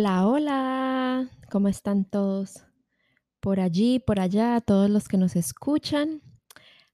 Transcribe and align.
Hola, 0.00 0.26
hola, 0.26 1.30
¿cómo 1.50 1.68
están 1.68 2.06
todos? 2.06 2.64
Por 3.38 3.60
allí, 3.60 3.98
por 3.98 4.18
allá, 4.18 4.58
todos 4.62 4.88
los 4.88 5.08
que 5.08 5.18
nos 5.18 5.36
escuchan. 5.36 6.22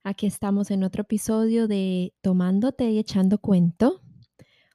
Aquí 0.03 0.27
estamos 0.27 0.73
en 0.73 0.83
otro 0.83 1.03
episodio 1.03 1.69
de 1.69 2.15
Tomándote 2.21 2.91
y 2.91 2.99
echando 2.99 3.39
cuento. 3.39 4.01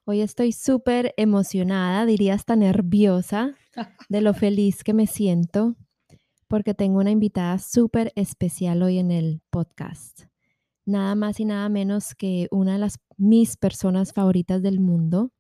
Hoy 0.05 0.21
estoy 0.21 0.54
súper 0.54 1.14
emocionada, 1.18 2.06
diría 2.06 2.36
hasta 2.36 2.56
nerviosa 2.56 3.54
de 4.07 4.21
lo 4.21 4.34
feliz 4.34 4.86
que 4.86 4.93
me 4.93 5.07
siento 5.07 5.75
porque 6.48 6.73
tengo 6.73 7.00
una 7.00 7.11
invitada 7.11 7.59
súper 7.59 8.14
especial 8.15 8.82
hoy 8.82 9.00
en 9.00 9.11
el 9.11 9.42
podcast. 9.50 10.21
Nada 10.86 11.15
más 11.15 11.42
y 11.42 11.43
nada 11.43 11.68
menos 11.68 12.15
que 12.15 12.48
una 12.50 12.71
de 12.71 12.79
las 12.79 12.98
mis 13.18 13.57
personas 13.57 14.14
favoritas 14.14 14.61
del 14.61 14.79
mundo 14.79 15.34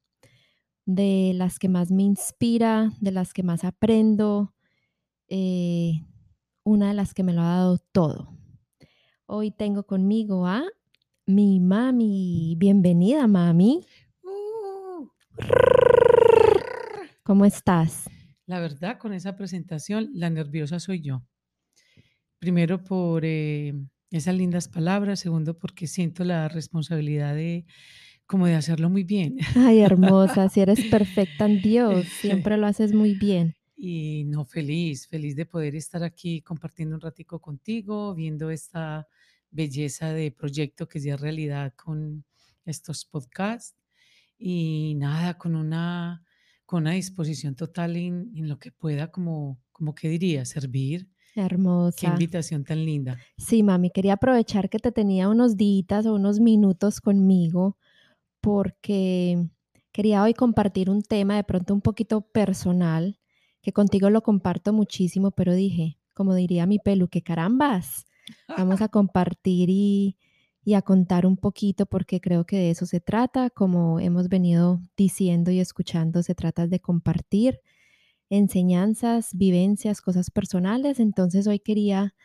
de 0.85 1.33
las 1.35 1.59
que 1.59 1.69
más 1.69 1.91
me 1.91 2.03
inspira, 2.03 2.91
de 2.99 3.11
las 3.11 3.33
que 3.33 3.43
más 3.43 3.63
aprendo, 3.63 4.53
eh, 5.27 6.05
una 6.63 6.89
de 6.89 6.93
las 6.93 7.13
que 7.13 7.23
me 7.23 7.33
lo 7.33 7.41
ha 7.41 7.55
dado 7.55 7.77
todo. 7.91 8.37
Hoy 9.25 9.51
tengo 9.51 9.83
conmigo 9.83 10.45
a 10.45 10.63
mi 11.25 11.59
mami. 11.59 12.55
Bienvenida, 12.57 13.27
mami. 13.27 13.85
Uh. 14.23 15.07
¿Cómo 17.23 17.45
estás? 17.45 18.09
La 18.45 18.59
verdad, 18.59 18.97
con 18.97 19.13
esa 19.13 19.37
presentación, 19.37 20.09
la 20.13 20.29
nerviosa 20.29 20.79
soy 20.79 21.01
yo. 21.01 21.23
Primero 22.39 22.83
por 22.83 23.23
eh, 23.23 23.73
esas 24.09 24.35
lindas 24.35 24.67
palabras, 24.67 25.19
segundo 25.21 25.57
porque 25.57 25.87
siento 25.87 26.25
la 26.25 26.49
responsabilidad 26.49 27.33
de 27.35 27.65
como 28.31 28.47
de 28.47 28.55
hacerlo 28.55 28.89
muy 28.89 29.03
bien. 29.03 29.35
Ay, 29.57 29.81
hermosa, 29.81 30.47
si 30.47 30.61
eres 30.61 30.85
perfecta 30.85 31.45
en 31.45 31.61
Dios, 31.61 32.05
siempre 32.21 32.55
lo 32.55 32.65
haces 32.65 32.93
muy 32.93 33.13
bien. 33.13 33.55
Y 33.75 34.23
no, 34.23 34.45
feliz, 34.45 35.05
feliz 35.05 35.35
de 35.35 35.45
poder 35.45 35.75
estar 35.75 36.01
aquí 36.01 36.41
compartiendo 36.41 36.95
un 36.95 37.01
ratico 37.01 37.41
contigo, 37.41 38.15
viendo 38.15 38.49
esta 38.49 39.05
belleza 39.49 40.13
de 40.13 40.31
proyecto 40.31 40.87
que 40.87 41.01
ya 41.01 41.15
es 41.15 41.19
realidad 41.19 41.73
con 41.75 42.23
estos 42.63 43.03
podcasts. 43.03 43.75
Y 44.37 44.95
nada, 44.95 45.37
con 45.37 45.55
una, 45.55 46.23
con 46.65 46.83
una 46.83 46.91
disposición 46.91 47.55
total 47.55 47.97
en, 47.97 48.31
en 48.33 48.47
lo 48.47 48.57
que 48.59 48.71
pueda, 48.71 49.11
como, 49.11 49.59
como 49.73 49.93
que 49.93 50.07
diría, 50.07 50.45
servir. 50.45 51.09
Qué 51.33 51.41
Hermosa. 51.41 52.07
invitación 52.07 52.63
tan 52.63 52.85
linda. 52.85 53.19
Sí, 53.37 53.61
mami, 53.61 53.89
quería 53.89 54.13
aprovechar 54.13 54.69
que 54.69 54.79
te 54.79 54.93
tenía 54.93 55.27
unos 55.27 55.57
días 55.57 56.05
o 56.05 56.15
unos 56.15 56.39
minutos 56.39 57.01
conmigo 57.01 57.77
porque 58.41 59.49
quería 59.91 60.23
hoy 60.23 60.33
compartir 60.33 60.89
un 60.89 61.01
tema 61.01 61.35
de 61.35 61.43
pronto 61.43 61.73
un 61.73 61.81
poquito 61.81 62.21
personal, 62.21 63.19
que 63.61 63.71
contigo 63.73 64.09
lo 64.09 64.21
comparto 64.21 64.73
muchísimo, 64.73 65.31
pero 65.31 65.53
dije, 65.53 65.99
como 66.13 66.35
diría 66.35 66.65
mi 66.65 66.79
pelu, 66.79 67.07
que 67.07 67.21
carambas, 67.21 68.05
vamos 68.57 68.81
a 68.81 68.87
compartir 68.89 69.69
y, 69.69 70.17
y 70.63 70.73
a 70.73 70.81
contar 70.81 71.25
un 71.25 71.37
poquito 71.37 71.85
porque 71.85 72.19
creo 72.19 72.45
que 72.45 72.57
de 72.57 72.71
eso 72.71 72.85
se 72.85 72.99
trata, 72.99 73.49
como 73.49 73.99
hemos 73.99 74.29
venido 74.29 74.81
diciendo 74.97 75.51
y 75.51 75.59
escuchando, 75.59 76.23
se 76.23 76.35
trata 76.35 76.67
de 76.67 76.79
compartir 76.79 77.59
enseñanzas, 78.29 79.29
vivencias, 79.33 80.01
cosas 80.01 80.31
personales. 80.31 80.99
Entonces 80.99 81.47
hoy 81.47 81.59
quería 81.59 82.15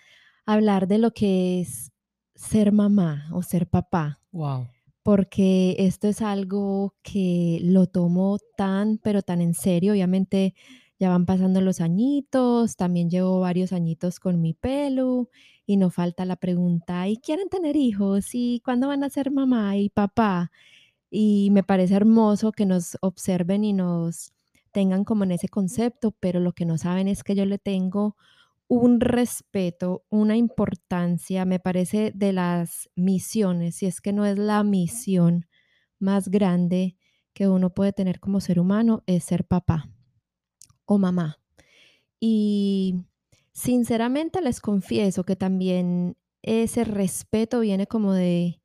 hablar 0.47 0.87
de 0.89 0.99
lo 0.99 1.13
que 1.13 1.61
es 1.61 1.93
ser 2.35 2.73
mamá 2.73 3.29
o 3.33 3.43
ser 3.43 3.69
papá 3.69 4.21
Wow. 4.33 4.69
Porque 5.06 5.77
esto 5.78 6.09
es 6.09 6.21
algo 6.21 6.97
que 7.05 7.61
lo 7.62 7.87
tomo 7.87 8.39
tan, 8.56 8.99
pero 8.99 9.22
tan 9.22 9.41
en 9.41 9.55
serio. 9.55 9.93
Obviamente 9.93 10.53
ya 10.99 11.11
van 11.11 11.27
pasando 11.27 11.61
los 11.61 11.81
añitos, 11.81 12.75
también 12.75 13.09
llevo 13.09 13.39
varios 13.39 13.72
añitos 13.72 14.19
con 14.19 14.41
mi 14.41 14.53
pelo 14.53 15.28
y 15.65 15.77
no 15.77 15.91
falta 15.91 16.25
la 16.25 16.34
pregunta, 16.34 17.06
¿y 17.06 17.19
quieren 17.19 17.49
tener 17.49 17.77
hijos? 17.77 18.31
¿Y 18.33 18.61
cuándo 18.65 18.89
van 18.89 19.05
a 19.05 19.09
ser 19.09 19.31
mamá 19.31 19.77
y 19.77 19.91
papá? 19.91 20.50
Y 21.09 21.50
me 21.53 21.62
parece 21.62 21.95
hermoso 21.95 22.50
que 22.50 22.66
nos 22.66 22.99
observen 23.00 23.62
y 23.62 23.75
nos 23.75 24.33
tengan 24.72 25.05
como 25.05 25.22
en 25.22 25.31
ese 25.31 25.49
concepto, 25.49 26.16
pero 26.19 26.41
lo 26.41 26.53
que 26.53 26.65
no 26.65 26.78
saben 26.78 27.06
es 27.06 27.22
que 27.22 27.37
yo 27.37 27.47
le 27.47 27.59
tengo 27.59 28.16
un 28.69 29.00
respeto, 29.00 30.04
una 30.10 30.37
importancia, 30.37 31.44
me 31.44 31.60
parece, 31.60 32.12
de 32.15 32.32
las 32.32 32.91
misiones, 32.97 33.77
si 33.77 33.87
es 33.87 34.00
que 34.00 34.12
no 34.12 34.27
es 34.27 34.38
la 34.38 34.62
misión 34.65 35.47
más 35.99 36.28
grande 36.28 36.97
que 37.32 37.49
uno 37.49 37.71
puede 37.71 37.93
tener 37.93 38.19
como 38.19 38.41
ser 38.41 38.59
humano, 38.59 39.03
es 39.06 39.25
ser 39.25 39.44
papá 39.47 39.91
o 40.84 40.99
mamá. 40.99 41.38
Y 42.19 43.04
sinceramente 43.53 44.41
les 44.41 44.60
confieso 44.60 45.25
que 45.25 45.37
también 45.37 46.16
ese 46.43 46.84
respeto 46.84 47.60
viene 47.60 47.87
como 47.87 48.12
de 48.12 48.62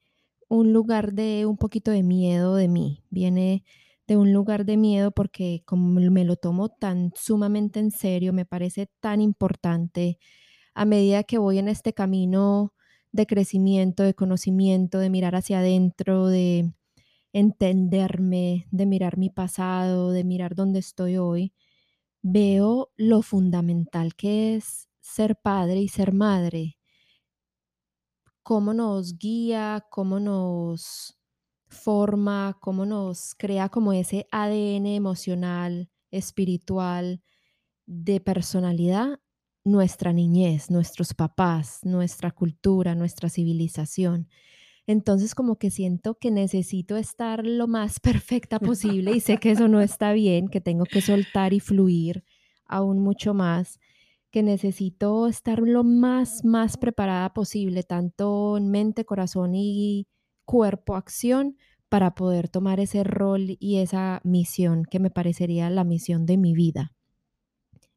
un 0.47 0.73
lugar 0.73 1.13
de 1.13 1.45
un 1.45 1.57
poquito 1.57 1.91
de 1.91 2.03
miedo 2.03 2.55
de 2.55 2.67
mí, 2.67 3.03
viene 3.09 3.63
de 4.07 4.17
un 4.17 4.33
lugar 4.33 4.65
de 4.65 4.77
miedo 4.77 5.11
porque 5.11 5.63
como 5.65 5.99
me 5.99 6.25
lo 6.25 6.35
tomo 6.35 6.69
tan 6.69 7.11
sumamente 7.15 7.79
en 7.79 7.91
serio, 7.91 8.33
me 8.33 8.45
parece 8.45 8.87
tan 8.99 9.21
importante 9.21 10.19
a 10.75 10.85
medida 10.85 11.23
que 11.23 11.37
voy 11.37 11.59
en 11.59 11.67
este 11.69 11.93
camino 11.93 12.73
de 13.11 13.27
crecimiento, 13.27 14.03
de 14.03 14.13
conocimiento, 14.15 14.99
de 14.99 15.09
mirar 15.09 15.35
hacia 15.35 15.59
adentro, 15.59 16.27
de 16.27 16.73
entenderme, 17.33 18.67
de 18.71 18.85
mirar 18.85 19.17
mi 19.17 19.29
pasado, 19.29 20.11
de 20.11 20.23
mirar 20.23 20.55
dónde 20.55 20.79
estoy 20.79 21.17
hoy, 21.17 21.53
veo 22.23 22.91
lo 22.97 23.21
fundamental 23.21 24.15
que 24.15 24.55
es 24.55 24.89
ser 25.01 25.37
padre 25.37 25.81
y 25.81 25.87
ser 25.89 26.13
madre, 26.13 26.77
cómo 28.43 28.73
nos 28.73 29.17
guía, 29.17 29.85
cómo 29.89 30.19
nos 30.19 31.17
forma, 31.71 32.57
cómo 32.61 32.85
nos 32.85 33.33
crea 33.35 33.69
como 33.69 33.93
ese 33.93 34.27
ADN 34.31 34.95
emocional, 34.95 35.89
espiritual, 36.11 37.21
de 37.85 38.19
personalidad, 38.19 39.19
nuestra 39.63 40.13
niñez, 40.13 40.69
nuestros 40.69 41.13
papás, 41.13 41.79
nuestra 41.83 42.31
cultura, 42.31 42.95
nuestra 42.95 43.29
civilización. 43.29 44.27
Entonces 44.87 45.35
como 45.35 45.57
que 45.57 45.71
siento 45.71 46.15
que 46.15 46.31
necesito 46.31 46.97
estar 46.97 47.45
lo 47.45 47.67
más 47.67 47.99
perfecta 48.01 48.59
posible 48.59 49.11
y 49.15 49.19
sé 49.19 49.37
que 49.37 49.51
eso 49.51 49.67
no 49.67 49.81
está 49.81 50.13
bien, 50.13 50.47
que 50.47 50.61
tengo 50.61 50.85
que 50.85 51.01
soltar 51.01 51.53
y 51.53 51.59
fluir 51.59 52.23
aún 52.65 52.99
mucho 52.99 53.33
más, 53.33 53.79
que 54.31 54.43
necesito 54.43 55.27
estar 55.27 55.59
lo 55.59 55.83
más, 55.83 56.45
más 56.45 56.77
preparada 56.77 57.33
posible, 57.33 57.83
tanto 57.83 58.57
en 58.57 58.71
mente, 58.71 59.05
corazón 59.05 59.55
y 59.55 60.07
cuerpo, 60.51 60.97
acción, 60.97 61.55
para 61.87 62.13
poder 62.13 62.49
tomar 62.49 62.81
ese 62.81 63.05
rol 63.05 63.55
y 63.57 63.77
esa 63.77 64.19
misión 64.25 64.83
que 64.83 64.99
me 64.99 65.09
parecería 65.09 65.69
la 65.69 65.85
misión 65.85 66.25
de 66.25 66.35
mi 66.35 66.53
vida. 66.53 66.91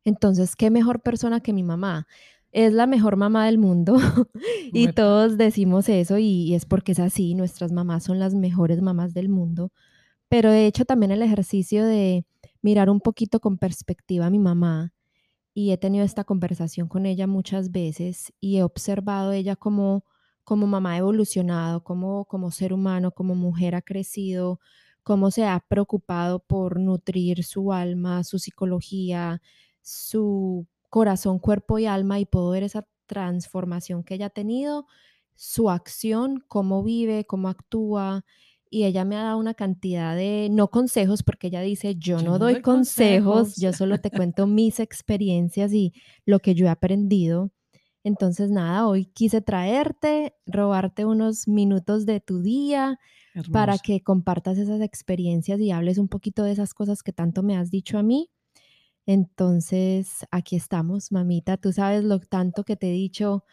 Entonces, 0.05 0.55
¿qué 0.55 0.71
mejor 0.71 1.03
persona 1.03 1.41
que 1.41 1.53
mi 1.53 1.65
mamá? 1.65 2.07
Es 2.53 2.73
la 2.73 2.87
mejor 2.87 3.17
mamá 3.17 3.47
del 3.47 3.59
mundo 3.59 3.97
y 4.73 4.93
todos 4.93 5.37
decimos 5.37 5.89
eso 5.89 6.17
y, 6.19 6.27
y 6.45 6.55
es 6.55 6.65
porque 6.65 6.93
es 6.93 7.01
así, 7.01 7.35
nuestras 7.35 7.73
mamás 7.73 8.05
son 8.05 8.21
las 8.21 8.37
mejores 8.37 8.81
mamás 8.81 9.15
del 9.15 9.29
mundo, 9.29 9.73
pero 10.29 10.53
he 10.53 10.67
hecho 10.67 10.85
también 10.85 11.11
el 11.11 11.23
ejercicio 11.23 11.85
de 11.85 12.25
mirar 12.63 12.89
un 12.89 13.01
poquito 13.01 13.41
con 13.41 13.59
perspectiva 13.59 14.27
a 14.27 14.31
mi 14.31 14.39
mamá 14.39 14.93
y 15.55 15.73
he 15.73 15.77
tenido 15.77 16.05
esta 16.05 16.23
conversación 16.23 16.87
con 16.87 17.05
ella 17.05 17.27
muchas 17.27 17.73
veces 17.73 18.33
y 18.41 18.59
he 18.59 18.63
observado 18.63 19.33
ella 19.33 19.57
como, 19.57 20.05
como 20.45 20.67
mamá 20.67 20.93
ha 20.93 20.99
evolucionado, 20.99 21.83
como, 21.85 22.25
como 22.27 22.51
ser 22.51 22.73
humano, 22.73 23.13
como 23.13 23.35
mujer 23.35 23.75
ha 23.75 23.83
crecido, 23.83 24.61
cómo 25.03 25.31
se 25.31 25.45
ha 25.47 25.61
preocupado 25.69 26.41
por 26.41 26.79
nutrir 26.81 27.45
su 27.45 27.73
alma, 27.73 28.25
su 28.25 28.39
psicología, 28.39 29.41
su 29.83 30.67
corazón, 30.91 31.39
cuerpo 31.39 31.79
y 31.79 31.87
alma 31.87 32.21
y 32.21 32.27
puedo 32.27 32.51
ver 32.51 32.63
esa 32.63 32.87
transformación 33.07 34.05
que 34.05 34.15
ella 34.15 34.27
ha 34.27 34.31
tenido, 34.31 34.87
su 35.35 35.71
acción, 35.71 36.43
cómo 36.49 36.83
vive, 36.83 37.25
cómo 37.27 37.49
actúa. 37.49 38.25
Y 38.71 38.85
ella 38.85 39.05
me 39.05 39.17
ha 39.17 39.23
dado 39.25 39.39
una 39.39 39.55
cantidad 39.55 40.17
de, 40.17 40.49
no 40.51 40.69
consejos, 40.71 41.23
porque 41.23 41.47
ella 41.49 41.61
dice, 41.61 41.97
yo 41.97 42.19
Yo 42.19 42.29
no 42.29 42.39
no 42.39 42.39
doy 42.39 42.55
doy 42.55 42.63
consejos, 42.63 43.55
consejos. 43.55 43.57
yo 43.57 43.73
solo 43.73 43.99
te 44.01 44.11
cuento 44.11 44.47
mis 44.47 44.81
experiencias 44.81 45.73
y 45.73 45.93
lo 46.25 46.41
que 46.41 46.55
yo 46.55 46.67
he 46.67 46.71
aprendido. 46.71 47.51
Entonces, 48.05 48.51
nada, 48.51 48.87
hoy 48.87 49.07
quise 49.07 49.41
traerte, 49.41 50.35
robarte 50.47 51.07
unos 51.07 51.49
minutos 51.49 52.07
de 52.07 52.21
tu 52.21 52.43
día 52.43 52.99
para 53.51 53.79
que 53.79 54.03
compartas 54.03 54.59
esas 54.59 54.81
experiencias 54.83 55.61
y 55.61 55.71
hables 55.73 55.99
un 55.99 56.09
poquito 56.09 56.45
de 56.45 56.53
esas 56.53 56.75
cosas 56.75 57.03
que 57.03 57.13
tanto 57.13 57.43
me 57.43 57.57
has 57.57 57.71
dicho 57.71 57.99
a 57.99 58.03
mí. 58.03 58.31
Entonces, 59.07 60.27
aquí 60.31 60.57
estamos, 60.57 61.13
mamita. 61.13 61.57
Tú 61.59 61.73
sabes 61.73 62.05
lo 62.05 62.21
tanto 62.21 62.65
que 62.65 62.77
te 62.77 62.89
he 62.89 62.93
dicho 62.93 63.45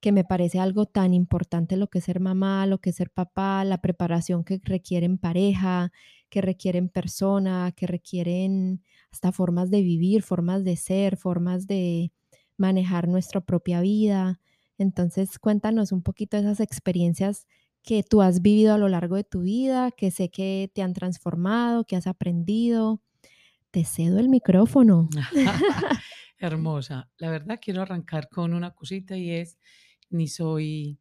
que 0.00 0.12
me 0.12 0.24
parece 0.24 0.60
algo 0.60 0.86
tan 0.86 1.14
importante 1.14 1.76
lo 1.76 1.88
que 1.88 1.98
es 1.98 2.04
ser 2.04 2.20
mamá, 2.20 2.66
lo 2.66 2.78
que 2.80 2.90
es 2.90 2.96
ser 2.96 3.10
papá, 3.10 3.64
la 3.64 3.80
preparación 3.82 4.44
que 4.44 4.60
requieren 4.64 5.18
pareja, 5.18 5.92
que 6.30 6.42
requieren 6.42 6.88
persona, 6.90 7.72
que 7.76 7.86
requieren 7.86 8.82
hasta 9.12 9.32
formas 9.32 9.70
de 9.70 9.82
vivir, 9.82 10.22
formas 10.22 10.64
de 10.64 10.76
ser, 10.76 11.16
formas 11.16 11.66
de 11.66 12.12
manejar 12.56 13.08
nuestra 13.08 13.40
propia 13.40 13.80
vida. 13.80 14.40
Entonces, 14.78 15.38
cuéntanos 15.38 15.92
un 15.92 16.02
poquito 16.02 16.36
de 16.36 16.42
esas 16.44 16.60
experiencias 16.60 17.46
que 17.82 18.02
tú 18.02 18.20
has 18.20 18.42
vivido 18.42 18.74
a 18.74 18.78
lo 18.78 18.88
largo 18.88 19.16
de 19.16 19.24
tu 19.24 19.42
vida, 19.42 19.90
que 19.92 20.10
sé 20.10 20.28
que 20.28 20.70
te 20.74 20.82
han 20.82 20.92
transformado, 20.92 21.84
que 21.84 21.96
has 21.96 22.06
aprendido. 22.06 23.00
Te 23.70 23.84
cedo 23.84 24.18
el 24.18 24.28
micrófono. 24.28 25.08
Hermosa. 26.38 27.08
La 27.18 27.30
verdad 27.30 27.58
quiero 27.62 27.82
arrancar 27.82 28.28
con 28.28 28.54
una 28.54 28.72
cosita 28.74 29.16
y 29.16 29.30
es, 29.30 29.58
ni 30.10 30.28
soy 30.28 30.98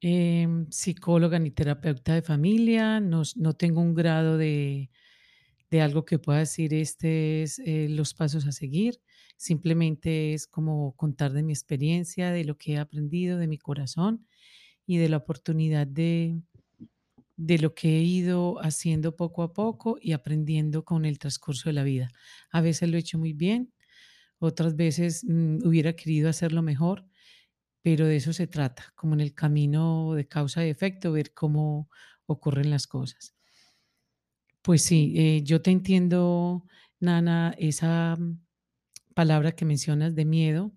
em, 0.00 0.66
psicóloga 0.70 1.38
ni 1.38 1.50
terapeuta 1.50 2.14
de 2.14 2.22
familia, 2.22 3.00
no, 3.00 3.22
no 3.36 3.52
tengo 3.54 3.80
un 3.80 3.94
grado 3.94 4.38
de, 4.38 4.90
de 5.70 5.80
algo 5.80 6.04
que 6.04 6.18
pueda 6.18 6.40
decir 6.40 6.74
este 6.74 7.42
es 7.42 7.58
eh, 7.60 7.86
los 7.88 8.14
pasos 8.14 8.46
a 8.46 8.52
seguir. 8.52 9.00
Simplemente 9.40 10.34
es 10.34 10.46
como 10.46 10.94
contar 10.96 11.32
de 11.32 11.42
mi 11.42 11.54
experiencia, 11.54 12.30
de 12.30 12.44
lo 12.44 12.58
que 12.58 12.74
he 12.74 12.78
aprendido, 12.78 13.38
de 13.38 13.46
mi 13.46 13.56
corazón 13.56 14.26
y 14.84 14.98
de 14.98 15.08
la 15.08 15.16
oportunidad 15.16 15.86
de, 15.86 16.42
de 17.38 17.58
lo 17.58 17.74
que 17.74 17.96
he 17.96 18.02
ido 18.02 18.62
haciendo 18.62 19.16
poco 19.16 19.42
a 19.42 19.54
poco 19.54 19.96
y 19.98 20.12
aprendiendo 20.12 20.84
con 20.84 21.06
el 21.06 21.18
transcurso 21.18 21.70
de 21.70 21.72
la 21.72 21.84
vida. 21.84 22.10
A 22.52 22.60
veces 22.60 22.90
lo 22.90 22.98
he 22.98 23.00
hecho 23.00 23.18
muy 23.18 23.32
bien, 23.32 23.72
otras 24.40 24.76
veces 24.76 25.24
mm, 25.26 25.66
hubiera 25.66 25.94
querido 25.94 26.28
hacerlo 26.28 26.60
mejor, 26.60 27.06
pero 27.80 28.04
de 28.04 28.16
eso 28.16 28.34
se 28.34 28.46
trata, 28.46 28.92
como 28.94 29.14
en 29.14 29.20
el 29.20 29.32
camino 29.32 30.12
de 30.12 30.28
causa 30.28 30.66
y 30.66 30.68
efecto, 30.68 31.12
ver 31.12 31.32
cómo 31.32 31.88
ocurren 32.26 32.68
las 32.68 32.86
cosas. 32.86 33.34
Pues 34.60 34.82
sí, 34.82 35.14
eh, 35.16 35.42
yo 35.44 35.62
te 35.62 35.70
entiendo, 35.70 36.66
Nana, 37.00 37.54
esa 37.56 38.18
palabra 39.14 39.52
que 39.52 39.64
mencionas 39.64 40.14
de 40.14 40.24
miedo, 40.24 40.72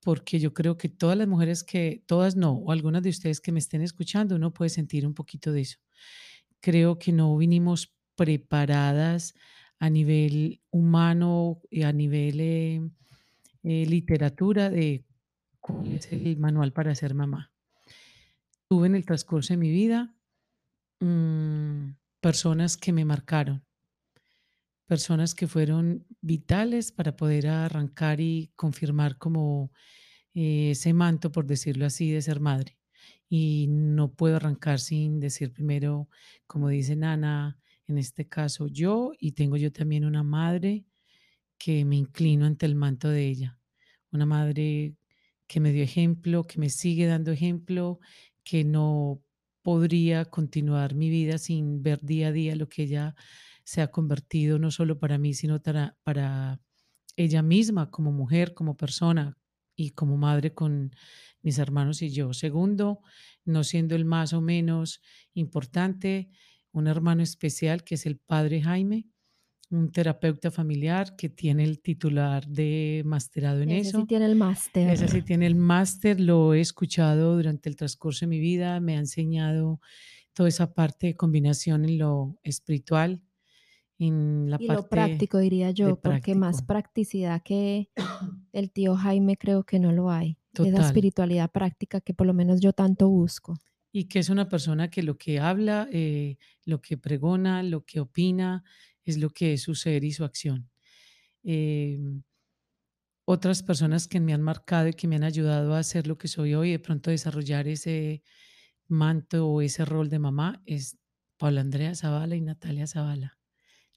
porque 0.00 0.38
yo 0.38 0.52
creo 0.52 0.76
que 0.76 0.88
todas 0.88 1.16
las 1.16 1.26
mujeres 1.26 1.64
que, 1.64 2.02
todas 2.06 2.36
no, 2.36 2.52
o 2.52 2.72
algunas 2.72 3.02
de 3.02 3.10
ustedes 3.10 3.40
que 3.40 3.52
me 3.52 3.58
estén 3.58 3.82
escuchando, 3.82 4.36
uno 4.36 4.52
puede 4.52 4.68
sentir 4.68 5.06
un 5.06 5.14
poquito 5.14 5.52
de 5.52 5.62
eso. 5.62 5.78
Creo 6.60 6.98
que 6.98 7.12
no 7.12 7.36
vinimos 7.36 7.94
preparadas 8.14 9.34
a 9.78 9.90
nivel 9.90 10.62
humano 10.70 11.60
y 11.70 11.82
a 11.82 11.92
nivel 11.92 12.40
eh, 12.40 12.80
eh, 13.62 13.86
literatura 13.86 14.70
de 14.70 15.04
cuál 15.60 15.92
es 15.92 16.12
el 16.12 16.36
manual 16.36 16.72
para 16.72 16.94
ser 16.94 17.14
mamá. 17.14 17.52
Tuve 18.68 18.86
en 18.86 18.94
el 18.94 19.04
transcurso 19.04 19.54
de 19.54 19.58
mi 19.58 19.70
vida 19.70 20.14
mm, 21.00 21.92
personas 22.20 22.76
que 22.76 22.92
me 22.92 23.04
marcaron, 23.04 23.64
personas 24.86 25.34
que 25.34 25.46
fueron 25.46 26.06
vitales 26.20 26.92
para 26.92 27.16
poder 27.16 27.46
arrancar 27.48 28.20
y 28.20 28.50
confirmar 28.56 29.18
como 29.18 29.72
eh, 30.34 30.72
ese 30.72 30.92
manto, 30.92 31.32
por 31.32 31.46
decirlo 31.46 31.86
así, 31.86 32.10
de 32.10 32.22
ser 32.22 32.40
madre. 32.40 32.78
Y 33.28 33.66
no 33.68 34.12
puedo 34.12 34.36
arrancar 34.36 34.80
sin 34.80 35.20
decir 35.20 35.52
primero, 35.52 36.08
como 36.46 36.68
dice 36.68 36.96
Nana, 36.96 37.58
en 37.86 37.98
este 37.98 38.28
caso 38.28 38.66
yo, 38.66 39.12
y 39.18 39.32
tengo 39.32 39.56
yo 39.56 39.72
también 39.72 40.04
una 40.04 40.22
madre 40.22 40.84
que 41.58 41.84
me 41.84 41.96
inclino 41.96 42.46
ante 42.46 42.66
el 42.66 42.74
manto 42.74 43.08
de 43.08 43.26
ella. 43.26 43.58
Una 44.12 44.26
madre 44.26 44.94
que 45.46 45.60
me 45.60 45.72
dio 45.72 45.82
ejemplo, 45.82 46.44
que 46.44 46.58
me 46.58 46.68
sigue 46.70 47.06
dando 47.06 47.32
ejemplo, 47.32 48.00
que 48.42 48.64
no 48.64 49.22
podría 49.62 50.26
continuar 50.26 50.94
mi 50.94 51.08
vida 51.08 51.38
sin 51.38 51.82
ver 51.82 52.00
día 52.02 52.28
a 52.28 52.32
día 52.32 52.54
lo 52.54 52.68
que 52.68 52.82
ella 52.82 53.14
se 53.64 53.82
ha 53.82 53.88
convertido, 53.90 54.58
no 54.58 54.70
solo 54.70 54.98
para 54.98 55.18
mí, 55.18 55.34
sino 55.34 55.62
para, 55.62 55.98
para 56.04 56.60
ella 57.16 57.42
misma 57.42 57.90
como 57.90 58.12
mujer, 58.12 58.54
como 58.54 58.76
persona 58.76 59.38
y 59.76 59.90
como 59.90 60.16
madre 60.16 60.54
con 60.54 60.92
mis 61.42 61.58
hermanos 61.58 62.02
y 62.02 62.10
yo. 62.10 62.32
Segundo, 62.32 63.00
no 63.44 63.64
siendo 63.64 63.94
el 63.96 64.04
más 64.04 64.32
o 64.32 64.40
menos 64.40 65.00
importante, 65.34 66.30
un 66.72 66.86
hermano 66.88 67.22
especial 67.22 67.84
que 67.84 67.96
es 67.96 68.06
el 68.06 68.18
padre 68.18 68.62
Jaime, 68.62 69.08
un 69.70 69.92
terapeuta 69.92 70.50
familiar 70.50 71.16
que 71.16 71.28
tiene 71.28 71.64
el 71.64 71.80
titular 71.80 72.46
de 72.48 73.02
masterado 73.04 73.62
en 73.62 73.72
Ese 73.72 73.92
sí 73.92 74.04
eso. 74.04 74.06
tiene 74.06 74.24
el 74.26 74.36
Ese 74.84 75.08
sí 75.08 75.22
máster. 75.22 75.22
tiene 75.22 75.46
el 75.46 75.54
máster, 75.56 76.20
lo 76.20 76.54
he 76.54 76.60
escuchado 76.60 77.36
durante 77.36 77.68
el 77.70 77.76
transcurso 77.76 78.26
de 78.26 78.28
mi 78.30 78.40
vida, 78.40 78.80
me 78.80 78.96
ha 78.96 79.00
enseñado 79.00 79.80
toda 80.34 80.48
esa 80.50 80.74
parte 80.74 81.08
de 81.08 81.16
combinación 81.16 81.84
en 81.84 81.98
lo 81.98 82.38
espiritual, 82.42 83.22
en 84.06 84.50
la 84.50 84.56
Y 84.60 84.66
lo 84.66 84.74
parte 84.74 84.88
práctico, 84.88 85.38
diría 85.38 85.70
yo, 85.70 85.96
porque 86.00 86.34
más 86.34 86.62
practicidad 86.62 87.42
que 87.42 87.90
el 88.52 88.70
tío 88.70 88.96
Jaime 88.96 89.36
creo 89.36 89.64
que 89.64 89.78
no 89.78 89.92
lo 89.92 90.10
hay. 90.10 90.38
Esa 90.52 90.64
Total. 90.64 90.84
espiritualidad 90.86 91.50
práctica 91.50 92.00
que 92.00 92.14
por 92.14 92.26
lo 92.26 92.34
menos 92.34 92.60
yo 92.60 92.72
tanto 92.72 93.08
busco. 93.08 93.58
Y 93.92 94.04
que 94.04 94.18
es 94.20 94.28
una 94.28 94.48
persona 94.48 94.88
que 94.88 95.02
lo 95.02 95.16
que 95.18 95.40
habla, 95.40 95.88
eh, 95.92 96.36
lo 96.64 96.80
que 96.80 96.96
pregona, 96.96 97.62
lo 97.62 97.84
que 97.84 98.00
opina, 98.00 98.64
es 99.04 99.18
lo 99.18 99.30
que 99.30 99.52
es 99.52 99.62
su 99.62 99.74
ser 99.74 100.04
y 100.04 100.12
su 100.12 100.24
acción. 100.24 100.70
Em, 101.42 102.22
otras 103.26 103.62
personas 103.62 104.08
que 104.08 104.20
me 104.20 104.34
han 104.34 104.42
marcado 104.42 104.88
y 104.88 104.94
que 104.94 105.08
me 105.08 105.16
han 105.16 105.24
ayudado 105.24 105.74
a 105.74 105.82
ser 105.82 106.06
lo 106.06 106.18
que 106.18 106.28
soy 106.28 106.54
hoy, 106.54 106.70
de 106.72 106.78
pronto 106.78 107.10
desarrollar 107.10 107.68
ese 107.68 108.22
manto 108.88 109.48
o 109.48 109.60
ese 109.60 109.84
rol 109.84 110.08
de 110.08 110.18
mamá, 110.18 110.62
es 110.66 110.98
Paula 111.38 111.60
Andrea 111.60 111.94
Zavala 111.94 112.36
y 112.36 112.40
Natalia 112.40 112.86
Zavala. 112.86 113.38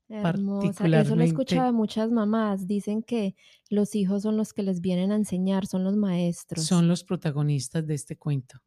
Hermosa. 0.10 0.88
Eso 1.00 1.16
lo 1.16 1.22
he 1.22 1.26
escuchado 1.26 1.66
de 1.66 1.74
muchas 1.74 2.12
mamás. 2.12 2.66
Dicen 2.66 3.04
que 3.04 3.36
los 3.70 3.94
hijos 3.96 4.24
son 4.24 4.38
los 4.38 4.54
que 4.54 4.64
les 4.64 4.80
vienen 4.80 5.12
a 5.12 5.16
enseñar, 5.16 5.68
son 5.68 5.84
los 5.84 5.96
maestros. 5.96 6.66
son 6.66 6.88
los 6.88 7.04
protagonistas 7.04 7.86
de 7.86 7.94
este 7.94 8.16
cuento. 8.18 8.62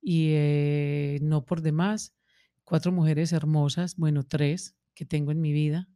Y 0.00 0.30
eh, 0.30 1.18
no 1.22 1.44
por 1.44 1.60
demás, 1.60 2.14
cuatro 2.64 2.92
mujeres 2.92 3.32
hermosas, 3.32 3.96
bueno, 3.96 4.22
tres 4.24 4.76
que 4.94 5.04
tengo 5.04 5.32
en 5.32 5.40
mi 5.40 5.52
vida, 5.52 5.88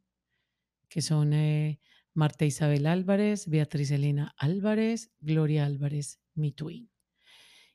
que 0.89 1.01
son 1.01 1.33
eh, 1.33 1.79
Marta 2.13 2.45
Isabel 2.45 2.85
Álvarez, 2.85 3.47
Beatriz 3.47 3.91
Elena 3.91 4.35
Álvarez, 4.37 5.11
Gloria 5.21 5.65
Álvarez, 5.65 6.19
mi 6.33 6.51
twin. 6.51 6.89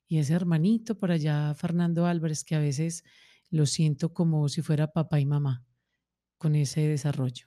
Y 0.06 0.18
ese 0.18 0.34
hermanito 0.34 0.98
por 0.98 1.12
allá, 1.12 1.54
Fernando 1.54 2.06
Álvarez, 2.06 2.44
que 2.44 2.56
a 2.56 2.60
veces 2.60 3.04
lo 3.48 3.66
siento 3.66 4.12
como 4.12 4.48
si 4.48 4.60
fuera 4.60 4.92
papá 4.92 5.18
y 5.18 5.26
mamá 5.26 5.64
con 6.40 6.56
ese 6.56 6.88
desarrollo. 6.88 7.46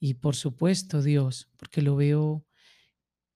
Y 0.00 0.14
por 0.14 0.34
supuesto 0.34 1.02
Dios, 1.02 1.48
porque 1.56 1.82
lo 1.82 1.94
veo 1.94 2.44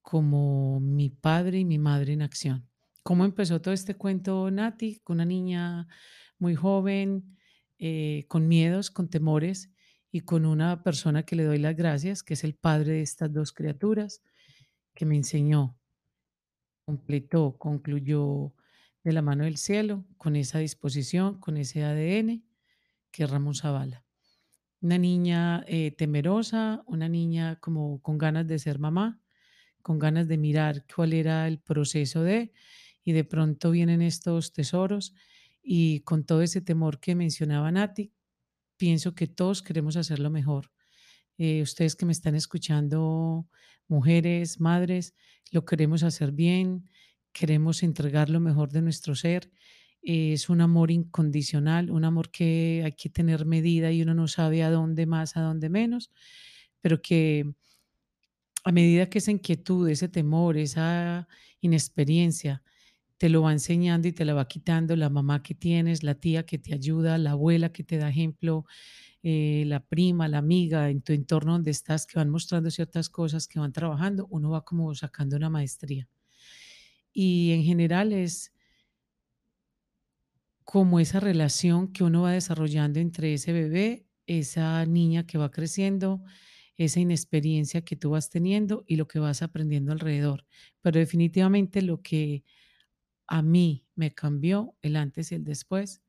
como 0.03 0.81
mi 0.81 1.09
padre 1.09 1.61
y 1.61 1.65
mi 1.65 1.79
madre 1.79 2.15
en 2.15 2.23
acción. 2.23 2.69
¿Cómo 3.05 3.25
empezó 3.25 3.61
todo 3.61 3.73
este 3.73 3.95
cuento, 3.95 4.51
Nati? 4.51 4.99
Con 5.05 5.19
una 5.19 5.25
niña 5.25 5.87
muy 6.37 6.57
joven, 6.57 7.39
eh, 7.79 8.25
con 8.27 8.49
miedos, 8.49 8.91
con 8.91 9.09
temores 9.09 9.71
y 10.11 10.23
con 10.23 10.45
una 10.45 10.83
persona 10.83 11.23
que 11.23 11.37
le 11.37 11.45
doy 11.45 11.59
las 11.59 11.77
gracias, 11.77 12.25
que 12.25 12.35
es 12.35 12.43
el 12.43 12.57
padre 12.57 12.95
de 12.95 13.03
estas 13.03 13.33
dos 13.33 13.53
criaturas, 13.53 14.21
que 14.95 15.07
me 15.07 15.15
enseñó, 15.15 15.79
completó, 16.85 17.57
concluyó 17.57 18.53
de 19.05 19.13
la 19.13 19.23
mano 19.23 19.45
del 19.45 19.59
cielo, 19.59 20.05
con 20.19 20.35
esa 20.35 20.59
disposición, 20.59 21.39
con 21.39 21.57
ese 21.57 21.85
ADN, 21.85 22.45
que 23.13 23.23
es 23.23 23.31
Ramón 23.31 23.55
Zavala. 23.55 24.02
Una 24.83 24.99
niña 24.99 25.65
eh, 25.69 25.93
temerosa, 25.93 26.83
una 26.87 27.09
niña 27.09 27.57
como 27.61 28.03
con 28.03 28.19
ganas 28.19 28.47
de 28.47 28.59
ser 28.59 28.79
mamá, 28.79 29.21
con 29.81 29.99
ganas 29.99 30.29
de 30.29 30.37
mirar 30.39 30.85
cuál 30.93 31.13
era 31.13 31.47
el 31.49 31.61
proceso 31.61 32.23
de, 32.23 32.53
y 33.05 33.13
de 33.13 33.25
pronto 33.25 33.71
vienen 33.71 34.03
estos 34.03 34.53
tesoros 34.53 35.15
y 35.63 36.01
con 36.01 36.25
todo 36.25 36.43
ese 36.43 36.61
temor 36.61 36.99
que 36.99 37.15
mencionaba 37.15 37.71
Nati, 37.71 38.13
pienso 38.77 39.15
que 39.15 39.29
todos 39.29 39.63
queremos 39.63 39.97
hacerlo 39.97 40.31
mejor. 40.31 40.73
Eh, 41.39 41.63
ustedes 41.63 41.95
que 41.95 42.05
me 42.05 42.13
están 42.13 42.35
escuchando, 42.35 43.47
mujeres, 43.87 44.61
madres, 44.61 45.15
lo 45.53 45.65
queremos 45.65 46.03
hacer 46.03 46.33
bien, 46.33 46.89
queremos 47.33 47.85
entregar 47.85 48.29
lo 48.31 48.41
mejor 48.41 48.73
de 48.73 48.83
nuestro 48.83 49.15
ser. 49.15 49.51
Es 50.03 50.49
un 50.49 50.61
amor 50.61 50.91
incondicional, 50.91 51.91
un 51.91 52.05
amor 52.05 52.31
que 52.31 52.83
hay 52.85 52.93
que 52.93 53.09
tener 53.09 53.47
medida 53.47 53.93
y 53.93 54.03
uno 54.03 54.15
no 54.15 54.29
sabe 54.29 54.63
a 54.63 54.71
dónde 54.71 55.07
más, 55.07 55.37
a 55.37 55.43
dónde 55.43 55.69
menos, 55.69 56.11
pero 56.81 57.01
que 57.01 57.55
a 58.65 58.73
medida 58.73 59.09
que 59.09 59.19
esa 59.19 59.31
inquietud, 59.31 59.89
ese 59.89 60.09
temor, 60.09 60.57
esa 60.57 61.29
inexperiencia 61.61 62.63
te 63.19 63.29
lo 63.29 63.43
va 63.43 63.53
enseñando 63.53 64.09
y 64.09 64.13
te 64.13 64.25
la 64.25 64.35
va 64.35 64.49
quitando 64.49 64.97
la 64.97 65.09
mamá 65.09 65.43
que 65.45 65.55
tienes, 65.55 66.03
la 66.03 66.17
tía 66.17 66.45
que 66.45 66.59
te 66.59 66.75
ayuda, 66.75 67.19
la 67.19 67.33
abuela 67.33 67.73
que 67.73 67.85
te 67.85 67.97
da 67.97 68.09
ejemplo, 68.09 68.67
eh, 69.23 69.63
la 69.69 69.79
prima, 69.87 70.27
la 70.27 70.39
amiga, 70.39 70.91
en 70.91 71.03
tu 71.03 71.13
entorno 71.13 71.53
donde 71.53 71.71
estás, 71.71 72.07
que 72.07 72.19
van 72.19 72.31
mostrando 72.31 72.71
ciertas 72.71 73.09
cosas, 73.09 73.47
que 73.47 73.61
van 73.61 73.73
trabajando, 73.73 74.27
uno 74.31 74.51
va 74.51 74.65
como 74.65 74.93
sacando 74.97 75.37
una 75.37 75.51
maestría. 75.51 76.09
Y 77.13 77.53
en 77.53 77.63
general 77.63 78.13
es 78.13 78.52
como 80.65 81.01
esa 81.01 81.21
relación 81.21 81.93
que 81.93 82.05
uno 82.05 82.23
va 82.23 82.33
desarrollando 82.33 83.01
entre 83.01 83.35
ese 83.35 83.53
bebé, 83.53 84.07
esa 84.27 84.85
niña 84.87 85.27
que 85.27 85.39
va 85.39 85.51
creciendo, 85.51 86.23
esa 86.77 87.01
inexperiencia 87.01 87.85
que 87.85 87.97
tú 87.97 88.11
vas 88.11 88.31
teniendo 88.31 88.85
y 88.87 88.97
lo 88.97 89.09
que 89.09 89.19
vas 89.19 89.43
aprendiendo 89.43 89.93
alrededor. 89.93 90.47
Pero 90.81 90.99
definitivamente 90.99 91.83
lo 91.83 92.03
que 92.03 92.45
a 93.27 93.43
mí 93.43 93.87
me 93.95 94.15
cambió 94.15 94.77
el 94.83 94.97
antes 94.97 95.33
y 95.33 95.37
el 95.37 95.45
después 95.45 96.03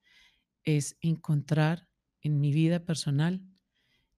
es 0.64 0.98
encontrar 1.02 1.88
en 2.22 2.40
mi 2.40 2.52
vida 2.52 2.86
personal 2.86 3.42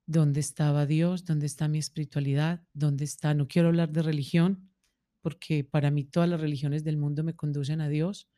dónde 0.05 0.39
estaba 0.39 0.85
Dios, 0.85 1.25
dónde 1.25 1.45
está 1.47 1.67
mi 1.67 1.79
espiritualidad, 1.79 2.63
dónde 2.73 3.05
está, 3.05 3.33
no 3.33 3.47
quiero 3.47 3.69
hablar 3.69 3.91
de 3.91 4.03
religión, 4.03 4.69
porque 5.21 5.63
para 5.63 5.89
mí 5.89 6.03
todas 6.03 6.29
las 6.29 6.39
religiones 6.39 6.83
del 6.83 6.97
mundo 6.97 7.23
me 7.23 7.35
conducen 7.35 7.81
a 7.81 7.89
Dios. 7.89 8.29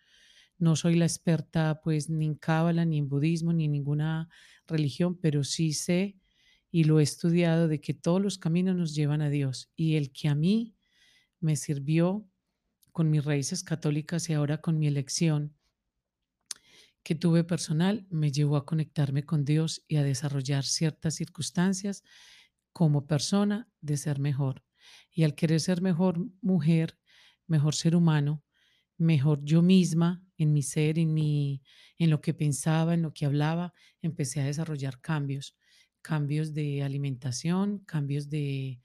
No 0.57 0.75
soy 0.75 0.95
la 0.95 1.05
experta 1.05 1.81
pues 1.83 2.09
ni 2.09 2.25
en 2.25 2.35
cábala, 2.35 2.85
ni 2.85 2.97
en 2.97 3.09
budismo, 3.09 3.53
ni 3.53 3.65
en 3.65 3.71
ninguna 3.71 4.29
religión, 4.65 5.17
pero 5.19 5.43
sí 5.43 5.73
sé 5.73 6.17
y 6.71 6.83
lo 6.83 6.99
he 6.99 7.03
estudiado 7.03 7.67
de 7.67 7.79
que 7.79 7.93
todos 7.93 8.21
los 8.21 8.37
caminos 8.37 8.75
nos 8.75 8.93
llevan 8.93 9.21
a 9.21 9.29
Dios 9.29 9.71
y 9.75 9.95
el 9.95 10.11
que 10.11 10.27
a 10.27 10.35
mí 10.35 10.75
me 11.39 11.55
sirvió 11.55 12.27
con 12.91 13.09
mis 13.09 13.23
raíces 13.23 13.63
católicas 13.63 14.29
y 14.29 14.33
ahora 14.33 14.59
con 14.59 14.79
mi 14.79 14.87
elección 14.87 15.55
que 17.03 17.15
tuve 17.15 17.45
personal 17.45 18.05
me 18.09 18.31
llevó 18.31 18.57
a 18.57 18.65
conectarme 18.65 19.23
con 19.23 19.45
Dios 19.45 19.85
y 19.87 19.95
a 19.95 20.03
desarrollar 20.03 20.65
ciertas 20.65 21.15
circunstancias 21.15 22.03
como 22.73 23.07
persona 23.07 23.69
de 23.79 23.95
ser 23.95 24.19
mejor. 24.19 24.65
Y 25.09 25.23
al 25.23 25.33
querer 25.33 25.61
ser 25.61 25.81
mejor 25.81 26.19
mujer, 26.41 26.99
mejor 27.47 27.75
ser 27.75 27.95
humano, 27.95 28.43
mejor 28.97 29.43
yo 29.43 29.61
misma 29.61 30.23
en 30.37 30.53
mi 30.53 30.63
ser, 30.63 30.99
en 30.99 31.13
mi 31.13 31.61
en 31.97 32.09
lo 32.09 32.21
que 32.21 32.33
pensaba, 32.33 32.93
en 32.93 33.01
lo 33.01 33.13
que 33.13 33.25
hablaba, 33.25 33.73
empecé 34.01 34.41
a 34.41 34.45
desarrollar 34.45 35.01
cambios, 35.01 35.57
cambios 36.01 36.53
de 36.53 36.83
alimentación, 36.83 37.79
cambios 37.79 38.29
de 38.29 38.79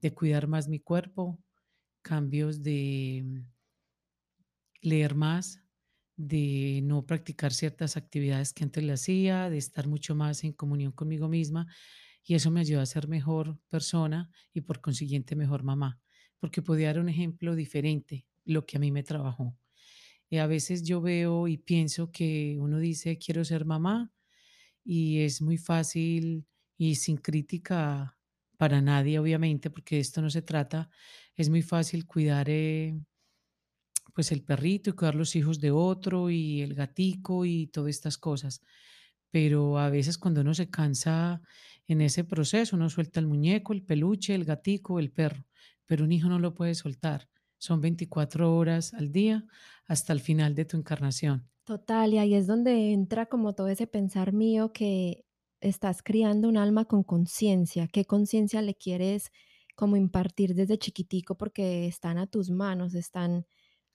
de 0.00 0.14
cuidar 0.14 0.46
más 0.46 0.68
mi 0.68 0.80
cuerpo, 0.80 1.42
cambios 2.02 2.62
de 2.62 3.22
mm, 3.24 3.40
leer 4.82 5.14
más, 5.14 5.62
de 6.16 6.80
no 6.82 7.04
practicar 7.06 7.52
ciertas 7.52 7.96
actividades 7.96 8.52
que 8.52 8.64
antes 8.64 8.82
le 8.82 8.92
hacía, 8.92 9.50
de 9.50 9.58
estar 9.58 9.86
mucho 9.86 10.14
más 10.14 10.44
en 10.44 10.52
comunión 10.52 10.92
conmigo 10.92 11.28
misma 11.28 11.66
y 12.24 12.34
eso 12.34 12.50
me 12.50 12.60
ayudó 12.60 12.80
a 12.80 12.86
ser 12.86 13.08
mejor 13.08 13.58
persona 13.68 14.30
y 14.52 14.62
por 14.62 14.80
consiguiente 14.80 15.36
mejor 15.36 15.62
mamá, 15.62 16.00
porque 16.38 16.62
podía 16.62 16.88
dar 16.88 17.00
un 17.00 17.08
ejemplo 17.08 17.54
diferente, 17.54 18.26
lo 18.46 18.66
que 18.66 18.78
a 18.78 18.80
mí 18.80 18.92
me 18.92 19.02
trabajó. 19.04 19.58
Eh, 20.30 20.40
a 20.40 20.46
veces 20.46 20.82
yo 20.84 21.00
veo 21.00 21.48
y 21.48 21.58
pienso 21.58 22.10
que 22.12 22.56
uno 22.60 22.78
dice 22.78 23.18
quiero 23.18 23.44
ser 23.44 23.64
mamá 23.64 24.12
y 24.84 25.20
es 25.20 25.42
muy 25.42 25.58
fácil 25.58 26.46
y 26.78 26.96
sin 26.96 27.16
crítica 27.18 28.18
para 28.58 28.80
nadie, 28.82 29.18
obviamente, 29.18 29.70
porque 29.70 30.00
esto 30.00 30.22
no 30.22 30.30
se 30.30 30.42
trata, 30.42 30.90
es 31.36 31.50
muy 31.50 31.62
fácil 31.62 32.06
cuidar. 32.06 32.48
eh, 32.50 32.98
pues 34.14 34.32
el 34.32 34.42
perrito 34.42 34.90
y 34.90 34.92
cuidar 34.94 35.14
los 35.14 35.36
hijos 35.36 35.60
de 35.60 35.70
otro 35.70 36.30
y 36.30 36.62
el 36.62 36.74
gatico 36.74 37.44
y 37.44 37.66
todas 37.68 37.90
estas 37.90 38.18
cosas. 38.18 38.62
Pero 39.30 39.78
a 39.78 39.90
veces 39.90 40.18
cuando 40.18 40.40
uno 40.40 40.54
se 40.54 40.70
cansa 40.70 41.42
en 41.86 42.00
ese 42.00 42.24
proceso, 42.24 42.76
uno 42.76 42.88
suelta 42.90 43.20
el 43.20 43.26
muñeco, 43.26 43.72
el 43.72 43.82
peluche, 43.84 44.34
el 44.34 44.44
gatico, 44.44 44.98
el 44.98 45.12
perro, 45.12 45.44
pero 45.86 46.04
un 46.04 46.12
hijo 46.12 46.28
no 46.28 46.38
lo 46.38 46.54
puede 46.54 46.74
soltar. 46.74 47.28
Son 47.58 47.80
24 47.80 48.54
horas 48.56 48.94
al 48.94 49.12
día 49.12 49.46
hasta 49.86 50.12
el 50.12 50.20
final 50.20 50.54
de 50.54 50.64
tu 50.64 50.76
encarnación. 50.76 51.48
Total, 51.64 52.14
y 52.14 52.18
ahí 52.18 52.34
es 52.34 52.46
donde 52.46 52.92
entra 52.92 53.26
como 53.26 53.52
todo 53.54 53.66
ese 53.68 53.88
pensar 53.88 54.32
mío 54.32 54.72
que 54.72 55.24
estás 55.60 56.00
criando 56.02 56.48
un 56.48 56.56
alma 56.56 56.84
con 56.84 57.02
conciencia. 57.02 57.88
¿Qué 57.88 58.04
conciencia 58.04 58.62
le 58.62 58.76
quieres 58.76 59.32
como 59.74 59.96
impartir 59.96 60.54
desde 60.54 60.78
chiquitico? 60.78 61.36
Porque 61.36 61.86
están 61.88 62.18
a 62.18 62.28
tus 62.28 62.50
manos, 62.50 62.94
están 62.94 63.46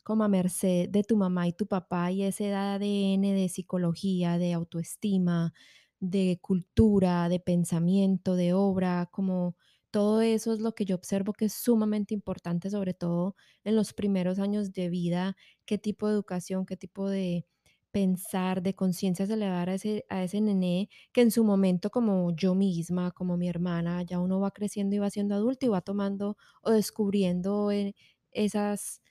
como 0.04 0.24
a 0.26 0.28
merced 0.28 0.90
de 0.90 1.04
tu 1.04 1.16
mamá 1.16 1.48
y 1.48 1.54
tu 1.54 1.66
papá 1.68 2.12
y 2.12 2.24
ese 2.24 2.54
ADN 2.54 3.34
de 3.34 3.48
psicología, 3.50 4.38
de 4.38 4.52
autoestima, 4.54 5.54
de 6.02 6.40
cultura, 6.42 7.30
de 7.30 7.40
pensamiento, 7.40 8.36
de 8.36 8.54
obra, 8.54 9.08
como 9.14 9.56
todo 9.92 10.22
eso 10.22 10.54
es 10.54 10.60
lo 10.60 10.74
que 10.76 10.86
yo 10.86 10.96
observo 10.96 11.34
que 11.34 11.46
es 11.46 11.54
sumamente 11.54 12.14
importante, 12.14 12.70
sobre 12.70 12.94
todo 12.94 13.36
en 13.64 13.76
los 13.76 13.94
primeros 13.94 14.40
años 14.40 14.74
de 14.74 14.90
vida, 14.90 15.36
qué 15.66 15.78
tipo 15.78 16.08
de 16.08 16.14
educación, 16.14 16.66
qué 16.66 16.78
tipo 16.78 17.10
de 17.10 17.46
pensar, 17.92 18.62
de 18.64 18.74
conciencia 18.74 19.26
se 19.28 19.36
le 19.38 19.48
va 19.48 19.56
a 19.56 19.58
dar 19.60 19.70
a 19.72 19.74
ese, 19.76 20.06
a 20.10 20.24
ese 20.24 20.40
nené 20.42 20.90
que 21.12 21.22
en 21.22 21.32
su 21.32 21.44
momento, 21.44 21.90
como 21.90 22.34
yo 22.36 22.56
misma, 22.56 23.12
como 23.12 23.38
mi 23.38 23.50
hermana, 23.50 24.04
ya 24.04 24.20
uno 24.20 24.40
va 24.40 24.52
creciendo 24.52 24.96
y 24.96 25.00
va 25.00 25.10
siendo 25.10 25.36
adulto 25.36 25.66
y 25.66 25.70
va 25.70 25.82
tomando 25.82 26.38
o 26.64 26.72
descubriendo 26.72 27.70
eh, 27.72 27.94
esas 28.32 29.02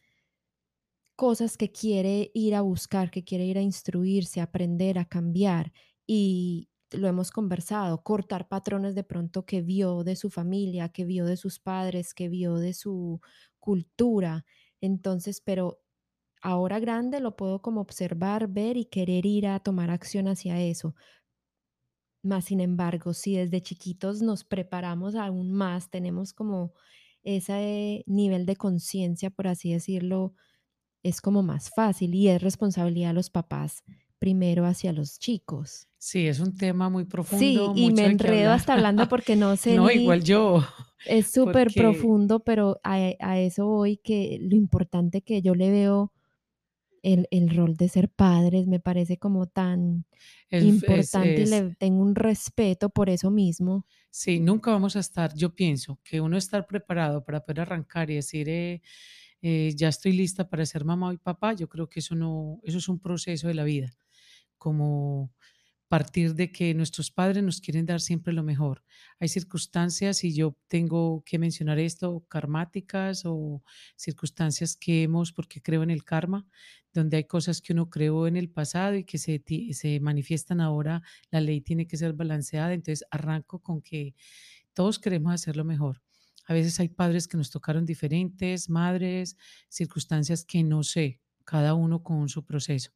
cosas 1.16 1.56
que 1.56 1.70
quiere 1.70 2.30
ir 2.34 2.54
a 2.54 2.62
buscar, 2.62 3.10
que 3.10 3.25
quiere 3.25 3.44
ir 3.44 3.58
a 3.58 3.62
instruirse, 3.62 4.40
a 4.40 4.44
aprender, 4.44 4.99
a 4.99 5.04
cambiar. 5.04 5.72
Y 6.06 6.69
lo 6.92 7.09
hemos 7.09 7.30
conversado, 7.30 8.02
cortar 8.02 8.49
patrones 8.49 8.94
de 8.94 9.04
pronto 9.04 9.44
que 9.47 9.62
vio 9.62 10.04
de 10.04 10.16
su 10.16 10.30
familia, 10.30 10.88
que 10.90 11.04
vio 11.04 11.26
de 11.26 11.37
sus 11.37 11.59
padres, 11.59 12.14
que 12.14 12.28
vio 12.28 12.56
de 12.56 12.75
su 12.75 13.20
cultura. 13.59 14.44
Entonces, 14.80 15.40
pero 15.40 15.80
ahora 16.42 16.80
grande 16.80 17.20
lo 17.20 17.37
puedo 17.37 17.62
como 17.62 17.80
observar, 17.80 18.49
ver 18.49 18.76
y 18.76 18.87
querer 18.87 19.26
ir 19.26 19.47
a 19.49 19.61
tomar 19.61 19.90
acción 19.90 20.28
hacia 20.28 20.61
eso. 20.61 20.94
Más 22.23 22.47
sin 22.47 22.61
embargo, 22.61 23.14
si 23.14 23.37
desde 23.37 23.62
chiquitos 23.62 24.20
nos 24.20 24.44
preparamos 24.44 25.14
aún 25.14 25.52
más, 25.52 25.90
tenemos 25.90 26.35
como 26.35 26.75
ese 27.23 28.04
nivel 28.06 28.47
de 28.47 28.56
conciencia, 28.56 29.30
por 29.30 29.49
así 29.49 29.73
decirlo, 29.73 30.35
es 31.02 31.20
como 31.20 31.42
más 31.42 31.70
fácil 31.70 32.14
y 32.14 32.28
es 32.28 32.42
responsabilidad 32.42 33.11
de 33.11 33.14
los 33.14 33.30
papás 33.30 33.85
primero 34.20 34.66
hacia 34.66 34.92
los 34.92 35.18
chicos. 35.18 35.88
Sí, 35.98 36.28
es 36.28 36.38
un 36.38 36.56
tema 36.56 36.88
muy 36.88 37.02
Sí, 37.02 37.10
profundo, 37.10 37.72
y 37.74 37.92
me 37.92 38.06
enredo 38.06 38.52
hasta 38.52 38.74
hablando 38.74 39.08
porque 39.08 39.34
no 39.34 39.56
sé 39.56 39.76
No, 39.76 39.88
ni 39.88 40.02
igual 40.02 40.22
yo, 40.22 40.64
es 41.06 41.26
súper 41.32 41.66
porque 41.68 41.80
profundo, 41.80 42.40
pero 42.40 42.78
a, 42.84 42.94
a 43.18 43.40
eso 43.40 43.66
voy, 43.66 43.96
que 43.96 44.38
lo 44.40 44.54
importante 44.54 45.22
que 45.22 45.42
yo 45.42 45.56
le 45.56 45.70
veo 45.72 46.12
el, 47.02 47.26
el 47.30 47.54
rol 47.56 47.76
de 47.76 47.88
ser 47.88 48.08
padres 48.10 48.66
me 48.66 48.78
parece 48.80 49.16
como 49.16 49.46
tan 49.46 50.04
es, 50.50 50.62
es, 50.62 50.68
importante 50.68 51.42
y 51.42 51.46
le 51.46 51.74
tengo 51.76 52.02
un 52.02 52.14
respeto 52.14 52.90
por 52.90 53.08
eso 53.08 53.30
mismo. 53.30 53.86
Sí, 54.10 54.40
nunca 54.40 54.70
vamos 54.70 54.96
a 54.96 55.00
estar, 55.00 55.34
yo 55.34 55.54
pienso 55.54 55.98
que 56.02 56.20
uno 56.20 56.36
estar 56.36 56.66
preparado 56.66 57.24
para 57.24 57.44
poder 57.44 57.60
arrancar 57.60 58.10
y 58.10 58.16
decir, 58.16 58.48
eh, 58.48 58.82
eh, 59.40 59.72
ya 59.76 59.88
estoy 59.88 60.12
lista 60.12 60.48
para 60.48 60.66
ser 60.66 60.84
mamá 60.84 61.14
y 61.14 61.16
papá, 61.16 61.54
yo 61.54 61.68
creo 61.68 61.88
que 61.88 62.00
eso 62.00 62.14
no, 62.14 62.60
eso 62.64 62.78
es 62.78 62.88
un 62.88 62.98
proceso 62.98 63.48
de 63.48 63.54
la 63.54 63.64
vida, 63.64 63.96
como 64.61 65.33
partir 65.90 66.37
de 66.37 66.52
que 66.52 66.73
nuestros 66.73 67.11
padres 67.11 67.43
nos 67.43 67.61
quieren 67.61 67.85
dar 67.85 68.00
siempre 68.00 68.33
lo 68.33 68.45
mejor. 68.45 68.85
Hay 69.19 69.26
circunstancias, 69.29 70.23
y 70.23 70.33
yo 70.33 70.57
tengo 70.69 71.25
que 71.26 71.37
mencionar 71.37 71.81
esto, 71.81 72.25
karmáticas 72.29 73.23
o 73.25 73.64
circunstancias 73.97 74.76
que 74.76 75.02
hemos, 75.02 75.33
porque 75.33 75.61
creo 75.61 75.83
en 75.83 75.90
el 75.90 76.05
karma, 76.05 76.47
donde 76.95 77.17
hay 77.17 77.25
cosas 77.25 77.61
que 77.61 77.73
uno 77.73 77.90
creó 77.90 78.29
en 78.29 78.37
el 78.37 78.49
pasado 78.49 78.95
y 78.95 79.05
que 79.05 79.19
se, 79.19 79.43
se 79.73 79.99
manifiestan 79.99 80.61
ahora, 80.61 81.02
la 81.33 81.40
ley 81.40 81.61
tiene 81.61 81.88
que 81.88 81.97
ser 81.97 82.12
balanceada, 82.12 82.73
entonces 82.73 83.05
arranco 83.11 83.59
con 83.61 83.83
que 83.83 84.14
todos 84.75 85.00
queremos 85.00 85.33
hacerlo 85.33 85.64
mejor. 85.64 86.02
A 86.47 86.52
veces 86.55 86.79
hay 86.79 86.88
padres 86.88 87.26
que 87.26 87.37
nos 87.37 87.50
tocaron 87.50 87.85
diferentes, 87.85 88.69
madres, 88.69 89.37
circunstancias 89.69 90.45
que 90.45 90.62
no 90.62 90.85
sé, 90.85 91.21
cada 91.45 91.75
uno 91.75 92.05
con 92.05 92.29
su 92.29 92.45
proceso 92.45 92.93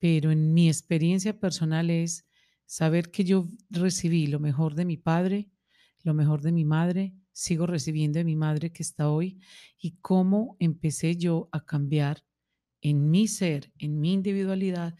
pero 0.00 0.32
en 0.32 0.52
mi 0.52 0.68
experiencia 0.68 1.38
personal 1.38 1.90
es 1.90 2.26
saber 2.66 3.12
que 3.12 3.22
yo 3.24 3.48
recibí 3.68 4.26
lo 4.26 4.40
mejor 4.40 4.74
de 4.74 4.84
mi 4.84 4.96
padre, 4.96 5.50
lo 6.02 6.14
mejor 6.14 6.40
de 6.42 6.52
mi 6.52 6.64
madre, 6.64 7.14
sigo 7.32 7.66
recibiendo 7.66 8.18
de 8.18 8.24
mi 8.24 8.34
madre 8.34 8.72
que 8.72 8.82
está 8.82 9.10
hoy 9.10 9.40
y 9.78 9.98
cómo 10.00 10.56
empecé 10.58 11.16
yo 11.16 11.48
a 11.52 11.64
cambiar 11.64 12.24
en 12.80 13.10
mi 13.10 13.28
ser, 13.28 13.72
en 13.78 14.00
mi 14.00 14.14
individualidad, 14.14 14.96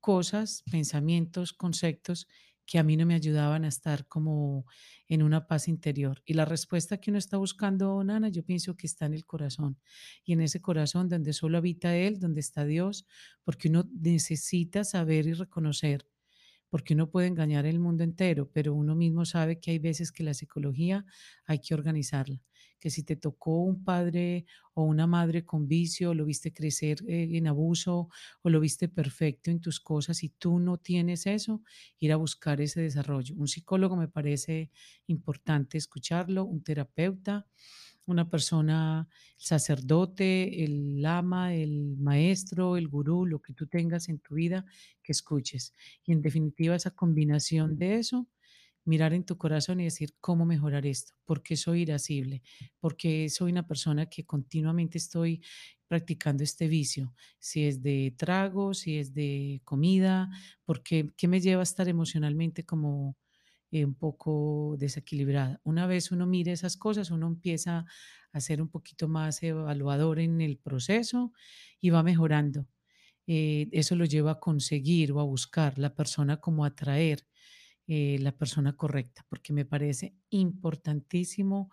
cosas, 0.00 0.64
pensamientos, 0.70 1.52
conceptos 1.52 2.28
que 2.66 2.78
a 2.78 2.82
mí 2.82 2.96
no 2.96 3.06
me 3.06 3.14
ayudaban 3.14 3.64
a 3.64 3.68
estar 3.68 4.06
como 4.06 4.66
en 5.08 5.22
una 5.22 5.46
paz 5.46 5.68
interior. 5.68 6.22
Y 6.26 6.34
la 6.34 6.44
respuesta 6.44 6.98
que 6.98 7.10
uno 7.10 7.18
está 7.18 7.36
buscando, 7.36 8.02
Nana, 8.02 8.28
yo 8.28 8.44
pienso 8.44 8.76
que 8.76 8.86
está 8.86 9.06
en 9.06 9.14
el 9.14 9.24
corazón. 9.24 9.78
Y 10.24 10.32
en 10.32 10.40
ese 10.40 10.60
corazón 10.60 11.08
donde 11.08 11.32
solo 11.32 11.58
habita 11.58 11.96
Él, 11.96 12.18
donde 12.18 12.40
está 12.40 12.64
Dios, 12.64 13.06
porque 13.44 13.68
uno 13.68 13.88
necesita 13.92 14.84
saber 14.84 15.26
y 15.26 15.32
reconocer 15.32 16.06
porque 16.68 16.94
uno 16.94 17.10
puede 17.10 17.28
engañar 17.28 17.64
el 17.66 17.78
mundo 17.78 18.04
entero, 18.04 18.50
pero 18.52 18.74
uno 18.74 18.94
mismo 18.94 19.24
sabe 19.24 19.60
que 19.60 19.70
hay 19.70 19.78
veces 19.78 20.12
que 20.12 20.24
la 20.24 20.34
psicología 20.34 21.04
hay 21.44 21.60
que 21.60 21.74
organizarla, 21.74 22.42
que 22.78 22.90
si 22.90 23.02
te 23.02 23.16
tocó 23.16 23.62
un 23.62 23.84
padre 23.84 24.46
o 24.74 24.84
una 24.84 25.06
madre 25.06 25.44
con 25.44 25.66
vicio, 25.66 26.14
lo 26.14 26.24
viste 26.24 26.52
crecer 26.52 26.98
eh, 27.08 27.28
en 27.32 27.46
abuso 27.46 28.08
o 28.42 28.50
lo 28.50 28.60
viste 28.60 28.88
perfecto 28.88 29.50
en 29.50 29.60
tus 29.60 29.80
cosas 29.80 30.22
y 30.22 30.28
tú 30.30 30.58
no 30.58 30.78
tienes 30.78 31.26
eso, 31.26 31.62
ir 31.98 32.12
a 32.12 32.16
buscar 32.16 32.60
ese 32.60 32.80
desarrollo. 32.82 33.34
Un 33.36 33.48
psicólogo 33.48 33.96
me 33.96 34.08
parece 34.08 34.70
importante 35.06 35.78
escucharlo, 35.78 36.44
un 36.44 36.62
terapeuta 36.62 37.46
una 38.06 38.30
persona, 38.30 39.08
el 39.36 39.44
sacerdote, 39.44 40.64
el 40.64 41.02
lama, 41.02 41.54
el 41.54 41.96
maestro, 41.98 42.76
el 42.76 42.88
gurú, 42.88 43.26
lo 43.26 43.40
que 43.42 43.52
tú 43.52 43.66
tengas 43.66 44.08
en 44.08 44.20
tu 44.20 44.36
vida, 44.36 44.64
que 45.02 45.12
escuches. 45.12 45.74
Y 46.04 46.12
en 46.12 46.22
definitiva, 46.22 46.76
esa 46.76 46.92
combinación 46.92 47.76
de 47.76 47.96
eso, 47.96 48.26
mirar 48.86 49.12
en 49.12 49.24
tu 49.24 49.36
corazón 49.38 49.80
y 49.80 49.84
decir, 49.84 50.14
¿cómo 50.20 50.46
mejorar 50.46 50.86
esto? 50.86 51.14
¿Por 51.24 51.42
qué 51.42 51.56
soy 51.56 51.82
irascible? 51.82 52.42
¿Por 52.80 52.96
qué 52.96 53.28
soy 53.28 53.52
una 53.52 53.66
persona 53.66 54.06
que 54.06 54.24
continuamente 54.24 54.98
estoy 54.98 55.42
practicando 55.88 56.42
este 56.44 56.68
vicio? 56.68 57.14
Si 57.38 57.64
es 57.64 57.82
de 57.82 58.14
trago, 58.16 58.74
si 58.74 58.98
es 58.98 59.14
de 59.14 59.60
comida, 59.64 60.30
¿por 60.64 60.82
qué, 60.82 61.10
qué 61.16 61.28
me 61.28 61.40
lleva 61.40 61.62
a 61.62 61.64
estar 61.64 61.88
emocionalmente 61.88 62.64
como 62.64 63.16
eh, 63.72 63.84
un 63.84 63.94
poco 63.94 64.76
desequilibrada. 64.78 65.60
Una 65.64 65.86
vez 65.86 66.12
uno 66.12 66.26
mire 66.26 66.52
esas 66.52 66.76
cosas, 66.76 67.10
uno 67.10 67.26
empieza 67.26 67.84
a 68.32 68.40
ser 68.40 68.62
un 68.62 68.68
poquito 68.68 69.08
más 69.08 69.42
evaluador 69.42 70.20
en 70.20 70.40
el 70.40 70.58
proceso 70.58 71.32
y 71.80 71.90
va 71.90 72.02
mejorando. 72.04 72.68
Eh, 73.26 73.68
eso 73.72 73.96
lo 73.96 74.04
lleva 74.04 74.32
a 74.32 74.40
conseguir 74.40 75.12
o 75.12 75.20
a 75.20 75.24
buscar 75.24 75.78
la 75.78 75.94
persona 75.96 76.38
como 76.40 76.64
atraer 76.64 77.26
eh, 77.86 78.18
la 78.20 78.32
persona 78.32 78.76
correcta, 78.76 79.24
porque 79.28 79.52
me 79.52 79.64
parece 79.64 80.16
importantísimo 80.30 81.70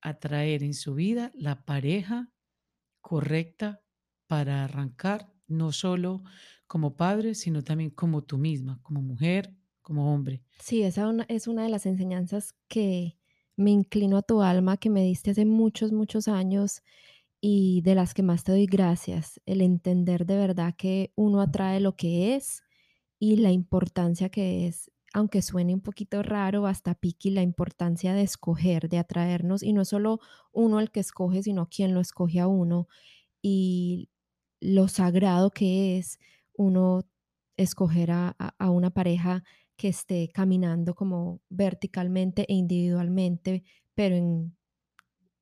atraer 0.00 0.62
en 0.62 0.74
su 0.74 0.94
vida 0.94 1.32
la 1.34 1.64
pareja 1.64 2.30
correcta 3.00 3.82
para 4.26 4.64
arrancar, 4.64 5.32
no 5.46 5.72
solo 5.72 6.22
como 6.66 6.96
padre, 6.96 7.34
sino 7.34 7.62
también 7.62 7.90
como 7.90 8.22
tú 8.22 8.38
misma, 8.38 8.80
como 8.82 9.02
mujer, 9.02 9.54
como 9.82 10.14
hombre. 10.14 10.42
Sí, 10.58 10.82
esa 10.82 11.08
una 11.08 11.24
es 11.28 11.46
una 11.46 11.64
de 11.64 11.68
las 11.68 11.86
enseñanzas 11.86 12.54
que 12.68 13.18
me 13.56 13.70
inclino 13.70 14.16
a 14.16 14.22
tu 14.22 14.42
alma, 14.42 14.78
que 14.78 14.90
me 14.90 15.02
diste 15.04 15.30
hace 15.30 15.44
muchos, 15.44 15.92
muchos 15.92 16.26
años 16.28 16.82
y 17.40 17.82
de 17.82 17.94
las 17.94 18.14
que 18.14 18.22
más 18.22 18.44
te 18.44 18.52
doy 18.52 18.66
gracias. 18.66 19.40
El 19.46 19.60
entender 19.60 20.26
de 20.26 20.36
verdad 20.36 20.74
que 20.76 21.12
uno 21.14 21.40
atrae 21.40 21.80
lo 21.80 21.96
que 21.96 22.34
es 22.34 22.62
y 23.18 23.36
la 23.36 23.52
importancia 23.52 24.30
que 24.30 24.66
es, 24.66 24.90
aunque 25.14 25.42
suene 25.42 25.74
un 25.74 25.80
poquito 25.82 26.22
raro, 26.22 26.66
hasta 26.66 26.94
piqui, 26.96 27.30
la 27.30 27.42
importancia 27.42 28.14
de 28.14 28.22
escoger, 28.22 28.88
de 28.90 28.98
atraernos, 28.98 29.62
y 29.62 29.72
no 29.72 29.82
es 29.82 29.88
solo 29.88 30.20
uno 30.52 30.80
el 30.80 30.90
que 30.92 31.00
escoge, 31.00 31.42
sino 31.44 31.68
quien 31.70 31.94
lo 31.94 32.00
escoge 32.00 32.40
a 32.40 32.48
uno, 32.48 32.88
y 33.42 34.10
lo 34.60 34.88
sagrado 34.88 35.50
que 35.50 35.98
es 35.98 36.18
uno 36.54 37.02
escoger 37.56 38.10
a, 38.12 38.36
a- 38.58 38.70
una 38.70 38.90
pareja 38.90 39.44
que 39.76 39.88
esté 39.88 40.28
caminando 40.32 40.94
como 40.94 41.42
verticalmente 41.50 42.46
e 42.48 42.54
individualmente, 42.54 43.64
pero 43.94 44.16
en, 44.16 44.56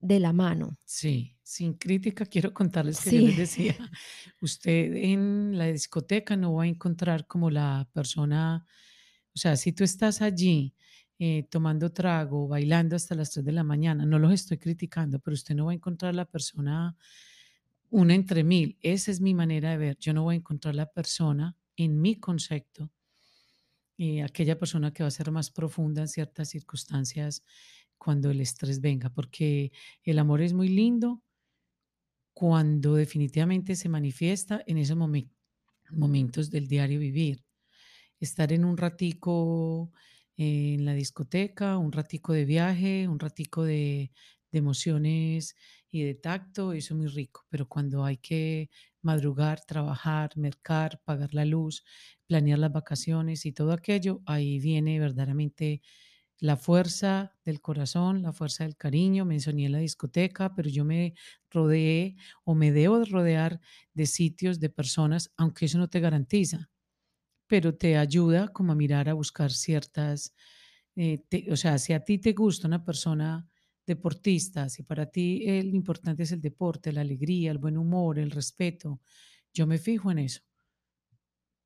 de 0.01 0.21
la 0.21 0.33
mano. 0.33 0.79
Sí, 0.85 1.39
sin 1.43 1.75
crítica, 1.75 2.27
quiero 2.27 2.53
contarles 2.53 3.01
que 3.01 3.13
yo 3.13 3.23
les 3.23 3.37
decía, 3.37 3.75
usted 4.43 4.95
en 4.95 5.57
la 5.57 5.67
discoteca 5.67 6.37
no 6.37 6.55
va 6.55 6.65
a 6.65 6.67
encontrar 6.67 7.27
como 7.27 7.51
la 7.51 7.89
persona, 7.95 8.67
o 9.35 9.39
sea, 9.39 9.57
si 9.57 9.73
tú 9.73 9.85
estás 9.85 10.23
allí 10.23 10.75
eh, 11.19 11.45
tomando 11.51 11.93
trago, 11.93 12.49
bailando 12.49 12.97
hasta 12.97 13.15
las 13.15 13.31
3 13.31 13.45
de 13.45 13.53
la 13.53 13.65
mañana, 13.65 14.05
no 14.05 14.19
los 14.19 14.33
estoy 14.33 14.59
criticando, 14.59 15.19
pero 15.21 15.35
usted 15.35 15.55
no 15.55 15.67
va 15.67 15.73
a 15.73 15.75
encontrar 15.75 16.15
la 16.15 16.25
persona 16.25 16.97
una 17.91 18.15
entre 18.15 18.43
mil. 18.43 18.79
Esa 18.81 19.11
es 19.11 19.21
mi 19.21 19.35
manera 19.35 19.71
de 19.71 19.77
ver. 19.77 19.99
Yo 19.99 20.15
no 20.15 20.25
voy 20.25 20.35
a 20.35 20.39
encontrar 20.39 20.75
la 20.75 20.87
persona 20.87 21.57
en 21.77 22.01
mi 22.01 22.17
concepto, 22.17 22.91
eh, 23.99 24.23
aquella 24.23 24.59
persona 24.59 24.93
que 24.93 25.03
va 25.03 25.09
a 25.09 25.11
ser 25.11 25.31
más 25.31 25.51
profunda 25.51 26.03
en 26.03 26.09
ciertas 26.09 26.49
circunstancias 26.49 27.45
cuando 27.99 28.31
el 28.31 28.41
estrés 28.41 28.81
venga, 28.81 29.11
porque 29.11 29.71
el 30.03 30.19
amor 30.19 30.43
es 30.43 30.55
muy 30.55 30.69
lindo 30.69 31.23
cuando 32.35 32.95
definitivamente 32.95 33.77
se 33.77 33.89
manifiesta 33.89 34.63
en 34.67 34.79
esos 34.79 34.97
momen 34.97 35.31
momentos 35.91 36.51
del 36.51 36.67
diario 36.67 36.99
vivir. 36.99 37.45
Estar 38.23 38.53
en 38.53 38.65
un 38.65 38.77
ratico 38.77 39.93
en 40.37 40.85
la 40.85 40.95
discoteca, 40.95 41.77
un 41.79 41.93
ratico 41.93 42.33
de 42.33 42.45
viaje, 42.45 43.09
un 43.09 43.19
ratico 43.19 43.65
de 43.65 44.13
de 44.53 44.59
emociones 44.59 45.57
y 45.91 46.03
de 46.03 46.15
tacto, 46.15 46.75
eso 46.75 46.93
es 46.95 46.99
muy 47.01 47.07
rico, 47.09 47.47
pero 47.49 47.67
cuando 47.69 48.05
hay 48.05 48.19
que 48.19 48.69
madrugar, 49.01 49.63
trabajar, 49.65 50.37
mercar, 50.37 51.01
pagar 51.05 51.33
la 51.33 51.47
luz, 51.47 51.85
planear 52.27 52.59
las 52.59 52.71
vacaciones 52.73 53.47
y 53.47 53.53
todo 53.53 53.73
aquello, 53.73 54.21
ahí 54.27 54.59
viene 54.59 55.01
verdaderamente 55.01 55.81
la 56.39 56.57
fuerza 56.57 57.37
del 57.45 57.61
corazón, 57.61 58.23
la 58.23 58.33
fuerza 58.33 58.65
del 58.65 58.77
cariño. 58.77 59.25
Me 59.25 59.41
soñé 59.41 59.67
en 59.67 59.73
la 59.73 59.79
discoteca, 59.79 60.55
pero 60.55 60.69
yo 60.71 60.85
me 60.85 61.15
rodeé 61.51 62.17
o 62.45 62.55
me 62.55 62.73
debo 62.73 62.99
de 62.99 63.07
rodear 63.07 63.61
de 63.95 64.07
sitios, 64.07 64.61
de 64.61 64.71
personas, 64.71 65.33
aunque 65.37 65.67
eso 65.67 65.79
no 65.79 65.89
te 65.89 66.01
garantiza, 66.01 66.72
pero 67.47 67.75
te 67.77 67.97
ayuda 67.97 68.49
como 68.49 68.73
a 68.73 68.75
mirar, 68.77 69.09
a 69.09 69.15
buscar 69.15 69.51
ciertas, 69.53 70.35
eh, 70.97 71.25
te- 71.29 71.51
o 71.53 71.57
sea, 71.57 71.79
si 71.79 71.93
a 71.93 72.01
ti 72.05 72.19
te 72.19 72.33
gusta 72.33 72.69
una 72.69 72.85
persona 72.85 73.47
deportista, 73.87 74.69
si 74.69 74.83
para 74.85 75.07
ti 75.11 75.45
el 75.47 75.75
importante 75.75 76.23
es 76.25 76.33
el 76.33 76.41
deporte, 76.41 76.93
la 76.93 77.01
alegría, 77.03 77.51
el 77.51 77.59
buen 77.59 77.77
humor, 77.79 78.19
el 78.19 78.31
respeto, 78.31 79.01
yo 79.53 79.67
me 79.67 79.79
fijo 79.79 80.11
en 80.11 80.19
eso 80.21 80.43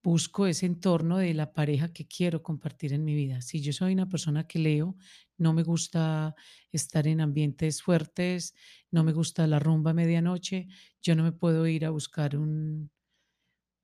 busco 0.02 0.46
ese 0.46 0.66
entorno 0.66 1.18
de 1.18 1.34
la 1.34 1.52
pareja 1.52 1.92
que 1.92 2.06
quiero 2.06 2.42
compartir 2.42 2.92
en 2.92 3.04
mi 3.04 3.14
vida. 3.14 3.40
Si 3.42 3.60
yo 3.60 3.72
soy 3.72 3.92
una 3.92 4.08
persona 4.08 4.46
que 4.46 4.58
leo, 4.60 4.96
no 5.36 5.52
me 5.52 5.64
gusta 5.64 6.34
estar 6.70 7.06
en 7.08 7.20
ambientes 7.20 7.82
fuertes, 7.82 8.54
no 8.90 9.02
me 9.04 9.12
gusta 9.12 9.46
la 9.48 9.58
rumba 9.58 9.90
a 9.90 9.94
medianoche, 9.94 10.68
yo 11.02 11.16
no 11.16 11.24
me 11.24 11.32
puedo 11.32 11.66
ir 11.66 11.84
a 11.84 11.90
buscar 11.90 12.36
un- 12.36 12.90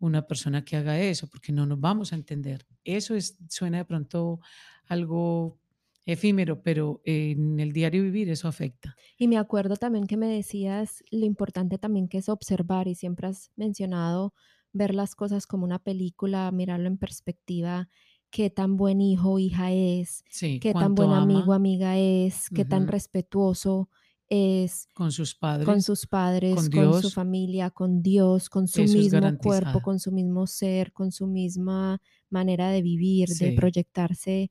una 0.07 0.27
persona 0.27 0.65
que 0.65 0.77
haga 0.77 1.01
eso 1.01 1.29
porque 1.29 1.53
no 1.53 1.65
nos 1.67 1.81
vamos 1.81 2.13
a 2.13 2.17
entender. 2.17 2.67
Eso 2.85 3.15
es, 3.15 3.39
suena 3.49 3.79
de 3.79 3.85
pronto 3.85 4.41
algo 4.87 5.59
efímero, 6.05 6.63
pero 6.63 7.01
en 7.05 7.61
el 7.61 7.73
diario 7.73 8.03
vivir 8.03 8.29
eso 8.29 8.49
afecta. 8.49 8.97
y 9.17 9.29
me 9.29 9.39
acuerdo 9.39 9.77
también 9.77 10.07
que 10.09 10.17
me 10.17 10.27
decías 10.27 11.05
lo 11.13 11.25
importante 11.25 11.79
también 11.79 12.09
que 12.09 12.19
es 12.19 12.29
observar 12.29 12.89
y 12.89 12.97
siempre 12.97 13.29
has 13.29 13.53
mencionado 13.55 14.35
ver 14.73 14.95
las 14.95 15.15
cosas 15.15 15.47
como 15.47 15.65
una 15.65 15.79
película, 15.79 16.51
mirarlo 16.51 16.89
en 16.89 16.99
perspectiva, 16.99 17.89
qué 18.31 18.51
tan 18.51 18.77
buen 18.77 19.01
hijo 19.01 19.33
o 19.33 19.39
hija 19.39 19.71
es, 19.71 20.25
Sí, 20.29 20.59
qué 20.59 20.73
tan 20.73 20.95
buen 20.97 21.13
amigo 21.13 21.41
o 21.41 21.45
ama 21.45 21.57
amiga 21.57 21.99
es, 21.99 22.51
qué 22.51 22.65
tan 22.65 22.89
respetuoso 22.89 23.89
es 24.33 24.89
con 24.95 25.13
sus 25.13 25.35
con 25.63 25.83
padres, 25.83 25.83
sus 25.83 26.07
padres, 26.07 26.71
con 26.71 26.71
con 26.71 26.95
su 26.95 27.11
familia, 27.11 27.71
con 27.71 28.03
Dios, 28.03 28.49
con 28.51 28.69
su 28.69 28.87
mismo 28.87 29.37
cuerpo, 29.37 29.81
con 29.83 30.01
su 30.01 30.13
mismo 30.13 30.47
ser, 30.47 30.93
con 30.93 31.13
su 31.13 31.27
misma 31.29 32.01
manera 32.31 32.71
de 32.71 32.83
vivir, 32.83 33.37
de 33.39 33.53
proyectarse, 33.53 34.51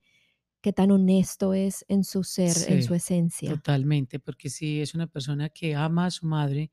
qué 0.62 0.74
tan 0.74 0.92
honesto 0.92 1.54
es 1.54 1.86
en 1.90 2.04
su 2.06 2.24
ser, 2.24 2.58
en 2.68 2.82
su 2.82 2.96
esencia. 2.96 3.64
totalmente, 3.66 4.20
porque 4.20 4.50
si 4.50 4.82
es 4.82 4.94
una 4.96 5.08
persona 5.08 5.50
que 5.50 5.76
ama 5.76 6.06
a 6.08 6.12
su 6.12 6.26
madre, 6.28 6.72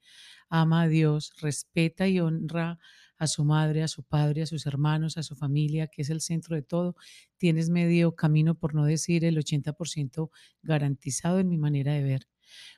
ama 0.48 0.82
a 0.82 0.88
Dios, 0.88 1.32
respeta 1.40 2.08
y 2.08 2.20
honra 2.20 2.78
a 3.16 3.26
su 3.26 3.44
madre, 3.44 3.82
a 3.82 3.88
su 3.88 4.04
padre, 4.04 4.42
a 4.42 4.46
sus 4.46 4.66
hermanos, 4.66 5.16
a 5.16 5.22
su 5.22 5.34
familia, 5.34 5.88
que 5.88 6.02
es 6.02 6.10
el 6.10 6.20
centro 6.20 6.54
de 6.56 6.62
todo, 6.62 6.94
tienes 7.36 7.70
medio 7.70 8.14
camino, 8.14 8.54
por 8.58 8.74
no 8.74 8.84
decir 8.84 9.24
el 9.24 9.38
80% 9.38 10.30
garantizado 10.62 11.38
en 11.40 11.48
mi 11.48 11.58
manera 11.58 11.92
de 11.94 12.02
ver. 12.04 12.28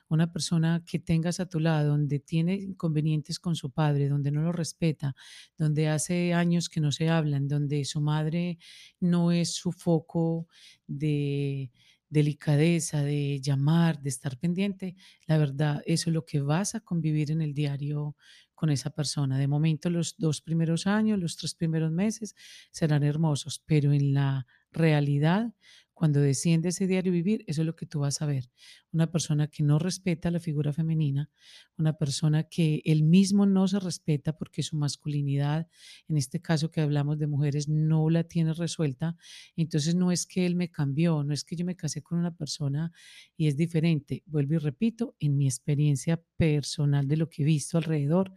Una 0.09 0.31
persona 0.31 0.83
que 0.85 0.99
tengas 0.99 1.39
a 1.39 1.47
tu 1.47 1.59
lado, 1.59 1.89
donde 1.91 2.19
tiene 2.19 2.55
inconvenientes 2.55 3.39
con 3.39 3.55
su 3.55 3.71
padre, 3.71 4.09
donde 4.09 4.31
no 4.31 4.41
lo 4.41 4.51
respeta, 4.51 5.15
donde 5.57 5.87
hace 5.89 6.33
años 6.33 6.69
que 6.69 6.81
no 6.81 6.91
se 6.91 7.09
hablan, 7.09 7.47
donde 7.47 7.85
su 7.85 8.01
madre 8.01 8.57
no 8.99 9.31
es 9.31 9.53
su 9.55 9.71
foco 9.71 10.47
de 10.87 11.71
delicadeza, 12.09 13.03
de 13.03 13.39
llamar, 13.41 14.01
de 14.01 14.09
estar 14.09 14.37
pendiente, 14.37 14.95
la 15.27 15.37
verdad, 15.37 15.81
eso 15.85 16.09
es 16.09 16.13
lo 16.13 16.25
que 16.25 16.41
vas 16.41 16.75
a 16.75 16.81
convivir 16.81 17.31
en 17.31 17.41
el 17.41 17.53
diario 17.53 18.17
con 18.61 18.69
esa 18.69 18.91
persona. 18.91 19.39
De 19.39 19.47
momento, 19.47 19.89
los 19.89 20.15
dos 20.19 20.39
primeros 20.39 20.85
años, 20.85 21.17
los 21.17 21.35
tres 21.35 21.55
primeros 21.55 21.91
meses 21.91 22.35
serán 22.69 23.01
hermosos, 23.01 23.59
pero 23.65 23.91
en 23.91 24.13
la 24.13 24.45
realidad, 24.71 25.55
cuando 26.01 26.19
desciende 26.19 26.69
ese 26.69 26.87
diario 26.87 27.11
vivir, 27.11 27.43
eso 27.45 27.61
es 27.61 27.65
lo 27.65 27.75
que 27.75 27.85
tú 27.85 27.99
vas 27.99 28.21
a 28.21 28.25
ver. 28.25 28.49
Una 28.91 29.11
persona 29.11 29.47
que 29.47 29.61
no 29.61 29.77
respeta 29.77 30.31
la 30.31 30.39
figura 30.39 30.73
femenina, 30.73 31.29
una 31.77 31.93
persona 31.93 32.43
que 32.43 32.81
él 32.85 33.03
mismo 33.03 33.45
no 33.45 33.67
se 33.67 33.79
respeta 33.79 34.35
porque 34.35 34.63
su 34.63 34.77
masculinidad, 34.77 35.67
en 36.07 36.17
este 36.17 36.39
caso 36.39 36.71
que 36.71 36.81
hablamos 36.81 37.19
de 37.19 37.27
mujeres, 37.27 37.67
no 37.67 38.09
la 38.09 38.23
tiene 38.23 38.53
resuelta. 38.53 39.15
Entonces 39.55 39.93
no 39.93 40.11
es 40.11 40.25
que 40.25 40.45
él 40.47 40.55
me 40.55 40.71
cambió, 40.71 41.23
no 41.23 41.33
es 41.33 41.43
que 41.43 41.55
yo 41.55 41.65
me 41.65 41.75
casé 41.75 42.01
con 42.01 42.17
una 42.17 42.35
persona 42.35 42.91
y 43.37 43.47
es 43.47 43.55
diferente. 43.55 44.23
Vuelvo 44.25 44.55
y 44.55 44.57
repito, 44.57 45.15
en 45.19 45.37
mi 45.37 45.45
experiencia 45.45 46.19
personal 46.35 47.07
de 47.07 47.17
lo 47.17 47.29
que 47.29 47.43
he 47.43 47.45
visto 47.45 47.77
alrededor, 47.77 48.33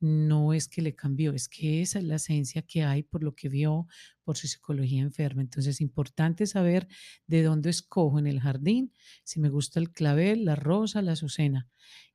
no 0.00 0.52
es 0.52 0.68
que 0.68 0.82
le 0.82 0.94
cambió, 0.94 1.32
es 1.32 1.48
que 1.48 1.80
esa 1.80 1.98
es 1.98 2.04
la 2.04 2.16
esencia 2.16 2.62
que 2.62 2.82
hay 2.82 3.02
por 3.02 3.22
lo 3.22 3.34
que 3.34 3.48
vio, 3.48 3.86
por 4.22 4.36
su 4.36 4.48
psicología 4.48 5.00
enferma. 5.00 5.40
Entonces, 5.40 5.76
es 5.76 5.80
importante 5.80 6.46
saber 6.46 6.88
de 7.26 7.42
dónde 7.42 7.70
escojo 7.70 8.18
en 8.18 8.26
el 8.26 8.40
jardín, 8.40 8.92
si 9.22 9.40
me 9.40 9.48
gusta 9.48 9.80
el 9.80 9.90
clavel, 9.92 10.44
la 10.44 10.56
rosa, 10.56 11.00
la 11.00 11.12
azucena. 11.12 11.68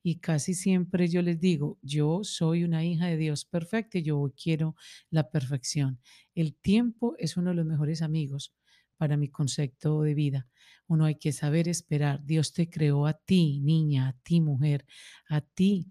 Y 0.04 0.20
casi 0.20 0.54
siempre 0.54 1.08
yo 1.08 1.22
les 1.22 1.40
digo, 1.40 1.80
yo 1.82 2.24
soy 2.24 2.64
una 2.64 2.86
hija 2.86 3.08
de 3.08 3.18
Dios 3.18 3.46
perfecta 3.46 3.98
y 3.98 4.04
yo 4.04 4.34
quiero 4.42 4.76
la 5.10 5.30
perfección. 5.30 6.00
El 6.36 6.56
tiempo 6.56 7.16
es 7.18 7.38
uno 7.38 7.50
de 7.50 7.56
los 7.56 7.66
mejores 7.66 8.02
amigos 8.02 8.54
para 8.98 9.18
mi 9.18 9.30
concepto 9.30 10.02
de 10.02 10.14
vida. 10.14 10.48
Uno 10.88 11.06
hay 11.06 11.16
que 11.16 11.32
saber 11.32 11.68
esperar. 11.68 12.24
Dios 12.26 12.54
te 12.54 12.70
creó 12.70 13.08
a 13.08 13.14
ti, 13.14 13.60
niña, 13.62 14.10
a 14.10 14.14
ti, 14.24 14.42
mujer, 14.42 14.86
a 15.28 15.42
ti 15.42 15.88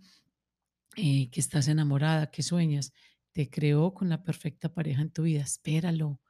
eh, 0.97 1.31
que 1.31 1.41
estás 1.41 1.69
enamorada, 1.69 2.31
que 2.31 2.43
sueñas, 2.43 2.93
te 3.33 3.51
creó 3.51 3.95
con 3.95 4.09
la 4.09 4.23
perfecta 4.25 4.73
pareja 4.73 5.03
en 5.03 5.11
tu 5.11 5.23
vida, 5.25 5.43
espéralo. 5.43 6.21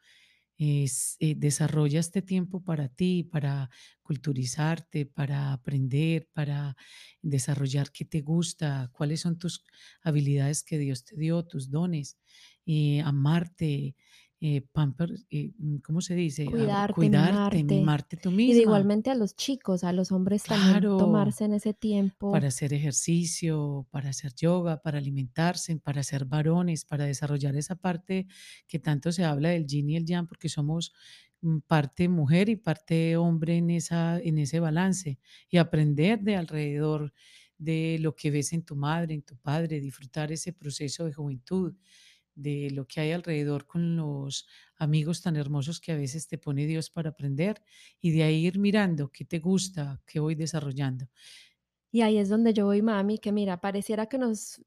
Es, 0.58 1.16
eh, 1.20 1.34
desarrolla 1.36 2.00
este 2.00 2.20
tiempo 2.22 2.64
para 2.64 2.88
ti, 2.88 3.22
para 3.24 3.70
culturizarte, 4.02 5.06
para 5.06 5.52
aprender, 5.52 6.28
para 6.32 6.76
desarrollar 7.22 7.92
qué 7.92 8.04
te 8.04 8.22
gusta, 8.22 8.90
cuáles 8.92 9.20
son 9.20 9.38
tus 9.38 9.64
habilidades 10.02 10.64
que 10.64 10.78
Dios 10.78 11.04
te 11.04 11.16
dio, 11.16 11.44
tus 11.46 11.70
dones, 11.70 12.18
eh, 12.66 13.00
amarte, 13.02 13.94
eh, 14.40 14.62
pamper, 14.62 15.10
eh, 15.30 15.52
mm, 15.58 15.76
¿cómo 15.78 16.00
se 16.00 16.14
dice? 16.14 16.44
Cuidarte, 16.44 16.84
cuidarte, 16.88 17.62
mimarte. 17.62 17.64
mimarte 17.64 18.16
tú 18.16 18.30
Y 18.44 18.54
de 18.54 18.60
igualmente 18.62 19.10
a 19.10 19.14
los 19.14 19.36
chicos, 19.36 19.84
a 19.84 19.92
los 19.92 20.10
hombres 20.12 20.46
también 20.46 20.84
Claro, 20.84 20.94
tomarse 20.96 21.44
en 21.44 21.54
ese 21.54 21.74
tiempo. 21.74 22.28
para 22.28 22.48
hacer 22.48 22.74
ejercicio, 22.74 23.86
para 23.90 24.10
hacer 24.10 24.34
yoga, 24.34 24.82
para 24.82 24.98
alimentarse, 24.98 25.76
para 25.78 26.02
ser 26.02 26.26
varones, 26.26 26.84
para 26.84 27.06
desarrollar 27.06 27.56
esa 27.56 27.76
parte 27.76 28.26
que 28.66 28.78
tanto 28.78 29.12
se 29.12 29.24
habla 29.24 29.50
del 29.50 29.66
yin 29.66 29.88
y 29.90 29.96
el 29.96 30.04
yang, 30.04 30.26
porque 30.26 30.48
somos 30.50 30.92
mm, 31.40 31.58
parte 31.66 32.08
mujer 32.08 32.48
y 32.50 32.56
parte 32.56 33.16
hombre 33.16 33.56
en 33.56 33.70
esa, 33.70 34.18
en 34.20 34.38
ese 34.38 34.60
balance 34.60 35.18
y 35.50 35.56
aprender 35.58 36.20
de 36.20 36.36
alrededor 36.36 37.14
de 37.56 37.98
lo 38.00 38.14
que 38.14 38.30
ves 38.30 38.52
en 38.52 38.62
tu 38.64 38.76
madre, 38.76 39.14
en 39.14 39.22
tu 39.22 39.36
padre, 39.38 39.80
disfrutar 39.80 40.30
ese 40.30 40.52
proceso 40.52 41.04
de 41.06 41.12
juventud, 41.14 41.74
de 42.38 42.70
lo 42.70 42.86
que 42.86 43.00
hay 43.00 43.12
alrededor 43.12 43.66
con 43.66 43.96
los 43.96 44.46
amigos 44.76 45.22
tan 45.22 45.36
hermosos 45.36 45.80
que 45.80 45.92
a 45.92 45.96
veces 45.96 46.28
te 46.28 46.38
pone 46.38 46.66
Dios 46.66 46.88
para 46.88 47.10
aprender 47.10 47.62
y 48.00 48.12
de 48.12 48.22
ahí 48.22 48.46
ir 48.46 48.58
mirando 48.58 49.10
qué 49.10 49.24
te 49.24 49.40
gusta, 49.40 50.00
qué 50.06 50.20
voy 50.20 50.34
desarrollando. 50.34 51.08
Y 51.90 52.02
ahí 52.02 52.18
es 52.18 52.28
donde 52.28 52.52
yo 52.52 52.66
voy, 52.66 52.82
mami, 52.82 53.18
que 53.18 53.32
mira, 53.32 53.60
pareciera 53.60 54.06
que 54.06 54.18
nos 54.18 54.62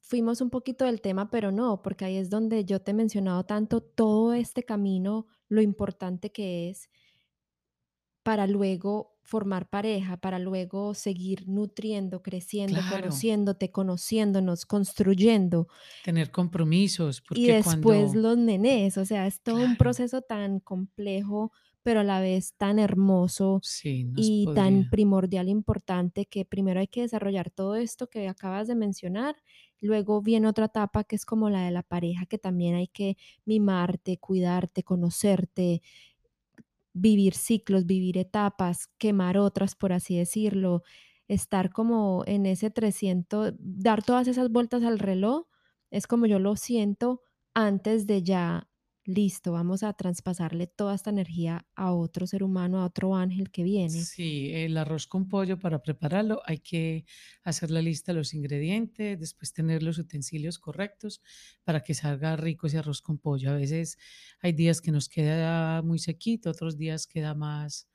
fuimos 0.00 0.40
un 0.40 0.50
poquito 0.50 0.84
del 0.84 1.00
tema, 1.00 1.30
pero 1.30 1.52
no, 1.52 1.82
porque 1.82 2.04
ahí 2.04 2.16
es 2.16 2.30
donde 2.30 2.64
yo 2.64 2.80
te 2.80 2.90
he 2.90 2.94
mencionado 2.94 3.44
tanto 3.44 3.80
todo 3.80 4.32
este 4.34 4.64
camino, 4.64 5.26
lo 5.48 5.60
importante 5.60 6.32
que 6.32 6.70
es 6.70 6.90
para 8.22 8.46
luego 8.48 9.15
formar 9.26 9.68
pareja, 9.68 10.16
para 10.18 10.38
luego 10.38 10.94
seguir 10.94 11.48
nutriendo, 11.48 12.22
creciendo, 12.22 12.84
Claro. 12.84 12.86
conociéndote, 12.86 13.72
conociéndonos, 13.72 14.66
construyendo. 14.66 15.68
Tener 16.02 16.30
compromisos, 16.30 17.20
Y 17.34 17.48
porque 17.48 17.52
después 17.52 18.14
cuando 18.14 18.14
los 18.14 18.38
nenés, 18.38 18.96
o 18.98 19.04
sea, 19.04 19.26
es 19.26 19.42
todo 19.42 19.64
un 19.64 19.76
proceso 19.76 20.22
tan 20.22 20.60
complejo, 20.60 21.52
pero 21.82 22.00
a 22.00 22.04
la 22.04 22.20
vez 22.20 22.54
tan 22.56 22.78
hermoso 22.78 23.62
sí, 23.62 24.06
y 24.14 24.48
tan 24.54 24.86
primordial, 24.86 25.48
importante, 25.48 26.24
que 26.26 26.44
primero 26.46 26.80
hay 26.80 26.86
que 26.88 27.02
desarrollar 27.02 27.50
todo 27.50 27.76
esto 27.76 28.08
que 28.08 28.28
acabas 28.28 28.66
de 28.68 28.74
mencionar, 28.74 29.36
luego 29.80 30.22
viene 30.22 30.48
otra 30.48 30.66
etapa 30.66 31.04
que 31.04 31.16
es 31.16 31.26
como 31.26 31.50
la 31.50 31.64
de 31.66 31.70
la 31.72 31.82
pareja, 31.82 32.24
que 32.26 32.38
también 32.38 32.74
hay 32.76 32.88
que 32.88 33.16
mimarte, 33.44 34.16
cuidarte, 34.18 34.82
conocerte, 34.84 35.82
vivir 36.96 37.34
ciclos, 37.34 37.86
vivir 37.86 38.18
etapas, 38.18 38.88
quemar 38.98 39.38
otras, 39.38 39.74
por 39.76 39.92
así 39.92 40.16
decirlo, 40.18 40.82
estar 41.28 41.70
como 41.72 42.22
en 42.26 42.46
ese 42.46 42.70
300, 42.70 43.54
dar 43.58 44.02
todas 44.02 44.28
esas 44.28 44.50
vueltas 44.50 44.82
al 44.84 44.98
reloj, 44.98 45.46
es 45.90 46.06
como 46.06 46.26
yo 46.26 46.38
lo 46.38 46.56
siento 46.56 47.22
antes 47.54 48.06
de 48.06 48.22
ya, 48.22 48.68
listo, 49.06 49.52
vamos 49.52 49.82
a 49.82 49.92
traspasarle 49.94 50.66
toda 50.66 50.94
esta 50.94 51.10
energía 51.10 51.66
a 51.74 51.92
otro 51.92 52.26
ser 52.26 52.42
humano, 52.42 52.80
a 52.80 52.86
otro 52.86 53.14
ángel 53.16 53.50
que 53.50 53.62
viene. 53.62 54.08
Sí, 54.08 54.50
el 54.52 54.76
arroz 54.78 55.06
con 55.06 55.28
pollo 55.28 55.58
para 55.60 55.80
prepararlo 55.80 56.42
hay 56.44 56.58
que 56.58 57.04
hacer 57.44 57.70
la 57.70 57.80
lista 57.80 58.12
de 58.12 58.18
los 58.18 58.34
ingredientes, 58.34 59.18
después 59.20 59.52
tener 59.52 59.82
los 59.84 59.98
utensilios 59.98 60.58
correctos 60.58 61.22
para 61.62 61.84
que 61.84 61.94
salga 61.94 62.34
rico 62.36 62.66
ese 62.66 62.78
arroz 62.78 63.00
con 63.00 63.18
pollo. 63.18 63.50
A 63.52 63.54
veces 63.54 63.96
hay 64.40 64.52
días 64.52 64.80
que 64.80 64.90
nos 64.90 65.08
queda 65.08 65.82
muy 65.82 66.00
sequito, 66.00 66.50
otros 66.50 66.76
días 66.76 67.06
queda 67.06 67.34
más, 67.34 67.88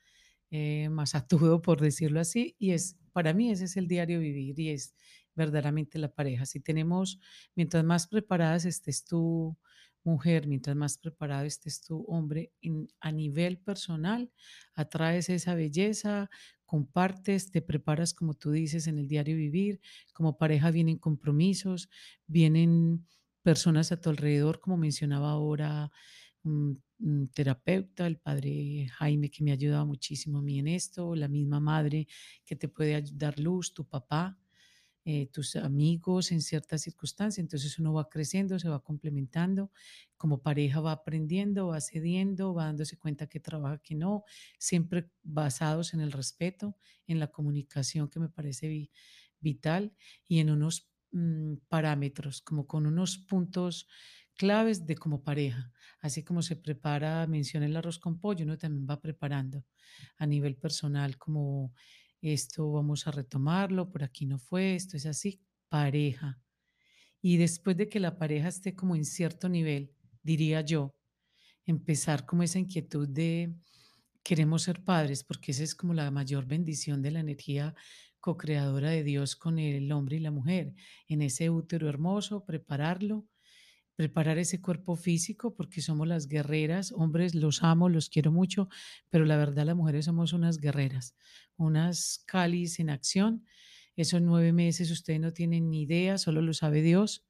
eh, 0.49 0.89
más 0.89 1.15
atudo, 1.15 1.61
por 1.61 1.81
decirlo 1.81 2.19
así, 2.21 2.55
y 2.57 2.71
es, 2.71 2.97
para 3.13 3.33
mí 3.33 3.51
ese 3.51 3.65
es 3.65 3.77
el 3.77 3.87
diario 3.87 4.19
vivir 4.19 4.59
y 4.59 4.69
es 4.69 4.95
verdaderamente 5.35 5.99
la 5.99 6.13
pareja. 6.13 6.45
Si 6.45 6.61
tenemos, 6.61 7.19
mientras 7.55 7.83
más 7.83 8.07
preparadas 8.07 8.65
estés 8.65 9.05
tú, 9.05 9.57
mujer, 10.03 10.47
mientras 10.47 10.75
más 10.75 10.97
preparado 10.97 11.45
estés 11.45 11.81
tú, 11.81 12.03
hombre, 12.07 12.53
a 12.99 13.11
nivel 13.11 13.59
personal, 13.59 14.31
atraes 14.73 15.29
esa 15.29 15.55
belleza, 15.55 16.29
compartes, 16.65 17.51
te 17.51 17.61
preparas, 17.61 18.13
como 18.13 18.33
tú 18.33 18.51
dices, 18.51 18.87
en 18.87 18.97
el 18.97 19.07
diario 19.07 19.35
vivir, 19.35 19.81
como 20.13 20.37
pareja 20.37 20.71
vienen 20.71 20.97
compromisos, 20.97 21.89
vienen 22.27 23.07
personas 23.43 23.91
a 23.91 23.99
tu 23.99 24.09
alrededor, 24.09 24.59
como 24.59 24.77
mencionaba 24.77 25.31
ahora 25.31 25.91
un, 26.43 26.81
un 26.99 27.27
terapeuta, 27.29 28.07
el 28.07 28.17
padre 28.17 28.87
Jaime, 28.93 29.29
que 29.29 29.43
me 29.43 29.51
ha 29.51 29.55
ayudado 29.55 29.85
muchísimo 29.85 30.39
a 30.39 30.41
mí 30.41 30.59
en 30.59 30.67
esto, 30.67 31.15
la 31.15 31.27
misma 31.27 31.59
madre 31.59 32.07
que 32.45 32.55
te 32.55 32.67
puede 32.67 33.03
dar 33.13 33.39
luz, 33.39 33.73
tu 33.73 33.85
papá 33.85 34.37
eh, 35.05 35.27
tus 35.27 35.55
amigos 35.55 36.31
en 36.31 36.41
ciertas 36.41 36.81
circunstancias. 36.81 37.39
Entonces 37.43 37.79
uno 37.79 37.93
va 37.93 38.09
creciendo, 38.09 38.59
se 38.59 38.69
va 38.69 38.83
complementando, 38.83 39.71
como 40.17 40.41
pareja 40.41 40.79
va 40.81 40.91
aprendiendo, 40.91 41.67
va 41.67 41.81
cediendo, 41.81 42.53
va 42.53 42.65
dándose 42.65 42.97
cuenta 42.97 43.27
que 43.27 43.39
trabaja, 43.39 43.79
que 43.79 43.95
no, 43.95 44.23
siempre 44.59 45.09
basados 45.23 45.93
en 45.93 46.01
el 46.01 46.11
respeto, 46.11 46.77
en 47.07 47.19
la 47.19 47.27
comunicación 47.27 48.09
que 48.09 48.19
me 48.19 48.29
parece 48.29 48.67
vi- 48.67 48.91
vital 49.39 49.95
y 50.27 50.39
en 50.39 50.51
unos 50.51 50.91
mm, 51.11 51.55
parámetros, 51.67 52.41
como 52.41 52.67
con 52.67 52.85
unos 52.85 53.17
puntos 53.17 53.87
claves 54.35 54.85
de 54.85 54.95
como 54.95 55.23
pareja. 55.23 55.71
Así 55.99 56.23
como 56.23 56.41
se 56.41 56.55
prepara, 56.55 57.25
menciona 57.27 57.65
el 57.65 57.75
arroz 57.75 57.99
con 57.99 58.19
pollo, 58.19 58.45
uno 58.45 58.57
también 58.57 58.87
va 58.89 59.01
preparando 59.01 59.65
a 60.17 60.25
nivel 60.25 60.55
personal 60.57 61.17
como 61.17 61.73
esto 62.21 62.71
vamos 62.71 63.07
a 63.07 63.11
retomarlo, 63.11 63.89
por 63.91 64.03
aquí 64.03 64.25
no 64.25 64.37
fue, 64.39 64.75
esto 64.75 64.97
es 64.97 65.05
así, 65.05 65.41
pareja. 65.69 66.41
Y 67.21 67.37
después 67.37 67.77
de 67.77 67.89
que 67.89 67.99
la 67.99 68.17
pareja 68.17 68.47
esté 68.47 68.75
como 68.75 68.95
en 68.95 69.05
cierto 69.05 69.49
nivel, 69.49 69.93
diría 70.23 70.61
yo, 70.61 70.95
empezar 71.65 72.25
como 72.25 72.43
esa 72.43 72.59
inquietud 72.59 73.07
de 73.07 73.55
queremos 74.23 74.63
ser 74.63 74.83
padres, 74.83 75.23
porque 75.23 75.51
esa 75.51 75.63
es 75.63 75.75
como 75.75 75.93
la 75.93 76.09
mayor 76.11 76.45
bendición 76.45 77.01
de 77.01 77.11
la 77.11 77.19
energía 77.19 77.75
co-creadora 78.19 78.91
de 78.91 79.03
Dios 79.03 79.35
con 79.35 79.57
el 79.59 79.91
hombre 79.91 80.17
y 80.17 80.19
la 80.19 80.31
mujer, 80.31 80.73
en 81.07 81.21
ese 81.23 81.49
útero 81.49 81.89
hermoso, 81.89 82.45
prepararlo 82.45 83.27
preparar 84.01 84.37
ese 84.39 84.61
cuerpo 84.61 84.95
físico, 84.95 85.53
porque 85.55 85.81
somos 85.81 86.07
las 86.07 86.27
guerreras, 86.27 86.91
hombres 86.91 87.35
los 87.35 87.63
amo, 87.63 87.87
los 87.89 88.09
quiero 88.09 88.31
mucho, 88.31 88.67
pero 89.09 89.25
la 89.25 89.37
verdad 89.37 89.65
las 89.65 89.75
mujeres 89.75 90.05
somos 90.05 90.33
unas 90.33 90.57
guerreras, 90.57 91.15
unas 91.57 92.23
cáliz 92.25 92.79
en 92.79 92.89
acción. 92.89 93.45
Esos 93.95 94.21
9 94.21 94.53
meses 94.53 94.89
ustedes 94.91 95.19
no 95.19 95.33
tienen 95.33 95.69
ni 95.69 95.83
idea, 95.83 96.17
solo 96.17 96.41
lo 96.41 96.53
sabe 96.53 96.81
Dios. 96.81 97.25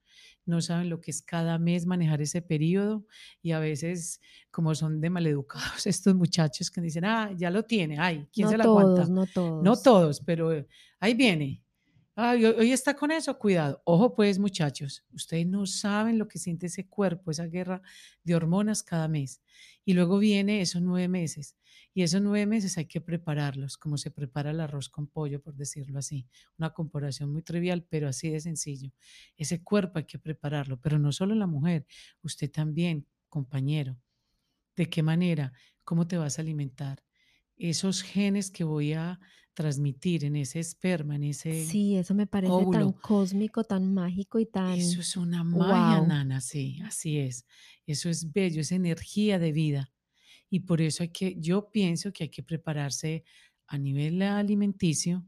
No 0.45 0.61
saben 0.61 0.89
lo 0.89 1.01
que 1.01 1.11
es 1.11 1.21
cada 1.21 1.57
mes 1.59 1.85
manejar 1.85 2.21
ese 2.21 2.41
periodo 2.41 3.05
y 3.41 3.51
a 3.51 3.59
veces, 3.59 4.21
como 4.49 4.73
son 4.75 5.01
de 5.01 5.09
maleducados 5.09 5.85
estos 5.87 6.15
muchachos 6.15 6.71
que 6.71 6.81
dicen: 6.81 7.05
"Ah, 7.05 7.31
ya 7.37 7.49
lo 7.51 7.63
tiene, 7.63 7.99
ay, 7.99 8.27
¿quién 8.33 8.47
No 8.47 8.49
se 8.49 8.57
la 8.57 8.63
todos, 8.63 8.65
aguanta?". 8.65 9.09
no 9.09 9.25
No 9.59 9.81
todos. 9.81 9.81
todos, 9.81 10.21
pero 10.21 10.53
eh, 10.53 10.67
ahí 10.99 11.13
viene. 11.15 11.60
Ay, 12.15 12.43
hoy 12.45 12.71
está 12.73 12.93
con 12.95 13.09
eso, 13.11 13.37
cuidado. 13.39 13.81
Ojo, 13.85 14.13
pues, 14.15 14.37
muchachos, 14.37 15.05
ustedes 15.13 15.47
no 15.47 15.65
saben 15.65 16.17
lo 16.19 16.27
que 16.27 16.39
siente 16.39 16.65
ese 16.67 16.87
cuerpo, 16.87 17.31
esa 17.31 17.45
guerra 17.45 17.81
de 18.23 18.35
hormonas 18.35 18.83
cada 18.83 19.07
mes. 19.07 19.41
Y 19.85 19.93
luego 19.93 20.19
viene 20.19 20.59
esos 20.61 20.81
9 20.81 21.07
meses, 21.07 21.55
y 21.93 22.03
esos 22.03 22.21
9 22.21 22.45
meses 22.45 22.77
hay 22.77 22.85
que 22.85 22.99
prepararlos, 23.01 23.77
como 23.77 23.97
se 23.97 24.11
prepara 24.11 24.51
el 24.51 24.59
arroz 24.59 24.89
con 24.89 25.07
pollo, 25.07 25.41
por 25.41 25.55
decirlo 25.55 25.99
así. 25.99 26.27
Una 26.57 26.71
comparación 26.73 27.31
muy 27.31 27.43
trivial, 27.43 27.85
pero 27.89 28.09
así 28.09 28.29
de 28.29 28.41
sencillo. 28.41 28.91
Ese 29.37 29.63
cuerpo 29.63 29.97
hay 29.99 30.05
que 30.05 30.19
prepararlo, 30.19 30.79
pero 30.81 30.99
no 30.99 31.11
solo 31.13 31.33
la 31.33 31.47
mujer, 31.47 31.85
usted 32.21 32.51
también, 32.51 33.07
compañero. 33.29 33.97
¿De 34.75 34.89
qué 34.89 35.03
manera? 35.03 35.53
¿Cómo 35.85 36.07
te 36.07 36.17
vas 36.17 36.39
a 36.39 36.43
alimentar? 36.43 37.03
Esos 37.61 38.01
genes 38.03 38.51
que 38.51 38.63
voy 38.65 38.93
a 38.93 39.19
transmitir 39.53 40.25
en 40.25 40.35
ese 40.35 40.59
esperma, 40.59 41.15
en 41.15 41.23
ese 41.25 41.53
Sí, 41.57 41.97
eso 41.97 42.15
me 42.15 42.25
parece 42.25 42.65
tan 42.65 42.93
cósmico, 42.93 43.63
tan 43.63 43.93
mágico 43.93 44.39
y 44.39 44.47
eso 44.63 45.01
tan 45.01 45.01
es 45.01 45.17
una 45.17 45.43
magia, 45.43 46.01
guau. 46.01 46.01
nana, 46.01 46.39
sí, 46.41 46.79
así 46.83 47.17
es. 47.19 47.45
Eso 47.85 48.09
es 48.09 48.31
bello, 48.31 48.61
es 48.61 48.71
energía 48.71 49.39
de 49.39 49.51
vida. 49.51 49.91
Y 50.49 50.61
por 50.61 50.81
eso 50.81 51.03
hay 51.03 51.09
que, 51.09 51.35
yo 51.39 51.71
pienso 51.71 52.13
que 52.13 52.25
hay 52.25 52.29
que 52.29 52.43
prepararse 52.43 53.23
a 53.67 53.77
nivel 53.77 54.21
alimenticio, 54.23 55.25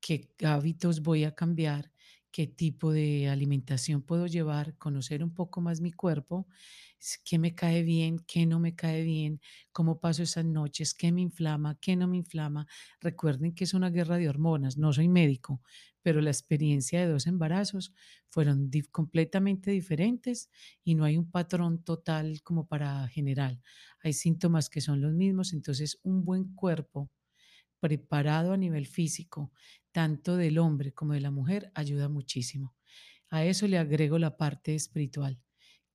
qué 0.00 0.32
hábitos 0.44 1.02
voy 1.02 1.24
a 1.24 1.34
cambiar, 1.34 1.92
qué 2.30 2.46
tipo 2.46 2.92
de 2.92 3.28
alimentación 3.28 4.02
puedo 4.02 4.26
llevar, 4.26 4.76
conocer 4.78 5.24
un 5.24 5.34
poco 5.34 5.60
más 5.60 5.80
mi 5.80 5.92
cuerpo, 5.92 6.46
qué 7.24 7.38
me 7.38 7.54
cae 7.54 7.82
bien, 7.82 8.18
qué 8.26 8.46
no 8.46 8.58
me 8.60 8.74
cae 8.74 9.02
bien, 9.02 9.40
cómo 9.72 10.00
paso 10.00 10.22
esas 10.22 10.44
noches, 10.44 10.94
qué 10.94 11.12
me 11.12 11.20
inflama, 11.22 11.78
qué 11.80 11.96
no 11.96 12.08
me 12.08 12.16
inflama. 12.18 12.66
Recuerden 13.00 13.54
que 13.54 13.64
es 13.64 13.74
una 13.74 13.90
guerra 13.90 14.16
de 14.18 14.28
hormonas, 14.28 14.76
no 14.76 14.92
soy 14.92 15.08
médico, 15.08 15.62
pero 16.02 16.20
la 16.20 16.30
experiencia 16.30 17.00
de 17.00 17.06
dos 17.08 17.26
embarazos 17.26 17.92
fueron 18.28 18.70
dif- 18.70 18.90
completamente 18.90 19.70
diferentes 19.70 20.50
y 20.84 20.94
no 20.94 21.04
hay 21.04 21.16
un 21.18 21.30
patrón 21.30 21.82
total 21.84 22.42
como 22.42 22.66
para 22.66 23.06
general. 23.08 23.60
Hay 24.02 24.12
síntomas 24.12 24.68
que 24.70 24.80
son 24.80 25.00
los 25.00 25.12
mismos, 25.14 25.52
entonces 25.52 25.98
un 26.02 26.24
buen 26.24 26.54
cuerpo 26.54 27.10
preparado 27.80 28.52
a 28.52 28.56
nivel 28.56 28.86
físico, 28.86 29.52
tanto 29.98 30.36
del 30.36 30.58
hombre 30.58 30.92
como 30.92 31.14
de 31.14 31.20
la 31.20 31.32
mujer, 31.32 31.72
ayuda 31.74 32.08
muchísimo. 32.08 32.72
A 33.30 33.44
eso 33.44 33.66
le 33.66 33.78
agrego 33.78 34.16
la 34.16 34.36
parte 34.36 34.76
espiritual. 34.76 35.42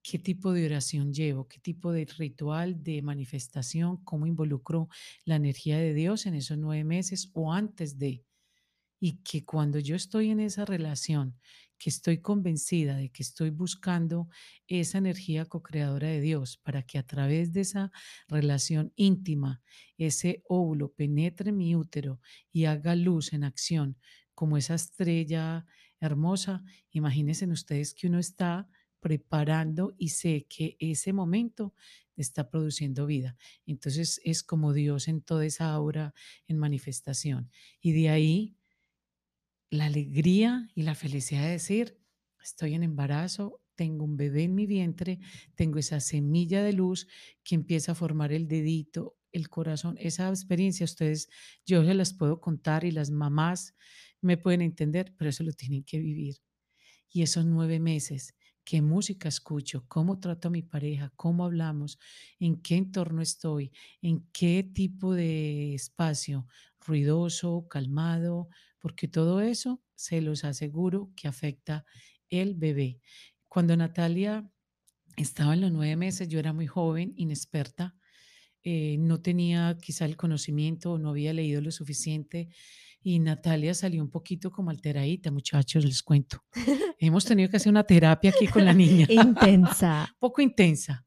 ¿Qué 0.02 0.20
tipo 0.20 0.52
de 0.52 0.66
oración 0.66 1.14
llevo? 1.14 1.48
¿Qué 1.48 1.62
tipo 1.62 1.94
de 1.94 2.04
ritual, 2.18 2.84
de 2.84 3.02
manifestación? 3.02 4.04
¿Cómo 4.04 4.28
involucro 4.28 4.90
la 5.24 5.38
energía 5.38 5.78
de 5.78 5.94
Dios 5.94 6.26
en 6.26 6.34
esos 6.34 6.58
nueve 6.58 6.84
meses 6.84 7.32
o 7.32 7.54
antes 7.54 7.98
de? 7.98 8.26
Y 9.00 9.24
que 9.24 9.46
cuando 9.46 9.80
yo 9.80 9.96
estoy 9.96 10.32
en 10.32 10.42
esa 10.42 10.66
relación, 10.66 11.40
que 11.84 11.90
estoy 11.90 12.20
convencida 12.20 12.96
de 12.96 13.12
que 13.12 13.24
estoy 13.24 13.50
buscando 13.50 14.30
esa 14.68 15.00
energía 15.00 15.44
co-creadora 15.44 16.08
de 16.08 16.22
Dios 16.22 16.56
para 16.56 16.84
que 16.84 16.98
a 16.98 17.04
través 17.04 17.52
de 17.52 17.60
esa 17.60 17.92
relación 18.30 18.94
íntima, 18.96 19.62
ese 19.98 20.44
óvulo 20.48 20.94
penetre 20.94 21.50
en 21.50 21.58
mi 21.58 21.76
útero 21.76 22.22
y 22.54 22.66
haga 22.66 22.96
luz 22.96 23.34
en 23.34 23.44
acción, 23.44 23.98
como 24.34 24.56
esa 24.56 24.76
estrella 24.76 25.66
hermosa, 26.00 26.64
imagínense 26.90 27.46
ustedes 27.48 27.94
que 27.94 28.08
uno 28.08 28.18
está 28.18 28.70
preparando 29.02 29.94
y 29.98 30.10
sé 30.10 30.48
que 30.48 30.78
ese 30.80 31.12
momento 31.12 31.74
está 32.16 32.50
produciendo 32.50 33.06
vida. 33.06 33.36
Entonces 33.66 34.22
es 34.24 34.42
como 34.42 34.72
Dios 34.72 35.10
en 35.10 35.22
toda 35.22 35.46
esa 35.46 35.70
aura 35.74 36.14
en 36.48 36.60
manifestación. 36.60 37.52
Y 37.82 37.92
de 37.92 38.08
ahí 38.08 38.56
la 39.74 39.86
alegría 39.86 40.70
y 40.76 40.84
la 40.84 40.94
felicidad 40.96 41.42
de 41.44 41.50
decir, 41.52 42.00
estoy 42.44 42.76
en 42.76 42.84
embarazo, 42.84 43.62
tengo 43.76 44.06
un 44.06 44.18
bebé 44.18 44.44
en 44.44 44.54
mi 44.56 44.68
vientre, 44.68 45.20
tengo 45.56 45.80
esa 45.80 46.00
semilla 46.00 46.62
de 46.64 46.74
luz 46.74 47.08
que 47.44 47.56
empieza 47.56 47.94
a 47.94 47.96
formar 47.96 48.32
el 48.32 48.48
dedito, 48.48 49.18
el 49.32 49.50
corazón, 49.50 49.96
esa 50.00 50.30
experiencia 50.30 50.84
ustedes, 50.84 51.28
yo 51.66 51.84
se 51.84 51.96
las 51.96 52.14
puedo 52.14 52.40
contar 52.40 52.84
y 52.86 52.92
las 52.92 53.10
mamás 53.10 53.74
me 54.22 54.38
pueden 54.38 54.62
entender, 54.62 55.16
pero 55.18 55.30
eso 55.32 55.44
lo 55.44 55.54
tienen 55.54 55.84
que 55.84 55.98
vivir. 56.00 56.36
Y 57.10 57.22
esos 57.24 57.46
9 57.46 57.80
meses, 57.80 58.36
¿qué 58.64 58.82
música 58.82 59.30
escucho? 59.30 59.86
¿Cómo 59.88 60.20
trato 60.20 60.48
a 60.48 60.52
mi 60.52 60.62
pareja? 60.62 61.12
¿Cómo 61.16 61.46
hablamos? 61.46 62.00
¿En 62.40 62.62
qué 62.62 62.76
entorno 62.78 63.22
estoy? 63.22 63.72
¿En 64.02 64.28
qué 64.34 64.64
tipo 64.64 65.14
de 65.14 65.74
espacio? 65.76 66.48
¿Ruidoso, 66.80 67.68
calmado? 67.70 68.50
Porque 68.84 69.08
todo 69.08 69.40
eso, 69.40 69.82
se 69.96 70.20
los 70.20 70.44
aseguro 70.44 71.10
que 71.16 71.30
afecta 71.30 71.86
el 72.30 72.54
bebé. 72.54 73.00
Cuando 73.48 73.78
Natalia 73.78 74.46
estaba 75.16 75.54
en 75.54 75.62
los 75.62 75.72
9 75.72 75.96
meses, 75.96 76.28
yo 76.28 76.38
era 76.38 76.52
muy 76.52 76.68
joven, 76.68 77.14
inexperta, 77.16 77.96
eh, 78.62 78.98
no 79.00 79.22
tenía 79.22 79.78
quizá 79.82 80.04
el 80.04 80.18
conocimiento 80.18 80.92
o 80.92 80.98
no 80.98 81.12
había 81.12 81.32
leído 81.32 81.62
lo 81.62 81.72
suficiente 81.72 82.50
y 83.02 83.20
Natalia 83.20 83.74
salió 83.74 84.04
un 84.04 84.10
poquito 84.10 84.52
como 84.52 84.70
alteradita, 84.70 85.32
muchachos, 85.32 85.86
les 85.86 86.04
cuento. 86.04 86.44
Hemos 87.00 87.24
tenido 87.24 87.50
que 87.50 87.56
hacer 87.56 87.72
una 87.72 87.86
terapia 87.86 88.32
aquí 88.32 88.48
con 88.48 88.66
la 88.66 88.74
niña, 88.74 89.08
Intensa. 89.10 90.14
poco 90.20 90.42
intensa, 90.42 91.06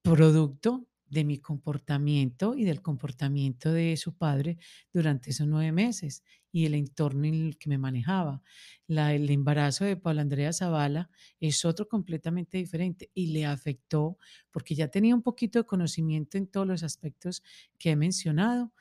producto 0.00 0.88
de 1.04 1.24
mi 1.24 1.38
comportamiento 1.38 2.56
y 2.56 2.64
del 2.64 2.80
comportamiento 2.80 3.70
de 3.74 3.94
su 3.98 4.16
padre 4.16 4.56
durante 4.90 5.32
esos 5.32 5.46
nueve 5.46 5.70
meses 5.70 6.22
y 6.54 6.66
el 6.66 6.74
entorno 6.74 7.24
en 7.26 7.34
el 7.46 7.58
que 7.58 7.68
me 7.68 7.78
manejaba. 7.78 8.40
La, 8.86 9.12
el 9.12 9.28
embarazo 9.28 9.84
de 9.84 9.96
Paula 9.96 10.22
Andrea 10.22 10.52
Zavala 10.52 11.10
es 11.40 11.64
otro 11.64 11.88
completamente 11.88 12.58
diferente 12.58 13.10
y 13.12 13.32
le 13.32 13.44
afectó 13.44 14.18
porque 14.52 14.76
ya 14.76 14.86
tenía 14.86 15.16
un 15.16 15.22
poquito 15.22 15.58
de 15.58 15.66
conocimiento 15.66 16.38
en 16.38 16.46
todos 16.46 16.64
los 16.64 16.84
aspectos 16.84 17.42
que 17.76 17.90
he 17.90 17.96
mencionado 17.96 18.72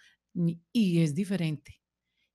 y 0.72 1.00
es 1.00 1.16
diferente. 1.16 1.82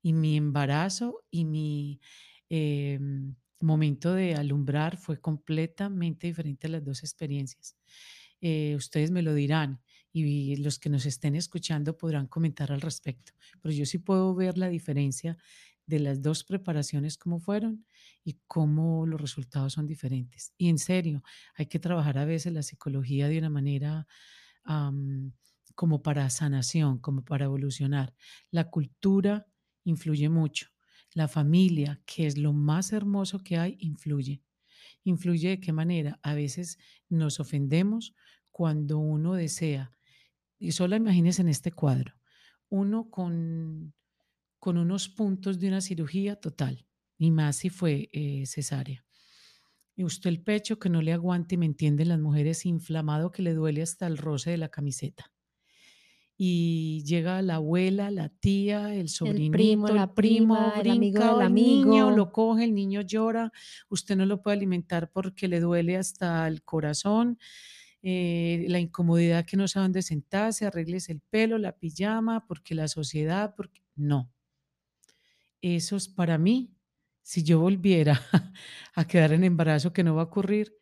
Y 0.03 0.13
mi 0.13 0.37
embarazo 0.37 1.25
y 1.31 1.45
mi 1.45 2.01
em, 2.49 3.37
momento 3.61 4.15
de 4.15 4.35
alumbrar 4.35 4.97
fue 4.97 5.21
completamente 5.21 6.27
diferente 6.27 6.67
a 6.67 6.71
las 6.71 6.85
dos 6.85 7.05
experiencias. 7.05 7.77
Eh, 8.41 8.75
ustedes 8.75 9.13
me 9.13 9.23
lo 9.23 9.35
dirán 9.35 9.81
y 10.13 10.57
los 10.57 10.79
que 10.79 10.89
nos 10.91 11.07
estén 11.07 11.35
escuchando 11.35 11.97
podrán 11.97 12.27
comentar 12.27 12.73
al 12.73 12.81
respecto, 12.81 13.33
pero 13.61 13.75
yo 13.75 13.87
sí 13.87 13.99
puedo 13.99 14.35
ver 14.35 14.59
la 14.59 14.69
diferencia 14.69 15.37
de 15.87 16.01
las 16.01 16.21
dos 16.21 16.45
preparaciones, 16.45 17.17
cómo 17.17 17.41
fueron 17.41 17.87
y 18.23 18.39
cómo 18.47 19.07
los 19.07 19.21
resultados 19.21 19.73
son 19.73 19.87
diferentes. 19.87 20.53
Y 20.59 20.69
en 20.69 20.79
serio, 20.79 21.23
hay 21.55 21.67
que 21.67 21.79
trabajar 21.79 22.19
a 22.19 22.27
veces 22.27 22.53
la 22.53 22.63
psicología 22.63 23.29
de 23.29 23.39
una 23.39 23.51
manera 23.51 24.07
como 25.75 26.03
para 26.03 26.29
sanación, 26.29 26.99
como 26.99 27.25
para 27.25 27.47
evolucionar. 27.47 28.15
La 28.51 28.69
cultura 28.69 29.47
influye 29.85 30.29
mucho. 30.29 30.69
La 31.15 31.27
familia, 31.27 32.03
que 32.05 32.27
es 32.27 32.37
lo 32.37 32.53
más 32.53 32.93
hermoso 32.93 33.39
que 33.39 33.57
hay, 33.57 33.77
influye. 33.81 34.43
¿Influye 35.05 35.49
de 35.49 35.61
qué 35.61 35.73
manera? 35.73 36.21
A 36.23 36.35
veces 36.35 36.79
nos 37.09 37.41
ofendemos 37.41 38.15
cuando 38.51 38.99
uno 38.99 39.35
desea, 39.35 39.93
y 40.59 40.73
solo 40.73 40.97
imagínense 40.97 41.43
en 41.43 41.49
este 41.49 41.73
cuadro, 41.73 42.15
uno 42.69 43.11
con, 43.11 43.95
con 44.59 44.79
unos 44.79 45.09
puntos 45.09 45.59
de 45.59 45.69
una 45.69 45.81
cirugía 45.81 46.37
total, 46.37 46.87
y 47.19 47.31
más 47.31 47.57
si 47.57 47.71
fue 47.71 48.09
eh, 48.13 48.45
cesárea. 48.47 49.05
Y 49.97 50.05
usted 50.05 50.31
el 50.31 50.43
pecho 50.43 50.79
que 50.79 50.89
no 50.89 51.03
le 51.03 51.13
aguante, 51.13 51.57
y 51.57 51.59
me 51.59 51.67
entienden 51.67 52.09
las 52.09 52.21
mujeres, 52.21 52.67
inflamado 52.67 53.33
que 53.33 53.43
le 53.43 53.55
duele 53.55 53.83
hasta 53.83 54.07
el 54.07 54.19
roce 54.19 54.51
de 54.51 54.59
la 54.59 54.69
camiseta 54.69 55.33
y 56.41 57.03
llega 57.05 57.43
la 57.43 57.57
abuela, 57.57 58.11
la 58.13 58.29
tía, 58.29 58.95
el 58.95 59.09
El 59.25 59.49
primo, 59.51 59.89
sobrinito, 59.89 59.95
el 59.97 59.97
la 59.97 60.15
primo, 60.15 60.73
prima, 60.75 60.81
el 60.81 60.89
amigo 60.91 61.25
del 61.25 61.35
o 61.35 61.41
el 61.41 61.53
niño, 61.61 62.11
amigo. 62.11 62.11
lo 62.11 62.31
coge, 62.31 62.63
el 62.65 62.75
niño 62.75 63.01
llora, 63.01 63.53
usted 63.89 64.17
no 64.17 64.25
lo 64.25 64.41
puede 64.41 64.57
alimentar 64.57 65.11
porque 65.11 65.49
le 65.49 65.59
duele 65.61 65.97
hasta 65.97 66.47
el 66.47 66.63
corazón, 66.63 67.39
eh, 68.03 68.67
la 68.69 68.79
incomodidad 68.81 69.45
que 69.47 69.57
no 69.57 69.69
sabe 69.69 69.85
dónde 69.85 70.03
sentarse, 70.03 70.67
arregles 70.67 71.09
el 71.09 71.21
pelo, 71.21 71.59
la 71.59 71.73
pijama, 71.79 72.47
porque 72.47 72.75
la 72.75 72.89
sociedad, 72.89 73.55
porque 73.57 73.83
no. 73.97 74.33
Eso 75.61 75.97
es 75.97 76.09
para 76.09 76.39
mí, 76.39 76.77
si 77.23 77.43
yo 77.43 77.61
volviera 77.61 78.21
a 78.95 79.07
quedar 79.07 79.33
en 79.33 79.45
embarazo, 79.45 79.93
que 79.93 80.05
no 80.05 80.15
va 80.15 80.23
a 80.23 80.25
ocurrir, 80.27 80.73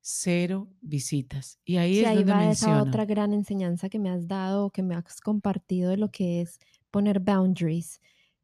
cero 0.00 0.72
visitas. 0.80 1.60
Y 1.64 1.76
ahí 1.76 2.00
Sí, 2.00 2.04
es 2.04 2.10
ahí 2.10 2.16
donde 2.16 2.32
va 2.32 2.50
esa 2.50 2.78
menciono, 2.78 2.82
otra 2.82 3.04
gran 3.04 3.32
enseñanza 3.32 3.88
que 3.88 3.98
me 3.98 4.10
has 4.10 4.26
dado, 4.26 4.70
que 4.70 4.82
me 4.82 4.94
has 4.94 5.20
compartido 5.20 5.90
de 5.90 5.96
lo 5.98 6.10
que 6.10 6.40
es 6.40 6.58
poner 6.90 7.20
boundaries, 7.20 8.00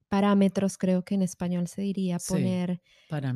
parámetros, 0.09 0.79
creo 0.79 1.05
que 1.05 1.15
en 1.17 1.23
español 1.23 1.69
se 1.69 1.83
diría, 1.83 2.19
sí, 2.19 2.59
poner 2.59 2.81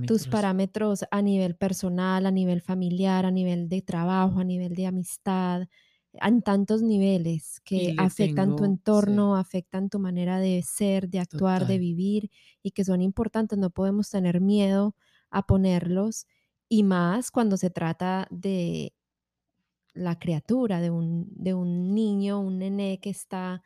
tus 0.05 0.27
parámetros. 0.29 1.05
a 1.11 1.23
nivel 1.23 1.57
personal, 1.57 2.27
a 2.27 2.31
nivel 2.31 2.61
familiar, 2.63 3.27
a 3.27 3.31
nivel 3.31 3.69
de 3.69 3.83
trabajo, 3.83 4.41
a 4.41 4.45
nivel 4.45 4.75
de 4.75 4.87
amistad, 4.87 5.69
en 6.15 6.43
tantos 6.43 6.83
niveles 6.83 7.61
que 7.65 7.93
afectan 7.97 8.55
tu 8.55 8.65
sí, 8.65 8.65
entorno, 8.65 9.37
afectan 9.37 9.89
tu 9.91 9.99
manera 9.99 10.41
de 10.41 10.63
ser, 10.63 11.09
de 11.09 11.21
actuar, 11.21 11.67
de 11.67 11.79
vivir 11.79 12.31
y 12.63 12.73
que 12.73 12.85
son 12.85 13.01
importantes. 13.03 13.59
No 13.59 13.71
podemos 13.71 14.11
tener 14.11 14.41
miedo 14.41 14.95
a 15.31 15.47
ponerlos 15.47 16.27
y 16.69 16.83
más 16.85 17.31
cuando 17.31 17.57
se 17.57 17.71
trata 17.71 18.27
de 18.31 18.95
la 19.95 20.19
criatura, 20.19 20.81
de 20.81 20.91
un, 20.91 21.27
de 21.31 21.55
un 21.55 21.95
niño, 21.95 22.41
un 22.41 22.59
nené 22.59 22.99
que 23.01 23.11
está 23.11 23.63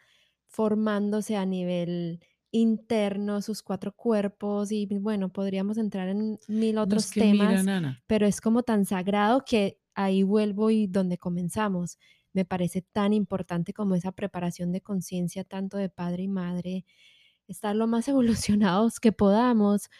formándose 0.49 1.37
a 1.37 1.47
nivel 1.47 2.21
interno, 2.57 3.43
sus 3.43 3.63
cuatro 3.63 3.93
cuerpos 3.93 4.73
y 4.73 4.87
bueno, 4.87 5.31
podríamos 5.31 5.79
entrar 5.79 6.09
en 6.09 6.39
mil 6.49 6.79
No, 6.83 6.97
es 6.99 7.07
otros 7.07 7.11
que 7.11 7.23
temas, 7.23 7.71
pero 8.07 8.27
es 8.27 8.41
como 8.41 8.63
tan 8.63 8.85
sagrado 8.85 9.45
que 9.45 9.81
ahí 9.95 10.23
vuelvo 10.23 10.71
y 10.71 10.87
donde 10.87 11.19
comenzamos. 11.19 11.99
Me 12.33 12.45
parece 12.45 12.83
tan 12.83 13.13
importante 13.13 13.73
como 13.73 13.95
esa 13.95 14.13
preparación 14.13 14.73
de 14.73 14.83
conciencia 14.83 15.45
tanto 15.45 15.79
de 15.79 15.89
padre 15.89 16.25
y 16.25 16.29
madre, 16.29 16.85
estar 17.49 17.77
lo 17.77 17.87
más 17.87 18.09
evolucionados 18.61 19.01
que 19.01 19.13
podamos 19.13 19.91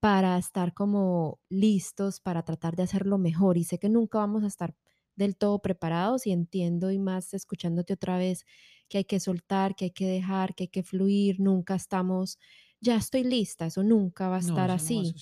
para 0.00 0.38
estar 0.38 0.74
como 0.74 1.40
listos 1.48 2.20
para 2.20 2.42
tratar 2.44 2.76
de 2.76 2.84
hacerlo 2.84 3.18
mejor. 3.18 3.58
Y 3.58 3.64
sé 3.64 3.78
que 3.78 3.88
nunca 3.88 4.18
vamos 4.18 4.44
a 4.44 4.48
estar 4.48 4.74
del 5.16 5.36
todo 5.36 5.60
preparados 5.60 6.26
y 6.26 6.32
entiendo 6.32 6.90
y 6.90 6.98
más 6.98 7.34
escuchándote 7.34 7.94
otra 7.94 8.18
vez 8.18 8.44
que 8.88 8.98
hay 8.98 9.04
que 9.04 9.20
soltar, 9.20 9.74
que 9.76 9.86
hay 9.86 9.90
que 9.92 10.06
dejar, 10.06 10.54
que 10.54 10.64
hay 10.64 10.68
que 10.68 10.82
fluir, 10.82 11.40
nunca 11.40 11.74
estamos, 11.74 12.38
ya 12.80 12.96
estoy 12.96 13.24
lista, 13.24 13.66
eso 13.66 13.82
nunca 13.82 14.28
va 14.28 14.36
a 14.36 14.38
no, 14.38 14.40
estar 14.40 14.70
no 14.70 14.72
a 14.72 14.74
así, 14.74 15.16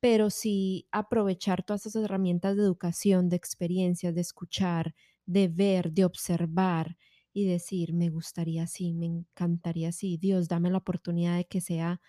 pero 0.00 0.30
sí 0.30 0.86
aprovechar 0.92 1.64
todas 1.64 1.86
esas 1.86 2.04
herramientas 2.04 2.56
de 2.56 2.62
educación, 2.62 3.28
de 3.28 3.36
experiencias, 3.36 4.14
de 4.14 4.20
escuchar, 4.20 4.94
de 5.26 5.48
ver, 5.48 5.92
de 5.92 6.04
observar 6.04 6.96
y 7.32 7.46
decir, 7.46 7.92
me 7.94 8.08
gustaría 8.10 8.64
así, 8.64 8.92
me 8.94 9.06
encantaría 9.06 9.88
así, 9.90 10.16
Dios, 10.18 10.48
dame 10.48 10.70
la 10.70 10.78
oportunidad 10.78 11.36
de 11.36 11.46
que 11.46 11.60
sea 11.60 12.00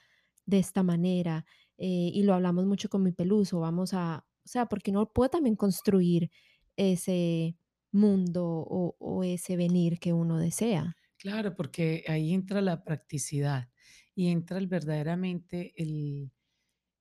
de 0.46 0.60
esta 0.60 0.84
manera, 0.84 1.46
eh, 1.78 2.12
y 2.14 2.24
lo 2.24 2.34
hablamos 2.34 2.66
mucho 2.66 2.90
con 2.90 3.04
mi 3.04 3.12
peluso, 3.12 3.60
vamos 3.60 3.94
a, 3.94 4.26
o 4.46 4.48
sea, 4.48 4.68
porque 4.68 4.92
uno 4.92 5.12
puede 5.12 5.30
también 5.30 5.56
construir 5.56 6.32
ese 6.78 7.58
mundo 7.92 8.46
o, 8.46 9.24
ese 9.24 9.58
venir 9.58 10.00
que 10.00 10.14
uno 10.14 10.38
desea. 10.38 10.96
Claro, 11.18 11.56
porque 11.56 12.06
ahí 12.08 12.34
entra 12.34 12.62
la 12.62 12.84
practicidad 12.84 13.70
y 14.16 14.28
entra 14.28 14.60
el 14.60 14.68
verdaderamente 14.68 15.74
el, 15.76 16.32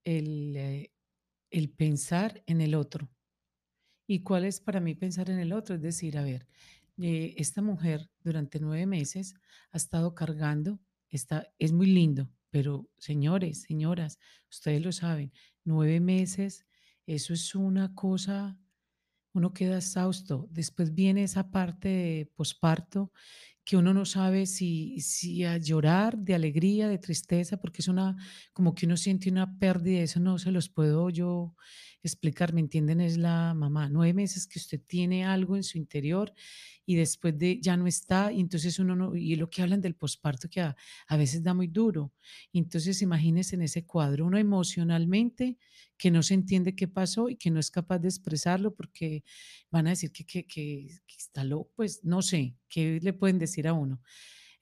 el, 0.04 0.56
eh, 0.56 0.90
pensar 1.76 2.42
en 2.46 2.60
el 2.60 2.74
otro. 2.74 3.10
¿Y 4.06 4.22
cuál 4.22 4.44
es 4.44 4.60
para 4.60 4.80
mí 4.80 4.94
pensar 4.94 5.30
en 5.30 5.38
el 5.38 5.52
otro? 5.52 5.74
Es 5.74 5.82
decir, 5.82 6.16
a 6.16 6.22
ver, 6.22 6.46
eh, 6.98 7.34
esta 7.36 7.60
mujer 7.60 8.08
durante 8.22 8.60
nueve 8.60 8.86
meses 8.86 9.34
ha 9.72 9.76
estado 9.76 10.14
cargando, 10.14 10.80
está, 11.10 11.52
es 11.58 11.72
muy 11.72 11.88
lindo, 11.88 12.30
pero 12.50 12.88
señores, 12.96 13.62
señoras, 13.62 14.18
ustedes 14.50 14.82
lo 14.82 14.92
saben, 14.92 15.32
nueve 15.64 16.00
meses, 16.00 16.66
eso 17.06 17.34
es 17.34 17.54
una 17.54 17.94
cosa, 17.94 18.58
uno 19.38 19.52
queda 19.52 19.78
exhausto. 19.78 20.48
Después 20.50 20.94
viene 20.94 21.24
esa 21.24 21.50
parte 21.50 21.88
de 21.88 22.32
posparto 22.34 23.12
que 23.64 23.76
uno 23.76 23.92
no 23.92 24.04
sabe 24.04 24.46
si, 24.46 25.00
si 25.00 25.44
a 25.44 25.56
llorar 25.58 26.16
de 26.18 26.36
alegría, 26.36 26.88
de 26.88 26.98
tristeza, 26.98 27.56
porque 27.56 27.82
es 27.82 27.88
una, 27.88 28.16
como 28.52 28.74
que 28.74 28.86
uno 28.86 28.96
siente 28.96 29.28
una 29.28 29.58
pérdida, 29.58 30.02
eso 30.02 30.20
no 30.20 30.38
se 30.38 30.52
los 30.52 30.68
puedo 30.68 31.10
yo 31.10 31.56
explicar, 32.06 32.52
¿me 32.52 32.60
entienden? 32.60 33.00
Es 33.00 33.16
la 33.16 33.54
mamá. 33.54 33.88
Nueve 33.88 34.14
meses 34.14 34.46
que 34.46 34.58
usted 34.58 34.80
tiene 34.86 35.24
algo 35.24 35.56
en 35.56 35.62
su 35.62 35.78
interior 35.78 36.32
y 36.84 36.96
después 36.96 37.36
de 37.38 37.60
ya 37.60 37.76
no 37.76 37.86
está, 37.86 38.32
y 38.32 38.40
entonces 38.40 38.78
uno 38.78 38.94
no, 38.96 39.16
y 39.16 39.34
lo 39.36 39.50
que 39.50 39.62
hablan 39.62 39.80
del 39.80 39.94
posparto 39.94 40.48
que 40.48 40.60
a, 40.60 40.76
a 41.08 41.16
veces 41.16 41.42
da 41.42 41.54
muy 41.54 41.66
duro. 41.66 42.12
Entonces 42.52 43.02
imagínense 43.02 43.56
en 43.56 43.62
ese 43.62 43.84
cuadro, 43.84 44.26
uno 44.26 44.38
emocionalmente 44.38 45.58
que 45.98 46.10
no 46.10 46.22
se 46.22 46.34
entiende 46.34 46.74
qué 46.74 46.88
pasó 46.88 47.28
y 47.28 47.36
que 47.36 47.50
no 47.50 47.58
es 47.58 47.70
capaz 47.70 47.98
de 47.98 48.08
expresarlo 48.08 48.74
porque 48.74 49.24
van 49.70 49.86
a 49.86 49.90
decir 49.90 50.12
que, 50.12 50.24
que, 50.24 50.46
que, 50.46 50.88
que 51.06 51.16
está 51.16 51.44
loco, 51.44 51.72
pues 51.74 52.04
no 52.04 52.22
sé, 52.22 52.54
¿qué 52.68 53.00
le 53.02 53.12
pueden 53.12 53.38
decir 53.38 53.66
a 53.66 53.72
uno? 53.72 54.00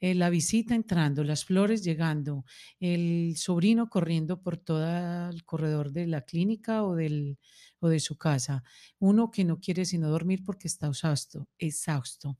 Eh, 0.04 0.14
la 0.14 0.28
visita 0.28 0.74
entrando, 0.74 1.24
las 1.24 1.46
flores 1.46 1.82
llegando, 1.82 2.44
el 2.78 3.36
sobrino 3.38 3.88
corriendo 3.88 4.42
por 4.42 4.58
todo 4.58 5.30
el 5.30 5.46
corredor 5.46 5.92
de 5.92 6.06
la 6.06 6.20
clínica 6.20 6.84
o, 6.84 6.94
del, 6.94 7.38
o 7.80 7.88
de 7.88 8.00
su 8.00 8.18
casa, 8.18 8.62
uno 8.98 9.30
que 9.30 9.44
no 9.44 9.60
quiere 9.60 9.86
sino 9.86 10.10
dormir 10.10 10.44
porque 10.44 10.68
está 10.68 10.88
exhausto, 10.88 11.48
exhausto. 11.56 12.36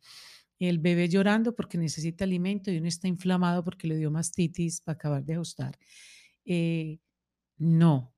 El 0.58 0.78
bebé 0.78 1.08
llorando 1.08 1.54
porque 1.54 1.78
necesita 1.78 2.24
alimento 2.24 2.70
y 2.70 2.76
uno 2.76 2.88
está 2.88 3.08
inflamado 3.08 3.64
porque 3.64 3.88
le 3.88 3.96
dio 3.96 4.10
mastitis 4.10 4.82
para 4.82 4.96
acabar 4.96 5.24
de 5.24 5.32
ajustar. 5.34 5.78
Eh, 6.44 6.98
no, 7.58 8.14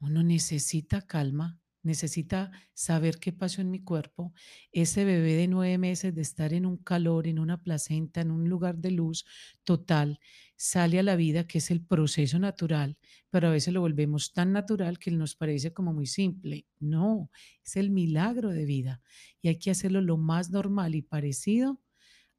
uno 0.00 0.22
necesita 0.22 1.02
calma, 1.02 1.59
necesita 1.82 2.50
saber 2.74 3.18
qué 3.18 3.32
pasó 3.32 3.60
en 3.60 3.70
mi 3.70 3.82
cuerpo. 3.82 4.32
Ese 4.72 5.04
bebé 5.04 5.34
de 5.34 5.48
nueve 5.48 5.78
meses 5.78 6.14
de 6.14 6.22
estar 6.22 6.52
en 6.52 6.66
un 6.66 6.76
calor, 6.76 7.26
en 7.26 7.38
una 7.38 7.62
placenta, 7.62 8.20
en 8.20 8.30
un 8.30 8.48
lugar 8.48 8.78
de 8.78 8.90
luz 8.90 9.24
total, 9.64 10.20
sale 10.56 10.98
a 10.98 11.02
la 11.02 11.16
vida, 11.16 11.46
que 11.46 11.58
es 11.58 11.70
el 11.70 11.82
proceso 11.84 12.38
natural, 12.38 12.98
pero 13.30 13.48
a 13.48 13.50
veces 13.50 13.72
lo 13.72 13.80
volvemos 13.80 14.32
tan 14.32 14.52
natural 14.52 14.98
que 14.98 15.10
nos 15.10 15.34
parece 15.36 15.72
como 15.72 15.92
muy 15.92 16.06
simple. 16.06 16.66
No, 16.78 17.30
es 17.64 17.76
el 17.76 17.90
milagro 17.90 18.50
de 18.50 18.64
vida 18.64 19.02
y 19.42 19.48
hay 19.48 19.58
que 19.58 19.70
hacerlo 19.70 20.00
lo 20.00 20.16
más 20.16 20.50
normal 20.50 20.94
y 20.94 21.02
parecido 21.02 21.80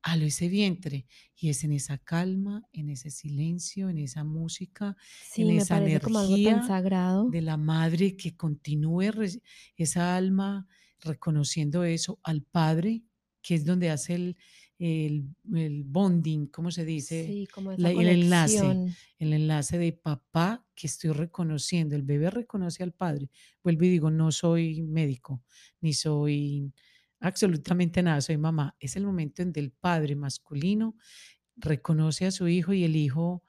a 0.03 0.17
lo 0.17 0.25
ese 0.25 0.47
vientre. 0.49 1.07
Y 1.35 1.49
es 1.49 1.63
en 1.63 1.73
esa 1.73 1.97
calma, 1.97 2.63
en 2.73 2.89
ese 2.89 3.09
silencio, 3.11 3.89
en 3.89 3.97
esa 3.99 4.23
música, 4.23 4.95
en 5.35 5.49
Sí, 5.49 5.53
me 5.53 5.65
esa 5.65 5.77
energía 5.77 6.61
sagrado. 6.61 7.23
de 7.25 7.41
la 7.41 7.57
madre 7.57 8.17
que 8.17 8.35
continúe 8.35 9.11
esa 9.77 10.15
alma 10.15 10.67
reconociendo 10.99 11.83
eso 11.83 12.19
al 12.23 12.43
padre, 12.43 13.03
que 13.41 13.55
es 13.55 13.65
donde 13.65 13.89
hace 13.89 14.15
el, 14.15 14.37
el, 14.79 15.25
el 15.53 15.83
bonding, 15.83 16.47
¿cómo 16.47 16.71
se 16.71 16.85
dice? 16.85 17.35
Sí, 17.35 17.47
como 17.51 17.71
esa 17.73 17.89
La- 17.89 17.91
el 17.91 18.09
enlace, 18.09 18.81
el 19.17 19.33
enlace 19.33 19.77
de 19.77 19.93
papá 19.93 20.67
que 20.75 20.87
estoy 20.87 21.11
reconociendo. 21.11 21.95
El 21.95 22.03
bebé 22.03 22.29
reconoce 22.29 22.83
al 22.83 22.93
padre. 22.93 23.29
Vuelvo 23.63 23.85
y 23.85 23.89
digo, 23.89 24.11
no 24.11 24.31
soy 24.31 24.81
médico, 24.83 25.43
ni 25.81 25.93
soy 25.93 26.71
absolutamente 27.21 28.03
nada, 28.03 28.19
soy 28.21 28.37
mamá. 28.37 28.75
Es 28.79 28.95
el 28.95 29.05
momento 29.05 29.41
en 29.41 29.53
que 29.53 29.59
el 29.59 29.71
padre 29.71 30.15
masculino 30.15 30.95
reconoce 31.55 32.25
a 32.25 32.31
su 32.31 32.47
hijo 32.47 32.73
y 32.73 32.83
el 32.83 32.95
hijo 32.95 33.43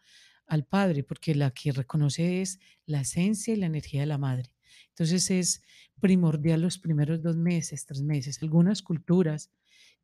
al 0.47 0.65
padre, 0.65 1.03
porque 1.03 1.35
la 1.35 1.51
que 1.51 1.73
reconoce 1.73 2.43
es 2.43 2.61
la 2.87 3.01
esencia 3.01 3.55
y 3.55 3.57
la 3.57 3.67
energía 3.67 4.01
de 4.03 4.07
la 4.07 4.19
madre. 4.19 4.53
Entonces 4.91 5.31
es 5.31 5.63
primordial 6.01 6.61
los 6.61 6.79
primeros 6.79 7.23
dos 7.23 7.37
meses, 7.37 7.87
tres 7.87 8.03
meses. 8.03 8.43
Algunas 8.43 8.83
culturas, 8.83 9.51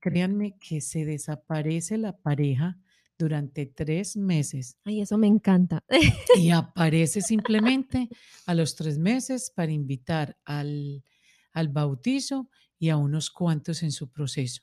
créanme 0.01 0.57
que 0.59 0.81
se 0.81 1.05
desaparece 1.05 1.99
la 1.99 2.17
pareja 2.17 2.79
durante 3.19 3.67
tres 3.67 4.17
meses 4.17 4.79
Ay, 4.85 5.01
eso 5.01 5.19
me 5.19 5.27
encanta. 5.27 5.85
y 6.37 6.51
aparece 6.51 7.21
simplemente 7.21 8.09
a 8.47 8.55
los 8.55 8.77
tres 8.77 8.97
meses 8.97 9.53
para 9.55 9.73
invitar 9.73 10.39
al, 10.45 11.03
al 11.53 11.69
bautizo 11.69 12.49
y 12.79 12.91
a 12.91 12.97
unos 12.97 13.31
cuantos 13.31 13.83
en 13.83 13.93
su 13.93 14.11
proceso. 14.11 14.63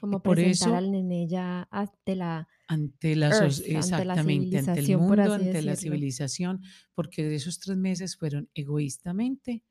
Como 0.00 0.22
por 0.22 0.38
presentar 0.38 0.72
eso 0.72 0.74
al 0.74 0.90
nene 0.92 1.28
ya 1.28 1.68
ante 1.70 2.16
la 2.16 2.48
ante 2.68 3.16
la 3.16 3.32
earth, 3.32 3.60
ante 3.74 4.04
la 4.04 4.14
exactamente, 4.14 4.58
ante 4.58 4.80
el 4.80 4.88
mundo, 4.88 5.32
ante 5.34 5.60
la 5.62 5.72
decirlo. 5.72 5.76
civilización, 5.76 6.62
porque 6.94 7.24
de 7.24 7.34
esos 7.36 7.58
3 7.58 7.76
meses 7.76 8.16
fueron 8.16 8.48
egoístamente 8.54 9.64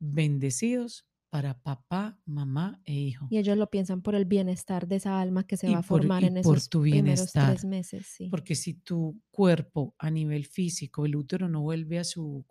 bendecidos 0.00 1.06
para 1.30 1.62
papá, 1.62 2.20
mamá 2.26 2.82
e 2.84 2.94
hijo, 2.94 3.32
Y 3.32 3.38
ellos 3.38 3.56
lo 3.56 3.70
piensan 3.70 4.02
por 4.02 4.14
el 4.14 4.24
bienestar 4.26 4.86
de 4.88 4.96
esa 4.96 5.20
alma 5.20 5.46
que 5.46 5.56
se 5.56 5.68
y 5.68 5.70
va 5.70 5.78
a 5.78 5.82
por 5.82 5.82
formar 5.82 6.22
y 6.22 6.26
en 6.26 6.36
por 6.40 6.60
esos 6.60 6.68
tu 6.68 6.82
primeros 6.88 7.36
3 7.36 7.64
bienestar. 7.64 7.64
meses, 7.64 8.06
sí. 8.06 8.28
Porque 8.30 8.54
si 8.54 8.74
tu 8.74 9.20
cuerpo 9.30 9.94
a 9.98 10.10
nivel 10.10 10.46
físico, 10.46 11.06
el 11.06 11.16
útero 11.16 11.48
no 11.48 11.62
vuelve 11.62 11.98
a 11.98 12.04
su 12.04 12.46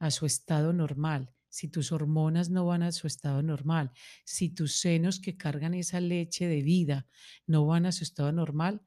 a 0.00 0.10
su 0.10 0.26
estado 0.26 0.72
normal, 0.72 1.34
si 1.50 1.68
tus 1.68 1.92
hormonas 1.92 2.48
no 2.48 2.64
van 2.64 2.82
a 2.82 2.92
su 2.92 3.06
estado 3.06 3.42
normal, 3.42 3.92
si 4.24 4.48
tus 4.48 4.76
senos 4.76 5.20
que 5.20 5.36
cargan 5.36 5.74
esa 5.74 6.00
leche 6.00 6.46
de 6.46 6.62
vida 6.62 7.06
no 7.46 7.66
van 7.66 7.86
a 7.86 7.92
su 7.92 8.04
estado 8.04 8.32
normal, 8.32 8.82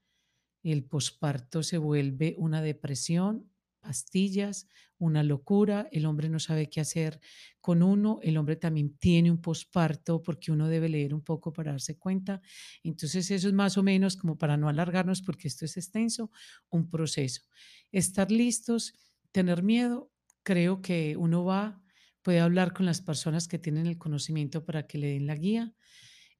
el 0.63 0.85
posparto 0.85 1.61
se 1.61 1.77
vuelve 1.77 2.35
una 2.37 2.61
depresión, 2.61 3.51
pastillas, 3.81 4.67
una 4.97 5.21
locura, 5.23 5.89
el 5.91 6.05
hombre 6.05 6.29
no 6.29 6.39
sabe 6.39 6.69
qué 6.69 6.79
hacer 6.79 7.19
con 7.59 7.83
uno, 7.83 8.19
el 8.23 8.37
hombre 8.37 8.55
también 8.55 8.97
tiene 8.97 9.29
un 9.29 9.41
posparto 9.41 10.23
porque 10.23 10.51
uno 10.53 10.69
debe 10.69 10.87
leer 10.87 11.13
un 11.13 11.21
poco 11.21 11.51
para 11.51 11.71
darse 11.71 11.97
cuenta. 11.97 12.41
Entonces 12.81 13.29
eso 13.29 13.49
es 13.49 13.53
más 13.53 13.77
o 13.77 13.83
menos 13.83 14.15
como 14.15 14.37
para 14.37 14.55
no 14.55 14.69
alargarnos 14.69 15.21
porque 15.21 15.49
esto 15.49 15.65
es 15.65 15.75
extenso, 15.75 16.31
un 16.69 16.89
proceso. 16.89 17.41
Estar 17.91 18.31
listos, 18.31 18.93
tener 19.33 19.63
miedo, 19.63 20.09
creo 20.43 20.81
que 20.81 21.17
uno 21.17 21.43
va, 21.43 21.82
puede 22.23 22.39
hablar 22.39 22.73
con 22.73 22.85
las 22.85 23.01
personas 23.01 23.47
que 23.47 23.59
tienen 23.59 23.85
el 23.85 23.97
conocimiento 23.97 24.65
para 24.65 24.87
que 24.87 24.97
le 24.97 25.07
den 25.13 25.27
la 25.27 25.35
guía 25.35 25.73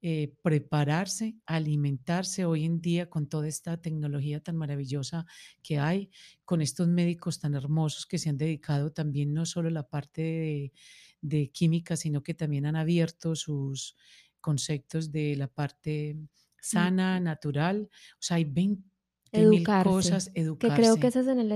eh, 0.06 0.36
prepararse, 0.42 1.38
alimentarse 1.46 2.44
hoy 2.44 2.66
en 2.66 2.82
día 2.82 3.10
con 3.10 3.30
toda 3.30 3.48
esta 3.48 3.82
tecnología 3.82 4.42
tan 4.42 4.58
maravillosa 4.58 5.26
que 5.62 5.80
hay, 5.80 6.12
con 6.44 6.62
estos 6.62 6.90
médicos 6.90 7.40
tan 7.40 7.56
hermosos 7.56 8.06
que 8.06 8.18
se 8.18 8.28
han 8.28 8.38
dedicado 8.38 8.92
también 8.92 9.34
no 9.34 9.46
solo 9.46 9.70
a 9.70 9.72
la 9.72 9.88
parte 9.88 10.22
de, 10.22 10.74
de 11.22 11.52
química, 11.52 11.96
sino 11.96 12.22
que 12.22 12.34
también 12.34 12.66
han 12.66 12.76
abierto 12.76 13.34
sus 13.38 13.96
conceptos 14.42 15.10
de 15.10 15.38
la 15.38 15.48
parte 15.48 16.18
sana, 16.60 17.22
natural. 17.22 17.90
O 18.16 18.22
sea, 18.22 18.36
hay 18.36 18.44
20.000 18.44 18.84
Educarse, 19.32 19.90
cosas, 19.90 20.32
que 20.34 20.42
creo 20.58 20.98
que 20.98 21.08
educarse. 21.08 21.08
ese 21.08 21.20
es 21.22 21.28
en 21.28 21.40
el 21.40 21.52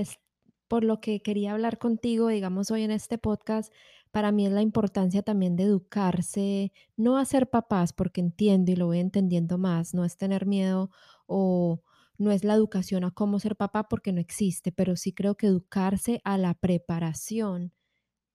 por 0.68 0.84
lo 0.84 1.00
que 1.00 1.20
quería 1.20 1.52
hablar 1.52 1.78
contigo, 1.78 2.28
digamos, 2.28 2.70
hoy 2.70 2.82
en 2.82 2.90
este 2.90 3.18
podcast, 3.18 3.72
para 4.10 4.32
mí 4.32 4.46
es 4.46 4.52
la 4.52 4.62
importancia 4.62 5.22
también 5.22 5.56
de 5.56 5.64
educarse, 5.64 6.72
no 6.96 7.18
a 7.18 7.24
ser 7.24 7.50
papás, 7.50 7.92
porque 7.92 8.20
entiendo 8.20 8.72
y 8.72 8.76
lo 8.76 8.86
voy 8.86 9.00
entendiendo 9.00 9.58
más, 9.58 9.94
no 9.94 10.04
es 10.04 10.16
tener 10.16 10.46
miedo 10.46 10.90
o 11.26 11.82
no 12.18 12.30
es 12.32 12.44
la 12.44 12.54
educación 12.54 13.04
a 13.04 13.12
cómo 13.12 13.38
ser 13.38 13.56
papá 13.56 13.88
porque 13.88 14.12
no 14.12 14.20
existe, 14.20 14.72
pero 14.72 14.96
sí 14.96 15.12
creo 15.12 15.36
que 15.36 15.46
educarse 15.46 16.20
a 16.24 16.36
la 16.38 16.54
preparación 16.54 17.72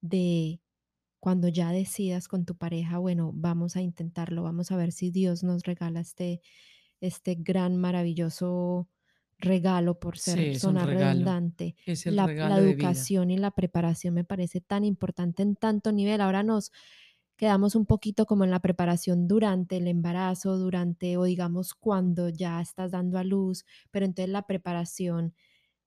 de 0.02 0.62
cuando 1.20 1.48
ya 1.48 1.72
decidas 1.72 2.28
con 2.28 2.46
tu 2.46 2.58
pareja, 2.58 2.98
bueno, 2.98 3.32
vamos 3.34 3.76
a 3.78 3.82
intentarlo, 3.82 4.44
vamos 4.44 4.72
a 4.72 4.78
ver 4.78 4.92
si 4.92 5.12
Dios 5.12 5.44
nos 5.44 5.64
regala 5.64 6.02
este, 6.02 6.42
este 7.02 7.36
gran, 7.36 7.78
maravilloso 7.78 8.90
regalo, 9.44 10.00
por 10.00 10.18
ser, 10.18 10.56
regalo, 10.82 10.86
redundante. 10.86 11.76
es 11.86 12.06
el 12.08 12.16
La, 12.16 12.24
regalo 12.24 12.58
educación 12.58 13.32
y 13.32 13.38
la 13.38 13.52
preparación 13.52 14.14
me 14.16 14.24
parece 14.24 14.62
tan 14.62 14.84
importante 14.86 15.44
en 15.44 15.56
tanto 15.56 15.92
nivel. 15.92 16.22
Ahora 16.22 16.44
nos 16.44 16.72
quedamos 17.38 17.76
un 17.76 17.86
poquito 17.86 18.26
como 18.26 18.44
en 18.44 18.52
la 18.52 18.60
preparación 18.62 19.28
durante 19.28 19.78
el 19.78 19.88
embarazo, 19.88 20.58
durante 20.58 21.18
o 21.18 21.24
digamos 21.26 21.74
cuando 21.74 22.30
ya 22.30 22.62
estás 22.62 22.92
dando 22.92 23.18
a 23.20 23.24
luz, 23.24 23.66
pero 23.92 24.06
entonces 24.06 24.32
la 24.32 24.44
preparación 24.48 25.36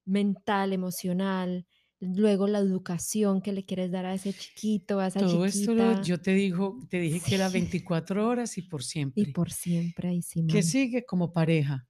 mental, 0.07 0.73
emocional, 0.73 1.67
luego 2.01 2.47
la 2.49 2.59
educación 2.61 3.43
que 3.43 3.53
le 3.53 3.65
quieres 3.67 3.91
dar 3.93 4.07
a 4.07 4.15
ese 4.15 4.35
chiquito, 4.35 5.01
a 5.01 5.09
esa 5.09 5.21
Todo 5.21 5.45
esto 5.47 5.75
lo 5.75 5.93
chiquita. 5.93 6.03
yo 6.03 6.21
te 6.21 6.33
dijo 6.33 6.79
te 6.89 7.01
dije 7.01 7.23
que 7.23 7.35
era 7.35 7.49
Sí, 7.49 7.51
24 7.51 8.29
horas 8.29 8.57
y 8.59 8.63
por 8.63 8.83
y 9.15 9.27
siempre. 9.27 9.27
por 9.27 9.51
siempre, 9.51 10.09
ay 10.11 10.23
sí, 10.23 10.43
¿Qué 10.47 10.63
sigue? 10.63 11.05
Como 11.07 11.33
pareja. 11.33 11.89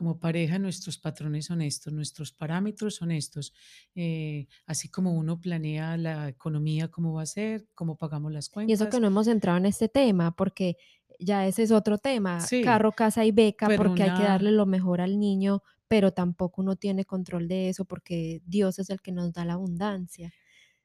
Como 0.00 0.18
pareja, 0.18 0.58
nuestros 0.58 0.96
patrones 0.96 1.44
son 1.44 1.60
estos, 1.60 1.92
nuestros 1.92 2.32
parámetros 2.32 2.94
son 2.94 3.10
estos. 3.10 3.52
Eh, 3.94 4.46
así 4.64 4.88
como 4.88 5.12
uno 5.12 5.38
planea 5.38 5.98
la 5.98 6.26
economía, 6.26 6.88
cómo 6.88 7.12
va 7.12 7.20
a 7.20 7.26
ser, 7.26 7.66
cómo 7.74 7.98
pagamos 7.98 8.32
las 8.32 8.46
Y 8.46 8.72
eso 8.72 8.84
que 8.86 8.92
cuentas. 8.92 9.00
no 9.02 9.08
hemos 9.08 9.26
entrado 9.26 9.58
en 9.58 9.66
este 9.66 9.90
tema, 9.90 10.34
porque 10.34 10.78
ya 11.18 11.46
ese 11.46 11.64
es 11.64 11.70
otro 11.70 11.98
tema, 11.98 12.40
Sí, 12.40 12.62
carro, 12.62 12.92
casa 12.92 13.26
y 13.26 13.30
beca, 13.30 13.68
porque 13.76 14.04
hay 14.04 14.14
que 14.14 14.22
darle 14.22 14.52
lo 14.52 14.64
mejor 14.64 15.02
al 15.02 15.20
niño, 15.20 15.62
pero 15.86 16.12
tampoco 16.12 16.62
uno 16.62 16.76
tiene 16.76 17.04
control 17.04 17.46
de 17.46 17.68
eso 17.68 17.84
porque 17.84 18.40
Dios 18.46 18.78
es 18.78 18.88
el 18.88 19.02
que 19.02 19.12
nos 19.12 19.34
da 19.34 19.44
la 19.44 19.52
abundancia. 19.52 20.32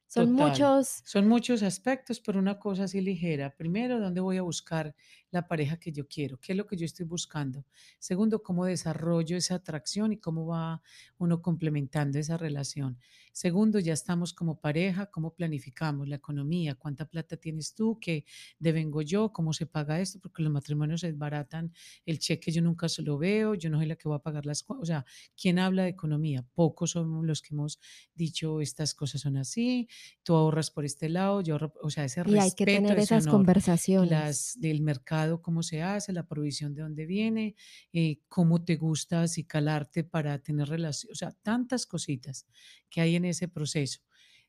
Son 0.08 0.36
Total. 0.36 0.36
muchos 0.36 1.02
Son 1.04 1.26
muchos 1.28 1.62
aspectos, 1.62 2.20
pero 2.20 2.38
una 2.38 2.58
cosa 2.58 2.84
así 2.84 3.00
ligera. 3.00 3.54
Primero, 3.56 3.98
¿dónde 4.00 4.20
voy 4.20 4.36
a 4.36 4.42
buscar 4.42 4.94
la 5.30 5.48
pareja 5.48 5.78
que 5.78 5.90
yo 5.92 6.06
quiero? 6.06 6.38
¿Qué 6.38 6.52
es 6.52 6.56
lo 6.58 6.66
que 6.66 6.76
yo 6.76 6.84
estoy 6.86 7.04
buscando? 7.06 7.64
Segundo, 7.98 8.42
¿cómo 8.42 8.64
desarrollo 8.64 9.36
esa 9.36 9.56
atracción 9.56 10.12
y 10.12 10.18
cómo 10.18 10.46
va 10.46 10.80
uno 11.18 11.42
complementando 11.42 12.18
esa 12.18 12.36
relación? 12.36 12.98
Segundo, 13.32 13.80
ya 13.80 13.92
estamos 13.92 14.32
como 14.32 14.60
pareja, 14.60 15.06
¿cómo 15.10 15.34
planificamos 15.34 16.08
la 16.08 16.16
economía? 16.16 16.76
¿Cuánta 16.76 17.04
plata 17.06 17.36
tienes 17.36 17.74
tú? 17.74 17.98
¿Qué 18.00 18.24
devengo 18.58 19.02
yo? 19.02 19.32
¿Cómo 19.32 19.52
se 19.52 19.66
paga 19.66 20.00
esto? 20.00 20.20
Porque 20.20 20.42
los 20.42 20.52
matrimonios 20.52 21.00
se 21.02 21.08
desbaratan 21.08 21.72
el 22.06 22.18
cheque, 22.18 22.52
yo 22.52 22.62
nunca 22.62 22.88
se 22.88 23.02
lo 23.02 23.18
veo, 23.18 23.54
yo 23.54 23.68
no 23.70 23.78
soy 23.78 23.86
la 23.86 23.96
que 23.96 24.08
va 24.08 24.16
a 24.16 24.22
pagar 24.22 24.46
las 24.46 24.62
cosas. 24.62 24.82
O 24.82 24.86
sea, 24.86 25.04
¿quién 25.40 25.58
habla 25.58 25.82
de 25.82 25.90
economía? 25.90 26.46
Pocos 26.54 26.92
somos 26.92 27.26
los 27.26 27.42
que 27.42 27.54
hemos 27.54 27.78
dicho 28.14 28.60
estas 28.60 28.94
cosas 28.94 29.20
son 29.20 29.36
así 29.36 29.88
tú 30.22 30.34
ahorras 30.34 30.70
por 30.70 30.84
este 30.84 31.08
lado, 31.08 31.40
yo 31.40 31.56
o 31.82 31.90
sea, 31.90 32.04
ese 32.04 32.22
y 32.26 32.38
hay 32.38 32.52
que 32.52 32.64
respeto, 32.64 32.88
tener 32.88 32.98
esas 32.98 33.24
honor, 33.24 33.36
conversaciones. 33.36 34.10
las 34.10 34.60
del 34.60 34.82
mercado, 34.82 35.40
cómo 35.42 35.62
se 35.62 35.82
hace, 35.82 36.12
la 36.12 36.26
provisión 36.26 36.74
de 36.74 36.82
dónde 36.82 37.06
viene, 37.06 37.54
eh, 37.92 38.20
cómo 38.28 38.64
te 38.64 38.76
gusta 38.76 39.22
acicalarte 39.22 40.04
para 40.04 40.38
tener 40.40 40.68
relación, 40.68 41.12
o 41.12 41.14
sea, 41.14 41.30
tantas 41.42 41.86
cositas 41.86 42.46
que 42.90 43.00
hay 43.00 43.16
en 43.16 43.24
ese 43.24 43.48
proceso. 43.48 44.00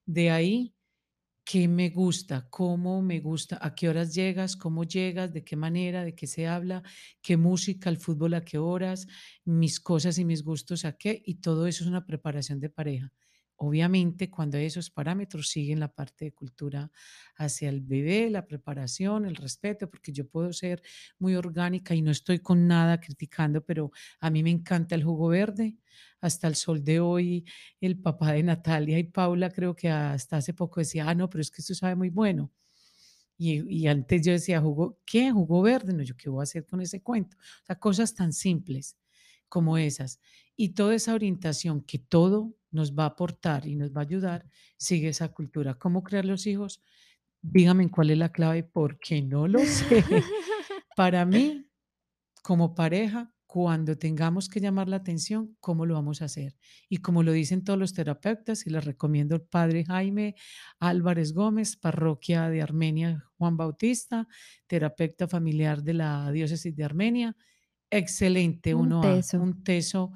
De 0.05 0.31
ahí, 0.31 0.73
¿qué 1.43 1.67
me 1.67 1.89
gusta? 1.89 2.47
¿Cómo 2.49 3.01
me 3.01 3.19
gusta? 3.21 3.57
¿A 3.61 3.73
qué 3.73 3.87
horas 3.87 4.13
llegas? 4.13 4.57
¿Cómo 4.57 4.83
llegas? 4.83 5.31
¿De 5.31 5.43
qué 5.43 5.55
manera? 5.55 6.03
¿De 6.03 6.13
qué 6.13 6.27
se 6.27 6.47
habla? 6.47 6.83
¿Qué 7.21 7.37
música? 7.37 7.89
¿El 7.89 7.97
fútbol 7.97 8.33
a 8.33 8.43
qué 8.43 8.57
horas? 8.57 9.07
¿Mis 9.45 9.79
cosas 9.79 10.17
y 10.17 10.25
mis 10.25 10.43
gustos 10.43 10.85
a 10.85 10.97
qué? 10.97 11.21
Y 11.25 11.35
todo 11.35 11.67
eso 11.67 11.83
es 11.83 11.89
una 11.89 12.05
preparación 12.05 12.59
de 12.59 12.69
pareja. 12.69 13.13
Obviamente, 13.59 14.29
cuando 14.29 14.57
esos 14.57 14.91
parámetros, 14.91 15.49
siguen 15.49 15.79
la 15.79 15.87
parte 15.91 16.25
de 16.25 16.31
cultura 16.31 16.91
hacia 17.35 17.69
el 17.69 17.81
bebé, 17.81 18.29
la 18.29 18.45
preparación, 18.45 19.25
el 19.25 19.35
respeto, 19.35 19.89
porque 19.89 20.11
yo 20.11 20.27
puedo 20.27 20.53
ser 20.53 20.81
muy 21.17 21.35
orgánica 21.35 21.95
y 21.95 22.01
no 22.03 22.11
estoy 22.11 22.39
con 22.39 22.67
nada 22.67 22.99
criticando, 22.99 23.63
pero 23.65 23.91
a 24.19 24.29
mí 24.29 24.43
me 24.43 24.51
encanta 24.51 24.93
el 24.95 25.03
jugo 25.03 25.29
verde. 25.29 25.75
Hasta 26.21 26.47
el 26.47 26.55
sol 26.55 26.83
de 26.83 26.99
hoy, 26.99 27.45
el 27.81 27.99
papá 27.99 28.31
de 28.33 28.43
Natalia 28.43 28.99
y 28.99 29.03
Paula 29.05 29.49
creo 29.49 29.75
que 29.75 29.89
hasta 29.89 30.37
hace 30.37 30.53
poco 30.53 30.79
decía, 30.79 31.09
ah, 31.09 31.15
no, 31.15 31.29
pero 31.29 31.41
es 31.41 31.49
que 31.51 31.61
esto 31.61 31.73
sabe 31.75 31.95
muy 31.95 32.09
bueno. 32.09 32.51
Y, 33.37 33.61
y 33.83 33.87
antes 33.87 34.25
yo 34.25 34.31
decía, 34.31 34.61
¿jugo 34.61 34.99
qué? 35.05 35.31
¿Jugo 35.31 35.61
verde? 35.61 35.93
No, 35.93 36.03
¿yo 36.03 36.15
qué 36.17 36.29
voy 36.29 36.41
a 36.41 36.43
hacer 36.43 36.65
con 36.65 36.81
ese 36.81 37.01
cuento? 37.01 37.37
O 37.63 37.65
sea, 37.65 37.75
cosas 37.79 38.13
tan 38.15 38.33
simples 38.33 38.97
como 39.49 39.77
esas. 39.77 40.19
Y 40.57 40.69
toda 40.69 40.95
esa 40.95 41.13
orientación 41.13 41.81
que 41.81 41.99
todo 41.99 42.57
nos 42.71 42.93
va 42.93 43.03
a 43.03 43.07
aportar 43.07 43.67
y 43.67 43.75
nos 43.75 43.91
va 43.91 44.01
a 44.01 44.05
ayudar, 44.05 44.49
sigue 44.77 45.09
esa 45.09 45.29
cultura. 45.29 45.75
¿Cómo 45.75 46.03
crear 46.03 46.25
los 46.25 46.47
hijos? 46.47 46.81
Dígame 47.41 47.89
cuál 47.89 48.09
es 48.09 48.17
la 48.17 48.31
clave, 48.31 48.63
porque 48.63 49.21
no 49.21 49.47
lo 49.47 49.59
sé. 49.59 50.03
Para 50.95 51.25
mí, 51.25 51.69
como 52.41 52.73
pareja, 52.73 53.31
cuando 53.45 53.97
tengamos 53.97 54.49
que 54.49 54.59
llamar 54.59 54.89
la 54.89 54.97
atención, 54.97 55.55
¿cómo 55.59 55.85
lo 55.85 55.93
vamos 55.93 56.21
a 56.21 56.25
hacer? 56.25 56.57
Y 56.89 56.97
como 56.97 57.23
lo 57.23 57.31
dicen 57.31 57.63
todos 57.63 57.79
los 57.79 57.93
terapeutas, 57.93 58.65
y 58.67 58.71
les 58.71 58.83
recomiendo 58.83 59.35
el 59.35 59.41
padre 59.41 59.85
Jaime 59.85 60.35
Álvarez 60.79 61.33
Gómez, 61.33 61.77
parroquia 61.77 62.49
de 62.49 62.61
Armenia 62.61 63.23
Juan 63.37 63.55
Bautista, 63.57 64.27
terapeuta 64.65 65.27
familiar 65.27 65.83
de 65.83 65.93
la 65.93 66.31
diócesis 66.31 66.75
de 66.75 66.83
Armenia, 66.83 67.37
Excelente, 67.89 68.75
Un 68.75 68.87
uno 68.87 68.99
a 68.99 69.15
teso. 69.15 69.39
un 69.41 69.63
teso. 69.63 70.11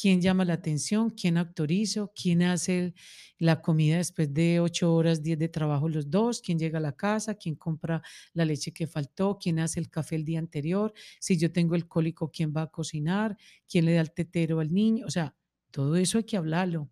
¿Quién 0.00 0.20
llama 0.20 0.44
la 0.44 0.54
atención? 0.54 1.10
¿Quién 1.10 1.36
autorizo? 1.38 2.12
¿Quién 2.14 2.42
hace 2.44 2.94
la 3.36 3.60
comida 3.60 3.96
después 3.96 4.32
de 4.32 4.60
8 4.60 4.94
horas, 4.94 5.24
10 5.24 5.36
de 5.40 5.48
trabajo 5.48 5.88
los 5.88 6.08
dos? 6.08 6.40
¿Quién 6.40 6.56
llega 6.56 6.78
a 6.78 6.80
la 6.80 6.94
casa? 6.94 7.34
¿Quién 7.34 7.56
compra 7.56 8.00
la 8.32 8.44
leche 8.44 8.72
que 8.72 8.86
faltó? 8.86 9.38
¿Quién 9.42 9.58
hace 9.58 9.80
el 9.80 9.90
café 9.90 10.14
el 10.14 10.24
día 10.24 10.38
anterior? 10.38 10.92
Si 11.18 11.36
yo 11.36 11.50
tengo 11.50 11.74
el 11.74 11.88
cólico, 11.88 12.30
¿quién 12.30 12.54
va 12.56 12.62
a 12.62 12.66
cocinar? 12.68 13.36
¿Quién 13.68 13.86
le 13.86 13.94
da 13.94 14.00
el 14.02 14.12
tetero 14.12 14.60
al 14.60 14.72
niño? 14.72 15.04
O 15.04 15.10
sea, 15.10 15.34
todo 15.72 15.96
eso 15.96 16.18
hay 16.18 16.24
que 16.24 16.36
hablarlo. 16.36 16.88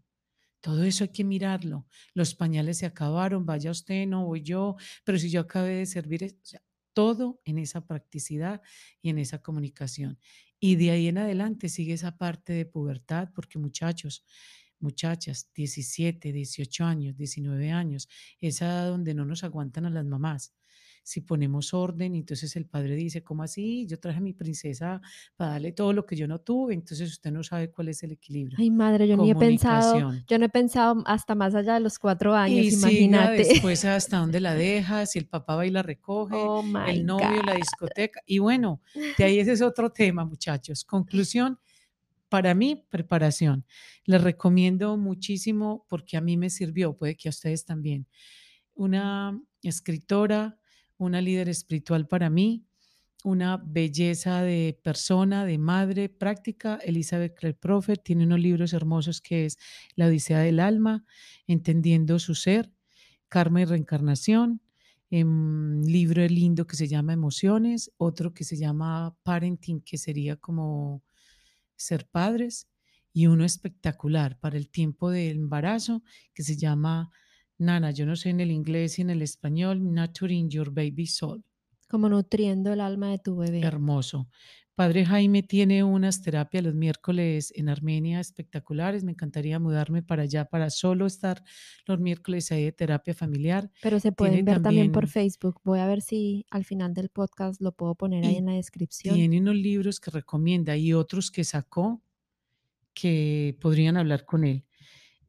Todo 0.60 0.82
eso 0.82 1.04
hay 1.04 1.10
que 1.10 1.22
mirarlo. 1.22 1.86
Los 2.12 2.34
pañales 2.34 2.78
se 2.78 2.86
acabaron, 2.86 3.46
vaya 3.46 3.70
usted, 3.70 4.06
no 4.08 4.26
voy 4.26 4.42
yo, 4.42 4.76
pero 5.04 5.16
si 5.18 5.30
yo 5.30 5.42
acabé 5.42 5.74
de 5.76 5.86
servir, 5.86 6.24
o 6.24 6.44
sea, 6.44 6.60
todo 6.92 7.40
en 7.44 7.58
esa 7.58 7.86
practicidad 7.86 8.62
y 9.00 9.10
en 9.10 9.18
esa 9.18 9.42
comunicación. 9.42 10.18
Y 10.68 10.74
de 10.74 10.90
ahí 10.90 11.06
en 11.06 11.18
adelante 11.18 11.68
sigue 11.68 11.92
esa 11.92 12.16
parte 12.18 12.52
de 12.52 12.66
pubertad, 12.66 13.28
porque 13.36 13.56
muchachos, 13.56 14.24
muchachas, 14.80 15.48
17, 15.54 16.32
18 16.32 16.84
años, 16.84 17.16
19 17.16 17.70
años, 17.70 18.08
esa 18.40 18.84
donde 18.86 19.14
no 19.14 19.24
nos 19.24 19.44
aguantan 19.44 19.86
a 19.86 19.90
las 19.90 20.04
mamás. 20.04 20.56
Si 21.08 21.20
ponemos 21.20 21.72
orden, 21.72 22.16
entonces 22.16 22.56
el 22.56 22.66
padre 22.66 22.96
dice, 22.96 23.22
¿cómo 23.22 23.44
así? 23.44 23.86
Yo 23.86 23.96
traje 24.00 24.18
a 24.18 24.20
mi 24.20 24.32
princesa 24.32 25.00
para 25.36 25.52
darle 25.52 25.70
todo 25.70 25.92
lo 25.92 26.04
que 26.04 26.16
yo 26.16 26.26
no 26.26 26.40
tuve, 26.40 26.74
entonces 26.74 27.08
usted 27.12 27.30
no 27.30 27.44
sabe 27.44 27.70
cuál 27.70 27.88
es 27.90 28.02
el 28.02 28.10
equilibrio. 28.10 28.58
Ay, 28.60 28.72
madre, 28.72 29.06
yo 29.06 29.16
ni 29.16 29.30
he 29.30 29.36
pensado, 29.36 30.12
yo 30.26 30.38
no 30.38 30.44
he 30.46 30.48
pensado 30.48 31.04
hasta 31.06 31.36
más 31.36 31.54
allá 31.54 31.74
de 31.74 31.80
los 31.80 32.00
4 32.00 32.32
Y 32.32 32.36
años, 32.36 32.66
siga 32.74 32.88
imagínate. 32.90 33.36
después 33.44 33.84
hasta 33.84 34.16
dónde 34.18 34.40
la 34.40 34.54
deja, 34.56 35.06
si 35.06 35.20
el 35.20 35.28
papá 35.28 35.54
va 35.54 35.64
y 35.64 35.70
la 35.70 35.84
recoge, 35.84 36.34
Oh 36.36 36.64
el 36.88 37.06
novio, 37.06 37.40
la 37.44 37.52
God. 37.52 37.58
discoteca. 37.60 38.20
Y 38.26 38.38
bueno, 38.40 38.80
de 39.16 39.22
ahí 39.24 39.38
ese 39.38 39.52
es 39.52 39.62
otro 39.62 39.90
tema, 39.92 40.24
muchachos. 40.24 40.84
Conclusión, 40.84 41.60
para 42.28 42.52
mí, 42.54 42.84
preparación. 42.90 43.64
Les 44.06 44.20
recomiendo 44.20 44.96
muchísimo 44.96 45.86
porque 45.88 46.16
a 46.16 46.20
mí 46.20 46.36
me 46.36 46.50
sirvió, 46.50 46.96
puede 46.96 47.16
que 47.16 47.28
a 47.28 47.30
ustedes 47.30 47.64
también. 47.64 48.08
Una 48.74 49.40
escritora, 49.62 50.58
una 50.98 51.20
líder 51.20 51.48
espiritual 51.48 52.06
para 52.06 52.30
mí, 52.30 52.64
una 53.24 53.56
belleza 53.56 54.42
de 54.42 54.78
persona, 54.82 55.44
de 55.44 55.58
madre 55.58 56.08
práctica. 56.08 56.78
Elizabeth 56.82 57.34
Clare 57.34 57.54
Prophet 57.54 58.02
tiene 58.02 58.24
unos 58.24 58.40
libros 58.40 58.72
hermosos 58.72 59.20
que 59.20 59.46
es 59.46 59.58
La 59.94 60.06
Odisea 60.06 60.38
del 60.40 60.60
Alma, 60.60 61.04
Entendiendo 61.46 62.18
su 62.18 62.34
Ser, 62.34 62.72
Karma 63.28 63.62
y 63.62 63.64
Reencarnación, 63.64 64.60
un 65.10 65.82
libro 65.86 66.26
lindo 66.26 66.66
que 66.66 66.76
se 66.76 66.88
llama 66.88 67.12
Emociones, 67.12 67.92
otro 67.96 68.34
que 68.34 68.44
se 68.44 68.56
llama 68.56 69.16
Parenting, 69.22 69.80
que 69.80 69.98
sería 69.98 70.36
como 70.36 71.02
ser 71.76 72.06
padres, 72.08 72.68
y 73.12 73.28
uno 73.28 73.44
espectacular 73.44 74.38
para 74.38 74.58
el 74.58 74.68
tiempo 74.68 75.10
del 75.10 75.38
embarazo 75.38 76.02
que 76.34 76.42
se 76.42 76.56
llama 76.56 77.10
Nana, 77.58 77.90
yo 77.90 78.06
no 78.06 78.16
sé 78.16 78.30
en 78.30 78.40
el 78.40 78.50
inglés 78.50 78.98
y 78.98 79.02
en 79.02 79.10
el 79.10 79.22
español, 79.22 79.94
Nurturing 79.94 80.50
Your 80.50 80.70
Baby 80.70 81.06
Soul 81.06 81.44
Como 81.88 82.08
nutriendo 82.08 82.72
el 82.72 82.80
alma 82.80 83.10
de 83.10 83.18
tu 83.18 83.36
bebé. 83.36 83.60
Hermoso. 83.60 84.28
Padre 84.76 85.06
Jaime 85.06 85.42
tiene 85.42 85.82
unas 85.82 86.20
terapias 86.20 86.62
los 86.62 86.74
miércoles 86.74 87.50
en 87.56 87.70
Armenia 87.70 88.20
espectaculares. 88.20 89.04
Me 89.04 89.12
encantaría 89.12 89.58
mudarme 89.58 90.02
para 90.02 90.24
allá 90.24 90.44
para 90.44 90.68
solo 90.68 91.06
estar 91.06 91.42
los 91.86 91.98
miércoles 91.98 92.52
ahí 92.52 92.64
de 92.64 92.72
terapia 92.72 93.14
familiar. 93.14 93.70
Pero 93.80 93.98
se 93.98 94.12
Tiene 94.12 94.16
pueden 94.16 94.44
ver 94.44 94.60
también 94.60 94.92
por 94.92 95.08
Facebook. 95.08 95.62
Voy 95.64 95.78
a 95.78 95.86
ver 95.86 96.02
si 96.02 96.44
al 96.50 96.66
final 96.66 96.92
del 96.92 97.08
podcast 97.08 97.58
lo 97.62 97.72
puedo 97.72 97.94
poner 97.94 98.26
ahí 98.26 98.36
en 98.36 98.46
la 98.46 98.52
descripción. 98.52 99.14
tiene 99.14 99.40
unos 99.40 99.54
libros 99.54 99.98
que 99.98 100.10
recomienda 100.10 100.76
y 100.76 100.92
otros 100.92 101.30
que 101.30 101.44
sacó 101.44 102.02
que 102.92 103.56
podrían 103.62 103.96
hablar 103.96 104.26
con 104.26 104.44
él. 104.44 104.66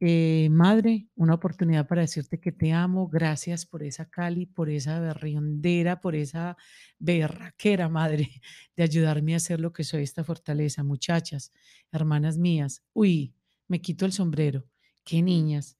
Eh, 0.00 0.48
madre, 0.50 1.08
una 1.16 1.34
oportunidad 1.34 1.88
para 1.88 2.02
decirte 2.02 2.38
que 2.40 2.52
te 2.52 2.72
amo. 2.72 3.08
Gracias 3.08 3.66
por 3.66 3.82
esa 3.82 4.08
Cali, 4.08 4.46
por 4.46 4.70
esa 4.70 5.00
berriondera, 5.00 6.00
por 6.00 6.14
esa 6.14 6.56
berraquera, 6.98 7.88
madre, 7.88 8.28
de 8.76 8.82
ayudarme 8.84 9.34
a 9.34 9.40
ser 9.40 9.60
lo 9.60 9.72
que 9.72 9.84
soy, 9.84 10.04
esta 10.04 10.22
fortaleza. 10.22 10.84
Muchachas, 10.84 11.52
hermanas 11.90 12.38
mías, 12.38 12.82
uy, 12.92 13.34
me 13.66 13.80
quito 13.80 14.06
el 14.06 14.12
sombrero. 14.12 14.64
Qué 15.04 15.22
niñas. 15.22 15.78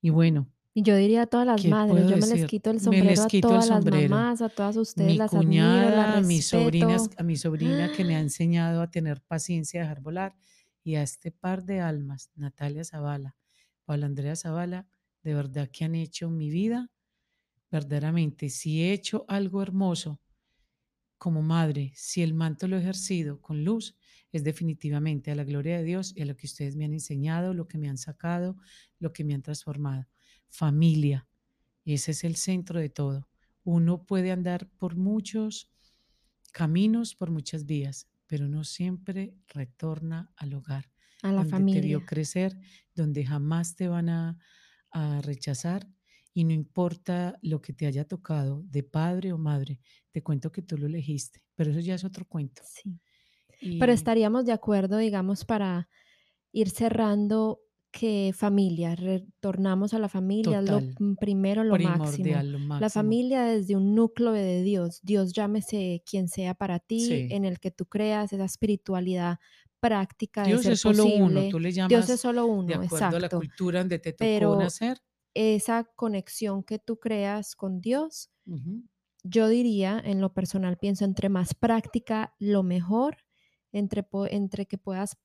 Y 0.00 0.10
bueno, 0.10 0.50
Y 0.72 0.82
yo 0.82 0.96
diría 0.96 1.22
a 1.22 1.26
todas 1.26 1.46
las 1.46 1.60
¿qué 1.60 1.68
madres, 1.68 2.08
yo 2.08 2.16
me 2.16 2.26
les 2.26 2.46
quito 2.46 2.70
el 2.70 2.80
sombrero 2.80 3.04
les 3.04 3.20
a 3.20 3.26
quito 3.26 3.48
el 3.48 3.54
todas 3.54 3.68
las 3.68 3.84
mamás, 3.84 4.40
a 4.40 4.48
todas 4.48 4.76
ustedes 4.76 5.10
Mi 5.10 5.18
las 5.18 5.34
admiro, 5.34 5.66
las 5.66 5.82
cuñada, 5.82 6.16
a 6.18 6.20
mis 6.22 6.46
sobrinas, 6.46 7.10
a 7.18 7.22
mi 7.22 7.36
sobrina 7.36 7.92
que 7.92 8.04
me 8.04 8.16
ha 8.16 8.20
enseñado 8.20 8.80
a 8.80 8.90
tener 8.90 9.20
paciencia, 9.22 9.80
a 9.80 9.82
dejar 9.82 10.00
volar, 10.00 10.36
y 10.82 10.94
a 10.94 11.02
este 11.02 11.30
par 11.30 11.64
de 11.64 11.80
almas, 11.80 12.30
Natalia 12.36 12.84
Zavala, 12.84 13.36
Paula 13.90 14.06
Andrea 14.06 14.36
Zavala, 14.36 14.86
de 15.24 15.34
verdad 15.34 15.68
que 15.68 15.84
han 15.84 15.96
hecho 15.96 16.30
mi 16.30 16.48
vida, 16.48 16.92
verdaderamente, 17.72 18.48
si 18.48 18.82
he 18.82 18.92
hecho 18.92 19.24
algo 19.26 19.62
hermoso 19.62 20.20
como 21.18 21.42
madre, 21.42 21.90
si 21.96 22.22
el 22.22 22.32
manto 22.32 22.68
lo 22.68 22.76
he 22.76 22.80
ejercido 22.82 23.40
con 23.40 23.64
luz, 23.64 23.96
es 24.30 24.44
definitivamente 24.44 25.32
a 25.32 25.34
la 25.34 25.42
gloria 25.42 25.76
de 25.76 25.82
Dios 25.82 26.12
y 26.14 26.22
a 26.22 26.26
lo 26.26 26.36
que 26.36 26.46
ustedes 26.46 26.76
me 26.76 26.84
han 26.84 26.92
enseñado, 26.92 27.52
lo 27.52 27.66
que 27.66 27.78
me 27.78 27.88
han 27.88 27.98
sacado, 27.98 28.56
lo 29.00 29.12
que 29.12 29.24
me 29.24 29.34
han 29.34 29.42
transformado. 29.42 30.06
Familia, 30.48 31.26
ese 31.84 32.12
es 32.12 32.22
el 32.22 32.36
centro 32.36 32.78
de 32.78 32.90
todo. 32.90 33.28
Uno 33.64 34.06
puede 34.06 34.30
andar 34.30 34.70
por 34.78 34.94
muchos 34.94 35.68
caminos, 36.52 37.16
por 37.16 37.32
muchas 37.32 37.66
vías, 37.66 38.08
pero 38.28 38.46
no 38.46 38.62
siempre 38.62 39.34
retorna 39.48 40.32
al 40.36 40.54
hogar, 40.54 40.89
A 41.22 41.32
la 41.32 41.44
donde 41.44 41.64
te 41.64 41.80
vio 41.80 42.00
familia. 42.00 42.06
crecer, 42.06 42.58
donde 42.94 43.24
jamás 43.24 43.76
te 43.76 43.88
van 43.88 44.08
a, 44.08 44.38
a 44.90 45.20
rechazar 45.22 45.88
y 46.32 46.44
no 46.44 46.52
importa 46.52 47.38
lo 47.42 47.60
que 47.60 47.72
te 47.72 47.86
haya 47.86 48.06
tocado 48.06 48.62
de 48.66 48.82
padre 48.82 49.32
o 49.32 49.38
madre, 49.38 49.80
te 50.12 50.22
cuento 50.22 50.52
que 50.52 50.62
tú 50.62 50.78
lo 50.78 50.86
elegiste, 50.86 51.42
pero 51.54 51.70
eso 51.70 51.80
ya 51.80 51.94
es 51.94 52.04
otro 52.04 52.26
cuento. 52.26 52.62
Sí. 52.64 53.00
Pero 53.78 53.92
estaríamos 53.92 54.46
de 54.46 54.52
acuerdo, 54.52 54.96
digamos, 54.96 55.44
para 55.44 55.88
ir 56.52 56.70
cerrando, 56.70 57.60
que 57.92 58.32
familia, 58.34 58.94
retornamos 58.94 59.94
a 59.94 59.98
la 59.98 60.08
familia, 60.08 60.62
lo 60.62 60.80
primero, 61.18 61.64
lo 61.64 61.76
máximo. 61.76 62.36
La 62.78 62.88
familia 62.88 63.42
desde 63.42 63.74
un 63.76 63.94
núcleo 63.96 64.32
de 64.32 64.62
Dios, 64.62 65.00
Dios 65.02 65.32
llámese 65.32 66.02
quien 66.08 66.28
sea 66.28 66.54
para 66.54 66.78
ti, 66.78 67.00
Sí, 67.00 67.26
en 67.30 67.44
el 67.44 67.58
que 67.58 67.72
tú 67.72 67.86
creas, 67.86 68.32
esa 68.32 68.44
espiritualidad 68.44 69.38
práctica 69.80 70.46
de 70.46 70.48
Dios 70.48 70.62
ser 70.62 70.72
es 70.72 70.80
solo 70.80 71.06
uno, 71.06 71.48
tú 71.48 71.58
le 71.58 71.72
Dios 71.86 72.08
es 72.10 72.20
llamas 72.20 72.20
solo 72.20 72.46
de 72.66 72.74
uno, 72.74 72.74
acuerdo 72.76 73.16
a 73.16 73.20
la 73.20 73.28
exacto, 73.28 73.38
cultura 73.38 73.80
donde 73.80 73.98
te 73.98 74.12
tocó 74.12 74.18
pero 74.18 74.56
nacer. 74.56 74.98
esa 75.34 75.84
conexión 75.96 76.62
que 76.64 76.78
tú 76.78 76.98
creas 76.98 77.56
con 77.56 77.80
Dios, 77.80 78.30
yo 79.22 79.48
diría, 79.48 80.00
en 80.04 80.20
lo 80.20 80.32
personal, 80.34 80.78
pienso 80.78 81.04
entre 81.04 81.28
más 81.28 81.54
práctica, 81.54 82.34
lo 82.38 82.62
mejor, 82.62 83.18
entre, 83.72 84.06
entre 84.30 84.66
que 84.66 84.78
puedas 84.78 85.16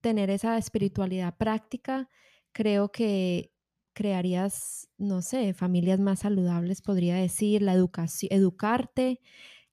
tener 0.00 0.30
esa 0.30 0.56
espiritualidad 0.58 1.36
práctica, 1.36 2.08
creo 2.52 2.90
que 2.92 3.52
crearías, 3.94 4.88
no 4.96 5.22
sé, 5.22 5.54
familias 5.54 5.98
más 6.00 6.20
saludables, 6.20 6.82
podría 6.82 7.16
decir, 7.16 7.62
la 7.62 7.72
educación, 7.72 8.32
educarte. 8.32 9.20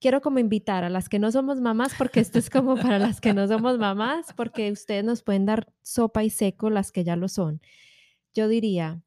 Quiero 0.05 0.21
como 0.21 0.37
invitar 0.37 0.83
a 0.83 0.89
las 0.91 1.09
que 1.09 1.17
no 1.17 1.31
somos 1.31 1.61
mamás, 1.61 1.95
porque 1.97 2.19
esto 2.19 2.37
es 2.37 2.51
como 2.51 2.75
para 2.75 2.99
las 2.99 3.19
que 3.19 3.33
no 3.33 3.47
somos 3.47 3.79
mamás, 3.79 4.33
porque 4.37 4.71
ustedes 4.71 5.03
nos 5.03 5.23
pueden 5.23 5.47
dar 5.47 5.73
sopa 5.81 6.23
y 6.23 6.29
seco 6.29 6.69
las 6.69 6.91
que 6.91 7.03
ya 7.03 7.15
lo 7.15 7.27
son. 7.27 7.59
Yo 8.35 8.47
diría, 8.47 9.01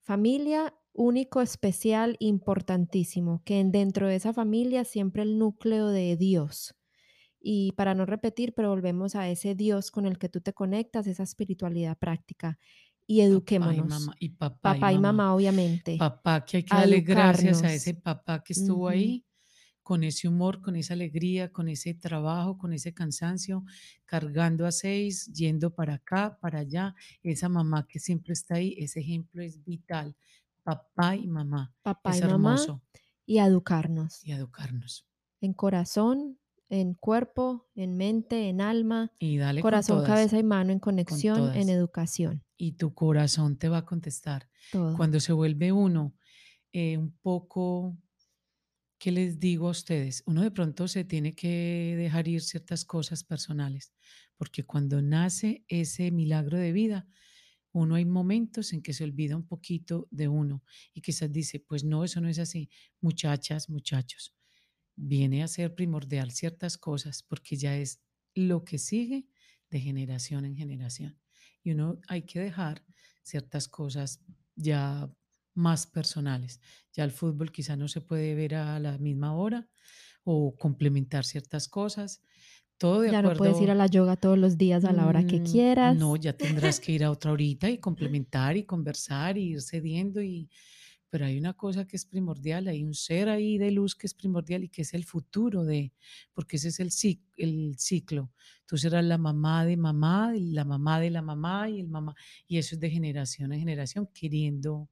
familia 0.00 0.74
único, 0.92 1.40
especial, 1.40 2.16
importantísimo, 2.18 3.42
que 3.44 3.60
en- 3.60 3.70
dentro 3.70 4.08
de 4.08 4.16
esa 4.16 4.32
familia 4.32 4.82
siempre 4.82 5.22
el 5.22 5.38
núcleo 5.38 5.86
de 5.86 6.16
Dios 6.16 6.74
y 7.40 7.70
para 7.76 7.94
no 7.94 8.04
repetir, 8.04 8.52
pero 8.52 8.70
volvemos 8.70 9.14
a 9.14 9.30
ese 9.30 9.54
Dios 9.54 9.92
con 9.92 10.04
el 10.04 10.18
que 10.18 10.28
tú 10.28 10.40
te 10.40 10.52
conectas, 10.52 11.06
esa 11.06 11.22
espiritualidad 11.22 11.96
práctica. 11.96 12.58
Y 13.06 13.18
Papá 13.18 13.22
y 13.22 13.30
eduquémonos, 13.32 13.88
mamá, 13.88 14.16
y 14.18 14.28
papá 14.30 14.76
y 14.78 14.80
papá 14.80 14.92
y 14.92 14.98
mamá. 14.98 15.12
mamá, 15.12 15.34
obviamente, 15.36 15.96
Papá, 15.96 16.44
que 16.44 16.56
hay 16.56 16.64
que 16.64 16.74
a 16.74 16.80
darle 16.80 17.00
gracias 17.02 17.62
a 17.62 17.72
ese 17.72 17.94
papá 17.94 18.42
que 18.42 18.52
estuvo 18.52 18.88
ahí, 18.88 19.24
con 19.90 20.04
ese 20.04 20.28
humor, 20.28 20.54
con 20.62 20.76
esa 20.76 20.94
alegría, 20.94 21.50
con 21.52 21.68
ese 21.68 21.94
trabajo, 21.94 22.56
con 22.58 22.72
ese 22.72 22.92
cansancio, 22.94 23.64
cargando 24.06 24.66
a 24.66 24.70
6, 24.72 25.32
yendo 25.34 25.74
para 25.74 25.94
acá, 25.94 26.38
para 26.40 26.60
allá. 26.60 26.94
Esa 27.24 27.48
mamá 27.48 27.86
que 27.88 27.98
siempre 27.98 28.32
está 28.34 28.54
ahí, 28.56 28.74
ese 28.78 29.00
ejemplo 29.00 29.42
es 29.42 29.54
vital. 29.64 30.14
Papá 30.62 31.16
y 31.16 31.26
mamá, 31.26 31.74
Papá 31.82 32.10
es 32.10 32.18
y 32.18 32.22
mamá 32.22 32.52
hermoso. 32.52 32.82
y 33.26 33.38
a 33.38 33.46
educarnos 33.46 34.24
Y 34.24 34.30
educarnos. 34.32 35.06
en 35.40 35.54
corazón, 35.54 36.38
en 36.68 36.94
cuerpo, 36.94 37.68
en 37.74 37.96
mente, 37.96 38.48
en 38.48 38.60
alma, 38.60 39.12
Y 39.18 39.38
dale 39.38 39.60
con 39.60 39.68
corazón, 39.70 39.96
todas, 39.98 40.08
cabeza 40.08 40.38
y 40.38 40.44
mano 40.44 40.70
en 40.72 40.78
con 40.78 40.92
conexión, 40.94 41.52
en 41.56 41.68
educación, 41.68 42.44
Y 42.58 42.72
tu 42.72 42.94
corazón 42.94 43.56
te 43.58 43.68
va 43.68 43.78
a 43.78 43.86
contestar. 43.86 44.48
todo. 44.70 44.96
Cuando 44.96 45.18
se 45.18 45.32
vuelve 45.32 45.72
uno 45.72 46.14
eh, 46.72 46.96
un 46.98 47.10
poco 47.22 47.96
¿Qué 49.00 49.12
les 49.12 49.40
digo 49.40 49.68
a 49.68 49.70
ustedes? 49.70 50.22
Uno 50.26 50.42
de 50.42 50.50
pronto 50.50 50.86
se 50.86 51.04
tiene 51.04 51.32
que 51.34 51.94
dejar 51.96 52.28
ir 52.28 52.42
ciertas 52.42 52.84
cosas 52.84 53.24
personales, 53.24 53.94
porque 54.36 54.64
cuando 54.64 55.00
nace 55.00 55.64
ese 55.68 56.10
milagro 56.10 56.58
de 56.58 56.70
vida, 56.70 57.08
uno 57.72 57.94
hay 57.94 58.04
momentos 58.04 58.74
en 58.74 58.82
que 58.82 58.92
se 58.92 59.04
olvida 59.04 59.36
un 59.36 59.46
poquito 59.46 60.06
de 60.10 60.28
uno 60.28 60.62
y 60.92 61.00
quizás 61.00 61.32
dice, 61.32 61.60
pues 61.60 61.82
no, 61.82 62.04
eso 62.04 62.20
no 62.20 62.28
es 62.28 62.38
así. 62.38 62.68
Muchachas, 63.00 63.70
muchachos, 63.70 64.34
viene 64.96 65.42
a 65.42 65.48
ser 65.48 65.74
primordial 65.74 66.30
ciertas 66.30 66.76
cosas 66.76 67.22
porque 67.22 67.56
ya 67.56 67.78
es 67.78 68.02
lo 68.34 68.66
que 68.66 68.76
sigue 68.76 69.26
de 69.70 69.80
generación 69.80 70.44
en 70.44 70.56
generación. 70.56 71.18
Y 71.62 71.70
uno 71.70 72.00
hay 72.06 72.22
que 72.22 72.40
dejar 72.40 72.84
ciertas 73.22 73.66
cosas 73.66 74.20
ya 74.56 75.10
más 75.60 75.86
personales. 75.86 76.60
Ya 76.92 77.04
el 77.04 77.12
fútbol 77.12 77.52
quizá 77.52 77.76
no 77.76 77.88
se 77.88 78.00
puede 78.02 78.34
ver 78.34 78.54
a 78.56 78.78
la 78.80 78.98
misma 78.98 79.34
hora 79.36 79.68
o 80.24 80.56
complementar 80.56 81.24
ciertas 81.24 81.68
cosas. 81.68 82.22
Todo 82.78 83.02
de 83.02 83.10
Ya 83.10 83.20
no 83.20 83.34
puedes 83.34 83.60
ir 83.60 83.70
a 83.70 83.74
acuerdo 83.74 83.74
la 83.74 83.86
yoga 83.88 84.16
todos 84.16 84.38
los 84.38 84.56
días 84.56 84.86
a 84.86 84.94
la 84.94 85.06
hora 85.06 85.22
que 85.24 85.42
Mm, 85.42 85.98
no, 85.98 86.16
quieras. 86.16 86.16
ya 86.16 86.32
tendrás 86.32 86.80
que 86.80 86.92
ir 86.92 87.04
a 87.04 87.10
otra 87.10 87.32
horita 87.32 87.68
y 87.70 87.78
complementar 87.80 88.56
y 88.56 88.64
conversar 88.64 89.36
y 89.38 89.52
ir 89.52 89.60
cediendo 89.62 90.22
y 90.22 90.48
pero 91.10 91.26
hay 91.26 91.38
una 91.38 91.54
cosa 91.54 91.86
que 91.86 91.96
es 91.96 92.06
primordial, 92.06 92.68
hay 92.68 92.84
un 92.84 92.94
ser 92.94 93.28
ahí 93.30 93.58
de 93.58 93.70
luz 93.72 93.96
que 93.96 94.06
es 94.06 94.14
primordial 94.14 94.64
y 94.64 94.68
que 94.70 94.82
es 94.82 94.94
el 94.94 95.04
futuro 95.04 95.64
de, 95.64 95.92
porque 96.34 96.56
ese 96.56 96.68
es 96.68 96.80
el, 96.80 96.90
cic- 96.90 97.22
el 97.36 97.76
ciclo. 97.78 98.32
Tú 98.66 98.76
serás 98.78 99.04
la 99.04 99.18
mamá 99.18 99.64
de 99.66 99.76
mamá, 99.76 100.32
la 100.36 100.64
mamá 100.64 101.00
de 101.00 101.10
la 101.10 101.22
mamá 101.22 101.68
y 101.70 101.80
el 101.80 101.88
mamá, 101.88 102.14
y 102.48 102.58
eso 102.58 102.76
es 102.76 102.80
de 102.80 102.90
generación 102.90 103.52
en 103.52 103.60
generación, 103.60 104.08
queriendo 104.14 104.90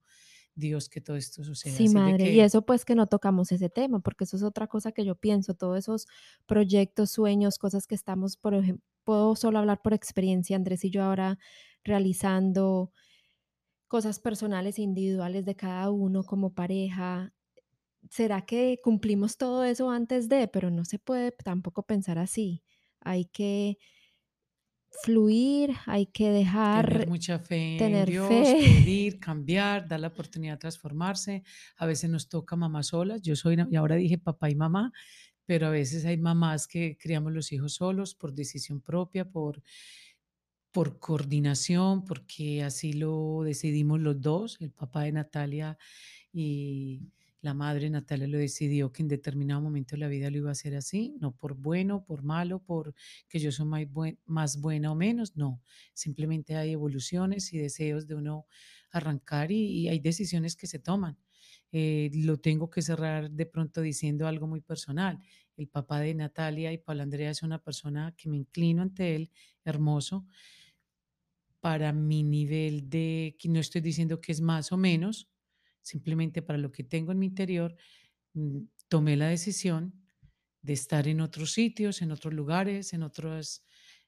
Dios 0.58 0.88
que 0.88 1.00
todo 1.00 1.16
esto 1.16 1.44
suceda. 1.44 1.74
Sí, 1.74 1.84
Así 1.84 1.94
madre. 1.94 2.32
Y 2.32 2.40
eso 2.40 2.62
pues 2.62 2.84
que 2.84 2.94
no 2.94 3.06
tocamos 3.06 3.52
ese 3.52 3.70
tema, 3.70 4.00
porque 4.00 4.24
eso 4.24 4.36
es 4.36 4.42
otra 4.42 4.66
cosa 4.66 4.92
que 4.92 5.04
yo 5.04 5.14
pienso, 5.14 5.54
todos 5.54 5.78
esos 5.78 6.06
proyectos, 6.46 7.10
sueños, 7.10 7.58
cosas 7.58 7.86
que 7.86 7.94
estamos, 7.94 8.36
por 8.36 8.54
ejemplo, 8.54 8.84
puedo 9.04 9.36
solo 9.36 9.58
hablar 9.58 9.80
por 9.80 9.94
experiencia, 9.94 10.56
Andrés 10.56 10.84
y 10.84 10.90
yo 10.90 11.02
ahora 11.02 11.38
realizando 11.84 12.92
cosas 13.86 14.18
personales 14.20 14.78
e 14.78 14.82
individuales 14.82 15.44
de 15.44 15.56
cada 15.56 15.90
uno 15.90 16.24
como 16.24 16.52
pareja. 16.54 17.32
¿Será 18.10 18.42
que 18.44 18.80
cumplimos 18.82 19.38
todo 19.38 19.64
eso 19.64 19.90
antes 19.90 20.28
de? 20.28 20.48
Pero 20.48 20.70
no 20.70 20.84
se 20.84 20.98
puede 20.98 21.32
tampoco 21.32 21.84
pensar 21.84 22.18
así. 22.18 22.64
Hay 23.00 23.26
que 23.26 23.78
fluir, 25.02 25.72
hay 25.86 26.06
que 26.06 26.24
Tener 26.24 26.36
dejar 26.38 27.08
mucha 27.08 27.38
fe 27.38 27.72
en 27.72 27.78
tener 27.78 28.08
Dios, 28.08 28.28
fe. 28.28 28.60
pedir, 28.60 29.18
cambiar, 29.20 29.88
dar 29.88 30.00
la 30.00 30.08
oportunidad 30.08 30.54
de 30.54 30.58
transformarse. 30.58 31.42
A 31.76 31.86
veces 31.86 32.10
nos 32.10 32.28
toca 32.28 32.56
mamá 32.56 32.82
solas. 32.82 33.22
Yo 33.22 33.36
soy, 33.36 33.56
y 33.70 33.76
ahora 33.76 33.96
dije 33.96 34.18
papá 34.18 34.50
y 34.50 34.54
mamá, 34.54 34.92
pero 35.44 35.66
a 35.66 35.70
veces 35.70 36.04
hay 36.04 36.18
mamás 36.18 36.66
que 36.66 36.96
criamos 36.98 37.32
los 37.32 37.52
hijos 37.52 37.74
solos 37.74 38.14
por 38.14 38.34
decisión 38.34 38.80
propia, 38.80 39.30
por, 39.30 39.62
por 40.72 40.98
coordinación, 40.98 42.04
porque 42.04 42.62
así 42.62 42.92
lo 42.92 43.42
decidimos 43.44 44.00
los 44.00 44.20
dos, 44.20 44.58
el 44.60 44.70
papá 44.72 45.02
de 45.04 45.12
Natalia 45.12 45.78
y, 46.32 47.02
la 47.40 47.54
madre 47.54 47.88
Natalia 47.90 48.26
lo 48.26 48.38
decidió 48.38 48.92
que 48.92 49.02
en 49.02 49.08
determinado 49.08 49.60
momento 49.60 49.94
de 49.96 50.00
la 50.00 50.08
vida 50.08 50.30
lo 50.30 50.38
iba 50.38 50.48
a 50.50 50.52
hacer 50.52 50.74
así, 50.76 51.16
no 51.20 51.36
por 51.36 51.54
bueno, 51.56 52.04
por 52.04 52.22
malo, 52.22 52.60
por 52.62 52.94
que 53.28 53.38
yo 53.38 53.52
soy 53.52 53.66
más, 53.66 53.86
buen- 53.90 54.18
más 54.26 54.60
buena 54.60 54.90
o 54.92 54.94
menos, 54.94 55.36
no, 55.36 55.62
simplemente 55.94 56.56
hay 56.56 56.72
evoluciones 56.72 57.52
y 57.52 57.58
deseos 57.58 58.06
de 58.06 58.14
uno 58.14 58.46
arrancar 58.90 59.52
y, 59.52 59.88
hay 59.88 59.98
decisiones 60.00 60.56
que 60.56 60.66
se 60.66 60.78
toman. 60.78 61.18
Eh, 61.72 62.10
lo 62.14 62.38
tengo 62.38 62.70
que 62.70 62.82
cerrar 62.82 63.30
de 63.30 63.46
pronto 63.46 63.80
diciendo 63.82 64.26
algo 64.26 64.46
muy 64.46 64.60
personal. 64.60 65.18
El 65.56 65.68
papá 65.68 66.00
de 66.00 66.14
Natalia 66.14 66.72
y 66.72 66.78
Paula 66.78 67.02
Andrea 67.02 67.30
es 67.30 67.42
una 67.42 67.62
persona 67.62 68.14
que 68.16 68.28
me 68.28 68.36
inclino 68.36 68.82
ante 68.82 69.14
él, 69.14 69.30
hermoso, 69.64 70.26
para 71.60 71.92
mi 71.92 72.22
nivel 72.22 72.88
de, 72.88 73.36
no 73.44 73.60
estoy 73.60 73.80
diciendo 73.80 74.20
que 74.20 74.32
es 74.32 74.40
más 74.40 74.70
o 74.72 74.76
menos, 74.76 75.28
simplemente 75.88 76.42
para 76.42 76.58
lo 76.58 76.72
que 76.72 76.84
tengo 76.84 77.12
en 77.12 77.18
mi 77.20 77.26
interior, 77.26 77.76
mm, 78.34 78.60
tomé 78.88 79.16
la 79.16 79.28
decisión 79.28 79.94
de 80.62 80.72
estar 80.74 81.08
en 81.08 81.20
otros 81.20 81.52
sitios, 81.52 82.02
en 82.02 82.10
otros 82.12 82.34
lugares, 82.34 82.92
en 82.92 83.02
otras 83.02 83.64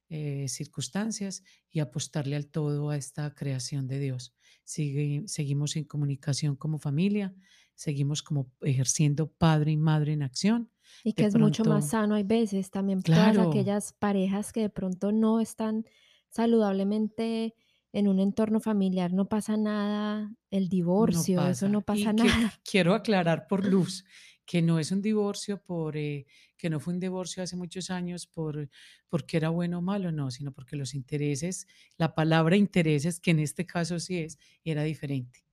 eh, 0.09 0.49
circunstancias 0.49 1.45
y 1.71 1.81
apostarle 1.81 2.37
al 2.37 2.49
todo 2.49 2.91
a 2.91 2.97
esta 2.97 3.33
creación 3.35 3.87
de 3.89 4.01
Dios. 4.01 4.35
Sigue- 4.65 5.23
seguimos 5.27 5.77
en 5.77 5.85
comunicación 5.85 6.57
como 6.57 6.79
familia, 6.79 7.35
seguimos 7.77 8.23
como 8.23 8.53
ejerciendo 8.63 9.33
padre 9.33 9.73
y 9.73 9.77
madre 9.77 10.13
en 10.13 10.23
acción. 10.23 10.71
Y 11.03 11.15
De 11.17 11.25
que 11.25 11.27
es 11.27 11.37
mucho 11.37 11.65
más 11.65 11.87
pronto, 11.87 11.91
sano, 11.91 12.15
hay 12.15 12.25
veces 12.25 12.71
también 12.71 13.05
todas 13.05 13.39
claro, 13.39 13.39
aquellas 13.39 13.93
parejas 13.93 14.53
que 14.53 14.61
de 14.61 14.71
pronto 14.71 15.13
no 15.13 15.41
están 15.41 15.85
saludablemente 16.29 17.55
en 17.93 18.09
un 18.09 18.21
entorno 18.21 18.61
familiar, 18.61 19.13
no 19.13 19.29
pasa 19.29 19.57
nada, 19.57 20.33
el 20.51 20.69
No 20.97 21.25
divorcio, 21.25 21.47
eso 21.47 21.69
no 21.69 21.83
pasa. 21.83 21.83
pasa 21.83 22.13
Y 22.13 22.15
que 22.15 22.29
nada. 22.29 22.55
quiero 22.65 22.95
aclarar 22.95 23.47
por 23.49 23.65
luz 23.65 24.05
que 24.45 24.63
no 24.63 24.79
es 24.81 24.91
un 24.91 25.01
divorcio 25.01 25.63
por, 25.63 25.97
eh, 25.97 26.27
que 26.57 26.71
no 26.71 26.81
fue 26.81 26.95
un 26.95 27.01
divorcio 27.01 27.43
hace 27.43 27.57
muchos 27.57 27.89
años 27.91 28.27
por 28.27 28.69
porque 29.09 29.37
era 29.37 29.49
bueno 29.51 29.79
o 29.79 29.83
malo, 29.83 30.11
no, 30.13 30.31
sino 30.31 30.53
porque 30.53 30.77
los 30.77 30.95
intereses, 30.95 31.67
la 31.97 32.15
palabra 32.15 32.57
intereses, 32.57 33.21
que 33.21 33.31
en 33.31 33.41
este 33.41 33.67
caso 33.67 33.99
sí 34.01 34.19
es, 34.19 34.39
era 34.65 34.83
diferente. 34.83 35.45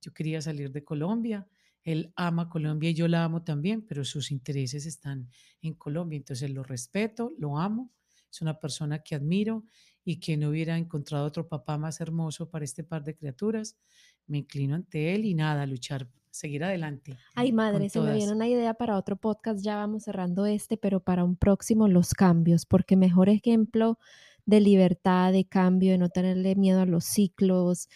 Yo 0.00 0.12
quería 0.12 0.42
salir 0.42 0.70
de 0.72 0.84
Colombia, 0.84 1.48
él 1.82 2.12
ama 2.16 2.48
Colombia 2.48 2.90
y 2.90 2.94
yo 2.94 3.08
la 3.08 3.24
amo 3.24 3.42
también, 3.42 3.82
pero 3.86 4.04
sus 4.04 4.30
intereses 4.30 4.86
están 4.86 5.30
en 5.62 5.74
Colombia, 5.74 6.16
entonces 6.18 6.50
lo 6.50 6.62
respeto, 6.62 7.32
lo 7.38 7.58
amo, 7.58 7.90
es 8.30 8.40
una 8.42 8.60
persona 8.60 9.00
que 9.02 9.14
admiro 9.14 9.64
y 10.04 10.20
que 10.20 10.36
no 10.36 10.50
hubiera 10.50 10.76
encontrado 10.76 11.24
otro 11.26 11.48
papá 11.48 11.78
más 11.78 12.00
hermoso 12.00 12.50
para 12.50 12.64
este 12.64 12.84
par 12.84 13.04
de 13.04 13.14
criaturas 13.14 13.76
me 14.26 14.38
inclino 14.38 14.74
ante 14.74 15.14
él 15.14 15.24
y 15.24 15.34
nada, 15.34 15.66
luchar, 15.66 16.08
seguir 16.30 16.64
adelante 16.64 17.16
Ay, 17.34 17.52
madre, 17.52 17.88
se 17.88 18.00
me 18.00 18.14
viene 18.14 18.32
una 18.32 18.48
idea 18.48 18.74
para 18.74 18.96
otro 18.96 19.16
podcast, 19.16 19.62
ya 19.64 19.76
vamos 19.76 20.04
cerrando 20.04 20.46
este, 20.46 20.76
pero 20.76 21.00
para 21.00 21.24
un 21.24 21.36
próximo 21.36 21.88
los 21.88 22.14
cambios, 22.14 22.66
porque 22.66 22.96
mejor 22.96 23.28
ejemplo 23.28 23.98
de 24.44 24.60
libertad, 24.60 25.32
de 25.32 25.44
cambio, 25.44 25.92
de 25.92 25.98
no 25.98 26.08
tenerle 26.08 26.56
miedo 26.56 26.80
a 26.80 26.86
los 26.86 27.04
ciclos, 27.04 27.88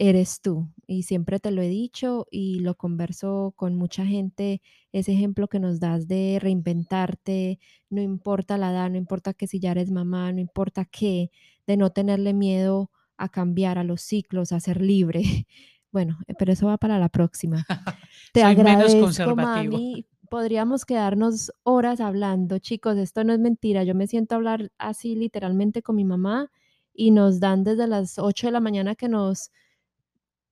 eres 0.00 0.40
tú. 0.40 0.66
Y 0.86 1.02
siempre 1.02 1.40
te 1.40 1.50
lo 1.50 1.60
he 1.60 1.68
dicho 1.68 2.26
y 2.30 2.60
lo 2.60 2.74
converso 2.74 3.52
con 3.54 3.76
mucha 3.76 4.06
gente, 4.06 4.62
ese 4.92 5.12
ejemplo 5.12 5.46
que 5.46 5.60
nos 5.60 5.78
das 5.78 6.08
de 6.08 6.38
reinventarte, 6.40 7.58
no 7.90 8.00
importa 8.00 8.56
la 8.56 8.70
edad, 8.70 8.90
no 8.90 8.96
importa 8.96 9.34
que 9.34 9.46
si 9.46 9.60
ya 9.60 9.72
eres 9.72 9.90
mamá, 9.90 10.32
no 10.32 10.40
importa 10.40 10.86
qué, 10.86 11.30
de 11.66 11.76
no 11.76 11.90
tenerle 11.90 12.32
miedo 12.32 12.90
a 13.18 13.28
cambiar, 13.28 13.76
a 13.76 13.84
los 13.84 14.00
ciclos, 14.00 14.52
a 14.52 14.60
ser 14.60 14.80
libre. 14.80 15.22
Bueno, 15.92 16.20
eh, 16.28 16.34
pero 16.38 16.52
eso 16.52 16.68
va 16.68 16.78
para 16.78 17.00
la 17.00 17.08
próxima. 17.08 17.66
Te 18.32 18.42
Soy 18.42 18.54
menos 18.54 18.94
agradezco, 18.94 19.00
conservativo. 19.00 19.72
mami. 19.76 20.06
Podríamos 20.30 20.84
quedarnos 20.84 21.50
horas 21.64 22.00
hablando, 22.00 22.60
chicos. 22.60 22.96
Esto 22.96 23.24
no 23.24 23.32
es 23.32 23.40
mentira. 23.40 23.82
Yo 23.82 23.96
me 23.96 24.06
siento 24.06 24.36
a 24.36 24.38
hablar 24.38 24.70
así 24.78 25.16
literalmente 25.16 25.82
con 25.82 25.96
mi 25.96 26.04
mamá 26.04 26.52
y 26.94 27.10
nos 27.10 27.40
dan 27.40 27.64
desde 27.64 27.88
las 27.88 28.20
8 28.20 28.46
de 28.46 28.52
la 28.52 28.60
mañana 28.60 28.94
que 28.94 29.08
nos 29.08 29.50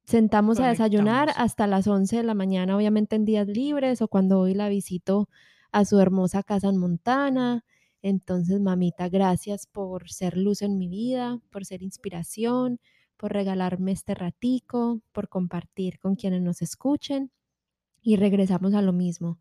sentamos 0.09 0.59
a 0.59 0.68
desayunar 0.68 1.34
hasta 1.36 1.66
las 1.66 1.86
11 1.86 2.16
de 2.16 2.22
la 2.22 2.32
mañana, 2.32 2.74
obviamente 2.74 3.14
en 3.14 3.26
días 3.26 3.46
libres 3.46 4.00
o 4.00 4.09
cuando 4.09 4.40
hoy 4.40 4.54
la 4.54 4.70
visito 4.70 5.28
a 5.70 5.84
su 5.84 6.00
hermosa 6.00 6.42
casa 6.42 6.70
en 6.70 6.78
Montana. 6.78 7.62
Entonces, 8.00 8.59
mamita, 8.59 9.11
gracias 9.11 9.66
por 9.66 10.09
ser 10.09 10.38
luz 10.38 10.62
en 10.62 10.78
mi 10.78 10.88
vida, 10.88 11.40
por 11.50 11.66
ser 11.66 11.82
inspiración, 11.82 12.80
por 13.18 13.34
regalarme 13.34 13.92
este 13.92 14.14
ratico, 14.14 15.02
por 15.12 15.28
compartir 15.28 15.98
con 15.98 16.14
quienes 16.14 16.40
nos 16.40 16.62
escuchen. 16.62 17.30
Y 18.00 18.16
regresamos 18.16 18.72
a 18.72 18.80
lo 18.80 18.94
mismo. 18.94 19.38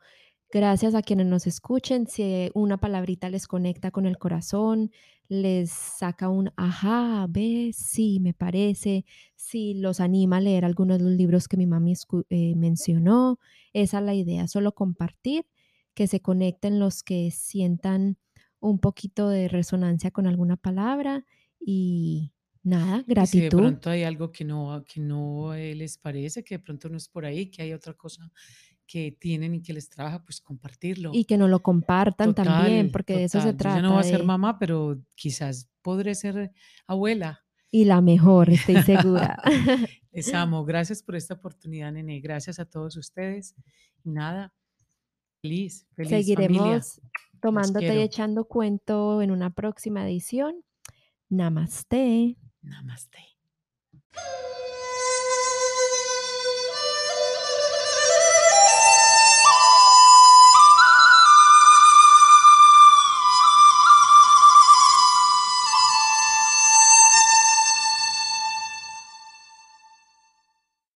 Gracias 0.52 0.96
a 0.96 1.02
quienes 1.02 1.28
nos 1.28 1.46
escuchen. 1.46 2.08
Si 2.08 2.50
una 2.54 2.78
palabrita 2.78 3.30
les 3.30 3.48
conecta 3.48 3.92
con 3.92 4.06
el 4.06 4.18
corazón, 4.18 4.92
les 5.28 5.70
saca 5.72 6.30
un 6.30 6.52
ajá, 6.56 7.26
ve, 7.30 7.72
sí, 7.74 8.20
me 8.22 8.34
parece. 8.34 9.06
Si 9.36 9.74
los 9.74 10.00
anima 10.00 10.38
a 10.38 10.42
leer 10.42 10.64
algunos 10.64 11.00
de 11.00 11.04
los 11.06 11.14
libros 11.14 11.48
que 11.50 11.58
mi 11.58 11.68
mami 11.68 11.94
eh, 12.30 12.56
mencionó, 12.56 13.40
esa 13.74 14.00
es 14.00 14.06
la 14.06 14.14
idea, 14.14 14.48
solo 14.48 14.74
compartir, 14.74 15.46
que 15.94 16.08
se 16.08 16.22
conecten 16.22 16.80
los 16.80 17.04
que 17.04 17.30
sientan 17.32 18.18
un 18.62 18.80
poquito 18.80 19.28
de 19.30 19.50
resonancia 19.50 20.12
con 20.12 20.28
alguna 20.28 20.56
palabra 20.56 21.26
y 21.60 22.34
nada, 22.64 23.04
Y 23.16 23.26
si 23.26 23.40
de 23.42 23.52
gratitud 23.52 23.52
pronto 23.52 23.90
hay 23.90 24.04
algo 24.04 24.32
que 24.32 24.46
no, 24.46 24.84
que 24.86 25.00
no 25.00 25.54
eh, 25.56 25.74
les 25.76 25.98
parece, 25.98 26.44
que 26.44 26.56
de 26.58 26.64
pronto 26.64 26.88
no 26.90 26.98
es 26.98 27.08
por 27.10 27.26
ahí, 27.26 27.50
que 27.50 27.64
hay 27.64 27.74
otra 27.74 27.94
cosa 27.96 28.32
que 28.88 29.12
tienen 29.12 29.54
y 29.54 29.62
que 29.62 29.74
les 29.74 29.90
trabaja, 29.90 30.24
pues 30.24 30.40
compartirlo. 30.42 31.12
y 31.14 31.26
que 31.26 31.38
nos 31.38 31.50
lo 31.50 31.62
compartan 31.62 32.34
también, 32.34 32.88
Total, 32.88 32.92
porque 32.92 33.14
de 33.18 33.24
eso 33.26 33.42
se 33.42 33.52
total. 33.52 33.74
Yo 33.74 33.76
ya 33.78 33.82
no 33.82 33.94
voy 33.94 34.02
trata, 34.02 34.16
a 34.16 34.18
ser 34.18 34.26
mamá, 34.26 34.58
pero 34.58 35.00
quizás 35.16 35.70
podré 35.82 36.16
ser 36.16 36.54
abuela. 36.88 37.44
Y 37.70 37.86
la 37.86 38.02
mejor, 38.02 38.50
estoy 38.50 38.82
segura. 38.84 39.38
Les 40.12 40.34
amo. 40.34 40.64
Gracias 40.66 41.04
por 41.04 41.16
esta 41.16 41.36
oportunidad, 41.36 41.92
nene. 41.92 42.20
Gracias 42.22 42.60
a 42.60 42.66
todos 42.66 42.96
ustedes. 42.96 43.56
Y 44.04 44.10
nada, 44.10 44.54
feliz, 45.42 45.86
feliz 45.94 46.10
familia. 46.10 46.24
Seguiremos 46.24 46.72
Los 46.72 47.02
tomándote 47.42 47.96
y 47.96 48.00
echando 48.00 48.46
cuento 48.46 49.22
en 49.22 49.32
una 49.32 49.54
próxima 49.54 50.08
edición. 50.08 50.64
Namaste. 51.30 52.38
Namaste. 52.62 53.20